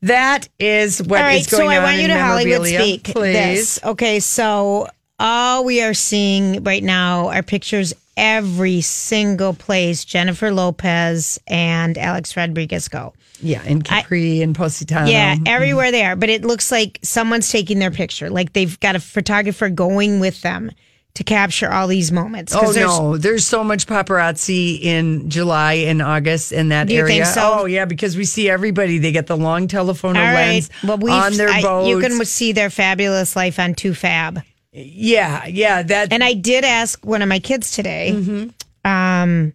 that 0.02 0.50
is 0.60 1.02
what 1.02 1.22
All 1.22 1.28
is 1.30 1.36
right, 1.36 1.46
so 1.46 1.58
going 1.58 1.70
I 1.72 1.78
on 1.78 1.84
want 1.84 2.02
you 2.02 2.08
to 2.08 2.20
Hollywood 2.20 2.68
speak 2.68 3.04
please. 3.06 3.34
this. 3.34 3.80
Okay, 3.84 4.20
so 4.20 4.88
all 5.20 5.64
we 5.64 5.82
are 5.82 5.94
seeing 5.94 6.64
right 6.64 6.84
now 6.84 7.30
are 7.30 7.44
pictures 7.44 7.94
every 8.18 8.82
single 8.82 9.54
place 9.54 10.04
Jennifer 10.04 10.52
Lopez 10.52 11.40
and 11.48 11.98
Alex 11.98 12.36
Rodriguez 12.36 12.88
go. 12.88 13.14
Yeah, 13.40 13.64
in 13.64 13.82
Capri 13.82 14.42
and 14.42 14.56
Positano. 14.56 15.10
Yeah, 15.10 15.36
mm-hmm. 15.36 15.48
everywhere 15.48 15.92
they 15.92 16.04
are. 16.04 16.16
But 16.16 16.30
it 16.30 16.44
looks 16.44 16.72
like 16.72 17.00
someone's 17.02 17.50
taking 17.50 17.80
their 17.80 17.92
picture. 17.92 18.30
Like 18.30 18.54
they've 18.54 18.80
got 18.80 18.96
a 18.96 19.00
photographer 19.00 19.70
going 19.70 20.20
with 20.20 20.42
them 20.42 20.72
to 21.16 21.24
capture 21.26 21.70
all 21.72 21.88
these 21.88 22.12
moments. 22.12 22.56
Oh 22.56 22.72
there's- 22.72 22.90
no, 23.00 23.18
there's 23.18 23.46
so 23.46 23.64
much 23.64 23.86
paparazzi 23.88 24.82
in 24.82 25.30
July 25.30 25.74
and 25.74 26.02
August 26.02 26.52
in 26.54 26.70
that 26.70 26.88
Do 26.88 26.94
you 26.94 27.02
area. 27.02 27.24
think 27.24 27.26
so? 27.26 27.58
Oh 27.62 27.66
yeah, 27.66 27.86
because 27.86 28.16
we 28.16 28.24
see 28.26 28.50
everybody. 28.50 28.98
They 28.98 29.12
get 29.12 29.28
the 29.28 29.36
long 29.38 29.68
telephone 29.68 30.16
All 30.16 30.24
lens 30.24 30.70
right. 30.84 31.00
Well, 31.02 31.12
on 31.12 31.34
their 31.34 31.50
I- 31.50 31.62
boats. 31.62 31.90
you 31.90 32.00
can 32.00 32.24
see 32.26 32.54
their 32.54 32.70
fabulous 32.70 33.36
life 33.36 33.60
on 33.60 33.74
Too 33.76 33.94
Fab. 33.94 34.42
Yeah, 34.72 35.46
yeah. 35.48 35.84
That 35.84 36.14
and 36.14 36.24
I 36.24 36.34
did 36.34 36.64
ask 36.64 37.06
one 37.06 37.22
of 37.22 37.28
my 37.28 37.40
kids 37.40 37.72
today, 37.72 38.12
Mm-hmm. 38.16 38.90
um, 38.90 39.54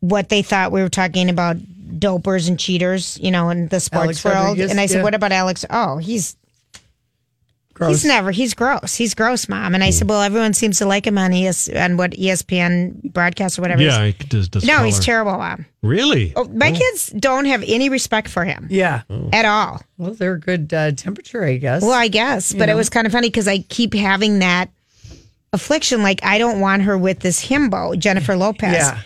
what 0.00 0.28
they 0.28 0.42
thought 0.42 0.72
we 0.72 0.82
were 0.82 0.88
talking 0.90 1.30
about 1.30 1.56
dopers 1.56 2.48
and 2.48 2.58
cheaters, 2.58 3.18
you 3.22 3.30
know, 3.30 3.48
in 3.50 3.68
the 3.68 3.80
sports 3.80 4.04
Alex 4.04 4.24
world. 4.24 4.36
Rodriguez, 4.36 4.70
and 4.70 4.80
I 4.80 4.86
said, 4.86 4.98
yeah. 4.98 5.02
"What 5.04 5.14
about 5.14 5.32
Alex? 5.32 5.64
Oh, 5.70 5.96
he's 5.96 6.36
Gross. 7.80 8.02
he's 8.02 8.04
never 8.04 8.30
he's 8.30 8.52
gross. 8.52 8.94
He's 8.94 9.14
gross, 9.14 9.48
mom." 9.48 9.74
And 9.74 9.82
I 9.82 9.88
said, 9.88 10.06
"Well, 10.08 10.20
everyone 10.20 10.52
seems 10.52 10.76
to 10.78 10.86
like 10.86 11.06
him 11.06 11.16
on 11.16 11.32
ES 11.32 11.70
on 11.70 11.96
what 11.96 12.10
ESPN 12.10 13.10
broadcast 13.10 13.58
or 13.58 13.62
whatever." 13.62 13.80
Yeah, 13.80 14.02
it 14.02 14.20
he 14.20 14.28
does, 14.28 14.48
does 14.50 14.64
is. 14.64 14.68
no, 14.68 14.82
he's 14.84 14.98
terrible, 14.98 15.32
mom. 15.32 15.64
Really? 15.80 16.34
Oh, 16.36 16.44
my 16.44 16.72
kids 16.72 17.08
don't 17.18 17.46
have 17.46 17.64
any 17.66 17.88
respect 17.88 18.28
for 18.28 18.44
him 18.44 18.66
yeah. 18.70 19.02
at 19.32 19.46
all. 19.46 19.80
Well, 19.96 20.12
they're 20.12 20.36
good 20.36 20.74
uh, 20.74 20.92
temperature, 20.92 21.42
I 21.42 21.56
guess. 21.56 21.80
Well, 21.80 21.92
I 21.92 22.08
guess, 22.08 22.52
You 22.52 22.58
but 22.58 22.68
it 22.68 22.74
was 22.74 22.90
kind 22.90 23.06
of 23.06 23.14
funny 23.14 23.28
because 23.28 23.48
I 23.48 23.60
keep 23.60 23.94
having 23.94 24.40
that 24.40 24.68
affliction. 25.54 26.02
Like 26.02 26.20
I 26.22 26.36
don't 26.36 26.60
want 26.60 26.82
her 26.82 26.98
with 26.98 27.20
this 27.20 27.42
himbo, 27.42 27.98
Jennifer 27.98 28.36
Lopez. 28.36 28.74
Yeah. 28.74 29.00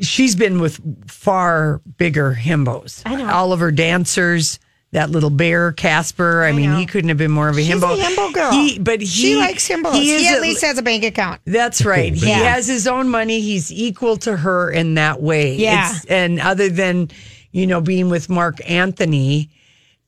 She's 0.00 0.34
been 0.34 0.58
with 0.60 0.80
far 1.08 1.82
bigger 1.98 2.34
himbos. 2.34 3.02
I 3.04 3.14
know. 3.14 3.28
All 3.28 3.52
of 3.52 3.60
her 3.60 3.70
dancers, 3.70 4.58
that 4.96 5.10
little 5.10 5.28
bear, 5.28 5.72
Casper. 5.72 6.42
I, 6.42 6.52
mean, 6.52 6.74
he 6.76 6.86
couldn't 6.86 7.10
have 7.10 7.18
been 7.18 7.30
more 7.30 7.50
of 7.50 7.58
a 7.58 7.62
She's 7.62 7.74
himbo. 7.74 7.98
a 7.98 8.02
himbo 8.02 8.32
girl. 8.32 8.50
He, 8.50 8.78
but 8.78 9.00
he, 9.00 9.06
she 9.06 9.36
likes 9.36 9.68
himbos. 9.68 9.92
He, 9.92 10.16
He, 10.18 10.26
at 10.28 10.38
a- 10.38 10.40
least 10.40 10.64
has 10.64 10.78
a 10.78 10.82
bank 10.82 11.04
account. 11.04 11.42
That's 11.44 11.84
right. 11.84 12.14
He 12.26 12.30
has 12.30 12.66
his 12.66 12.86
own 12.88 13.10
money. 13.10 13.40
He's 13.42 13.70
equal 13.70 14.16
to 14.18 14.38
her 14.38 14.70
in 14.70 14.94
that 14.94 15.20
way. 15.20 15.54
Yeah. 15.54 15.84
It's- 15.90 16.04
and 16.06 16.40
other 16.40 16.70
than, 16.70 17.10
you 17.52 17.66
know, 17.66 17.82
being 17.82 18.08
with 18.08 18.30
Marc 18.30 18.58
Anthony, 18.68 19.50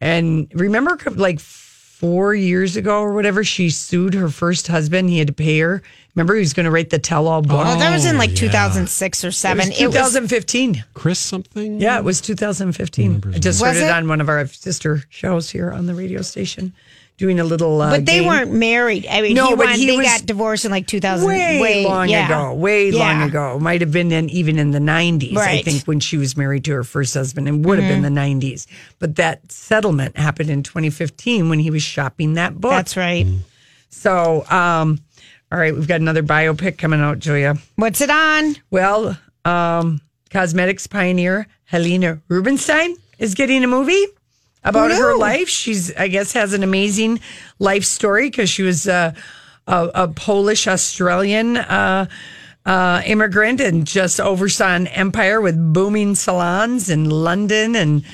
and 0.01 0.51
remember 0.55 0.99
like 1.17 1.39
four 1.99 2.33
years 2.35 2.77
ago 2.77 3.01
or 3.01 3.13
whatever, 3.13 3.43
she 3.43 3.71
sued 3.71 4.15
her 4.15 4.29
first 4.29 4.69
husband. 4.69 5.11
He 5.11 5.19
had 5.19 5.27
to 5.27 5.33
pay 5.35 5.59
her. 5.59 5.83
Remember, 6.15 6.35
he 6.35 6.41
was 6.41 6.53
going 6.53 6.65
to 6.65 6.71
write 6.71 6.91
the 6.91 6.99
tell 6.99 7.27
all 7.27 7.43
book. 7.43 7.67
Oh, 7.67 7.79
that 7.79 7.93
was 7.93 8.05
in 8.07 8.19
like 8.19 8.31
oh, 8.31 8.33
yeah. 8.33 8.39
2006 8.51 9.25
or 9.25 9.29
It 9.29 9.33
seven. 9.33 9.69
was 9.69 9.79
2015. 9.79 10.85
Chris 10.95 11.19
something? 11.19 11.81
Yeah, 11.81 11.99
it 11.99 12.05
was 12.05 12.21
2015. 12.21 13.23
I 13.35 13.39
just 13.39 13.61
Was 13.61 13.73
heard 13.75 13.83
it? 13.83 13.87
it? 13.87 13.91
on 13.91 14.09
one 14.09 14.21
of 14.21 14.29
our 14.29 14.47
sister 14.47 15.03
shows 15.11 15.51
here 15.51 15.73
on 15.73 15.87
the 15.87 15.95
radio 15.95 16.23
station, 16.23 16.73
doing 17.19 17.39
a 17.39 17.45
little. 17.45 17.83
Uh, 17.83 17.91
but 17.91 18.07
they 18.07 18.21
game. 18.21 18.27
weren't 18.27 18.53
married. 18.53 19.07
I 19.11 19.21
mean, 19.21 19.35
No, 19.35 19.49
he 19.49 19.57
but 19.57 19.67
won- 19.67 19.79
he 19.79 19.87
they 19.87 19.97
was 19.99 20.07
got 20.07 20.25
divorced 20.25 20.65
in 20.65 20.71
like 20.71 20.87
2000. 20.87 21.29
way, 21.29 21.85
long 21.85 22.09
yeah. 22.09 22.27
ago, 22.27 22.55
way 22.55 22.91
long 22.91 23.23
ago. 23.23 23.59
Might 23.59 23.83
have 23.83 23.93
been 23.93 24.11
in, 24.11 24.31
even 24.31 24.59
in 24.59 24.71
the 24.71 24.79
90s, 24.79 25.37
I 25.37 25.61
think, 25.61 25.85
when 25.85 26.01
she 26.01 26.17
was 26.17 26.37
married 26.37 26.65
to 26.65 26.73
her 26.73 26.85
first 26.85 27.13
husband, 27.13 27.47
and 27.49 27.65
would 27.67 27.79
have 27.79 27.89
been 27.89 28.03
the 28.03 28.21
90s. 28.21 28.67
But 28.99 29.17
that 29.17 29.53
settlement 29.53 30.17
happened 30.17 30.49
in 30.49 30.63
2015 30.63 31.51
when 31.51 31.59
he 31.59 31.71
was 31.71 31.83
shopping 31.83 32.35
that 32.35 32.59
book. 32.59 32.71
That's 32.71 32.97
right. 32.97 33.27
So, 33.91 34.45
um, 34.51 34.99
all 35.51 35.59
right, 35.59 35.75
we've 35.75 35.89
got 35.89 36.01
another 36.01 36.23
biopic 36.23 36.79
coming 36.79 37.01
out, 37.01 37.19
Julia. 37.19 37.57
What's 37.77 38.01
it 38.01 38.11
on? 38.11 38.57
Well, 38.71 39.19
um, 39.45 40.01
cosmetics 40.31 40.87
pioneer 40.87 41.47
Helena 41.65 42.21
Rubinstein 42.29 42.97
is 43.19 43.35
getting 43.35 43.65
a 43.65 43.67
movie 43.67 44.05
about 44.65 44.91
her 44.91 45.17
life. 45.17 45.49
She's, 45.49 45.95
I 45.97 46.09
guess, 46.09 46.33
has 46.33 46.53
an 46.53 46.63
amazing 46.63 47.21
life 47.59 47.85
story 47.85 48.31
because 48.31 48.51
she 48.51 48.63
was 48.63 48.89
uh, 48.89 49.13
a, 49.67 49.91
a 49.95 50.09
Polish 50.09 50.67
Australian 50.67 51.57
uh, 51.57 52.07
uh, 52.67 53.03
immigrant 53.07 53.61
and 53.61 53.87
just 53.87 54.21
oversaw 54.21 54.75
an 54.75 54.87
empire 54.89 55.41
with 55.41 55.73
booming 55.73 56.15
salons 56.15 56.91
in 56.91 57.09
London 57.09 57.77
and 57.77 58.05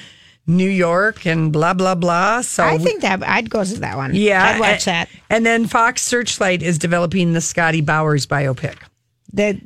New 0.47 0.69
York 0.69 1.27
and 1.27 1.53
blah 1.53 1.75
blah 1.75 1.95
blah. 1.95 2.43
So 2.43 2.63
I 2.65 2.79
think 2.79 3.03
that 3.03 3.23
I'd 3.23 3.49
go 3.49 3.65
to 3.65 3.81
that 3.81 3.97
one. 3.97 4.15
yeah, 4.15 4.45
I'd 4.45 4.61
watch 4.61 4.87
and, 4.87 4.95
that. 4.95 5.09
And 5.31 5.47
then 5.47 5.67
Fox 5.67 6.03
Searchlight 6.03 6.63
is 6.63 6.79
developing 6.79 7.33
the 7.33 7.41
Scotty 7.41 7.81
Bowers 7.81 8.27
biopic. 8.27 8.77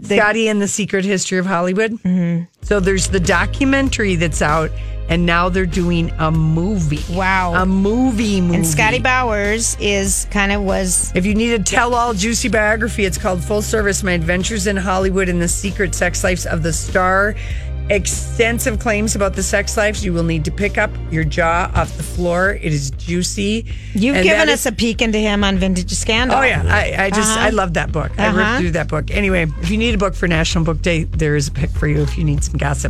Scotty 0.03 0.49
and 0.49 0.61
the 0.61 0.69
Secret 0.69 1.05
History 1.05 1.39
of 1.39 1.47
Hollywood. 1.47 1.93
Mm-hmm. 1.93 2.45
So 2.63 2.81
there's 2.81 3.09
the 3.09 3.21
documentary 3.21 4.17
that's 4.17 4.43
out, 4.43 4.71
and 5.09 5.25
now 5.25 5.49
they're 5.49 5.67
doing 5.67 6.11
a 6.19 6.31
movie. 6.31 7.05
Wow. 7.15 7.55
A 7.55 7.65
movie 7.67 8.41
movie. 8.41 8.57
and 8.57 8.67
Scotty 8.67 8.99
Bowers 8.99 9.77
is 9.81 10.27
kind 10.31 10.53
of 10.53 10.63
was 10.63 11.13
If 11.15 11.25
you 11.25 11.35
need 11.35 11.53
a 11.53 11.63
tell 11.63 11.95
all 11.95 12.15
juicy 12.15 12.49
biography, 12.49 13.05
it's 13.05 13.19
called 13.19 13.43
Full 13.43 13.63
Service 13.63 14.03
My 14.03 14.13
Adventures 14.13 14.67
in 14.67 14.77
Hollywood 14.77 15.29
and 15.29 15.41
the 15.41 15.49
Secret 15.49 15.95
Sex 15.95 16.25
Lives 16.25 16.47
of 16.47 16.63
the 16.63 16.73
Star. 16.73 17.35
Extensive 17.91 18.79
claims 18.79 19.17
about 19.17 19.35
the 19.35 19.43
sex 19.43 19.77
lives. 19.77 20.05
You 20.05 20.13
will 20.13 20.23
need 20.23 20.45
to 20.45 20.51
pick 20.51 20.77
up 20.79 20.91
your 21.11 21.25
jaw 21.25 21.71
off 21.75 21.97
the 21.97 22.03
floor. 22.03 22.53
It 22.53 22.73
is 22.73 22.91
juicy. 22.93 23.65
You've 23.95 24.17
And 24.17 24.25
given 24.25 24.49
us 24.51 24.61
is- 24.61 24.67
a 24.67 24.73
peek 24.73 25.01
into 25.01 25.19
him 25.19 25.43
on 25.43 25.57
Vintage 25.59 25.91
Scandal. 25.93 26.37
Oh 26.39 26.43
yeah, 26.43 26.63
I, 26.67 27.05
I 27.07 27.11
just 27.11 27.31
Uh-huh. 27.31 27.47
I 27.47 27.51
love 27.51 27.75
that 27.75 27.91
book. 27.91 28.13
I 28.19 28.27
Uh-huh. 28.27 28.37
ripped 28.39 28.61
through 28.61 28.71
that 28.73 28.89
book. 28.89 29.11
Anyway, 29.11 29.47
if 29.63 29.71
you 29.71 29.79
need 29.79 29.95
a 29.95 29.99
book 29.99 30.15
for 30.15 30.29
National 30.29 30.65
Book 30.65 30.83
Day, 30.83 31.05
there 31.05 31.35
is 31.35 31.49
a 31.49 31.51
pick 31.51 31.71
for 31.71 31.89
you 31.89 32.03
if 32.03 32.17
you 32.19 32.25
need 32.25 32.45
some 32.45 32.59
gossip. 32.59 32.87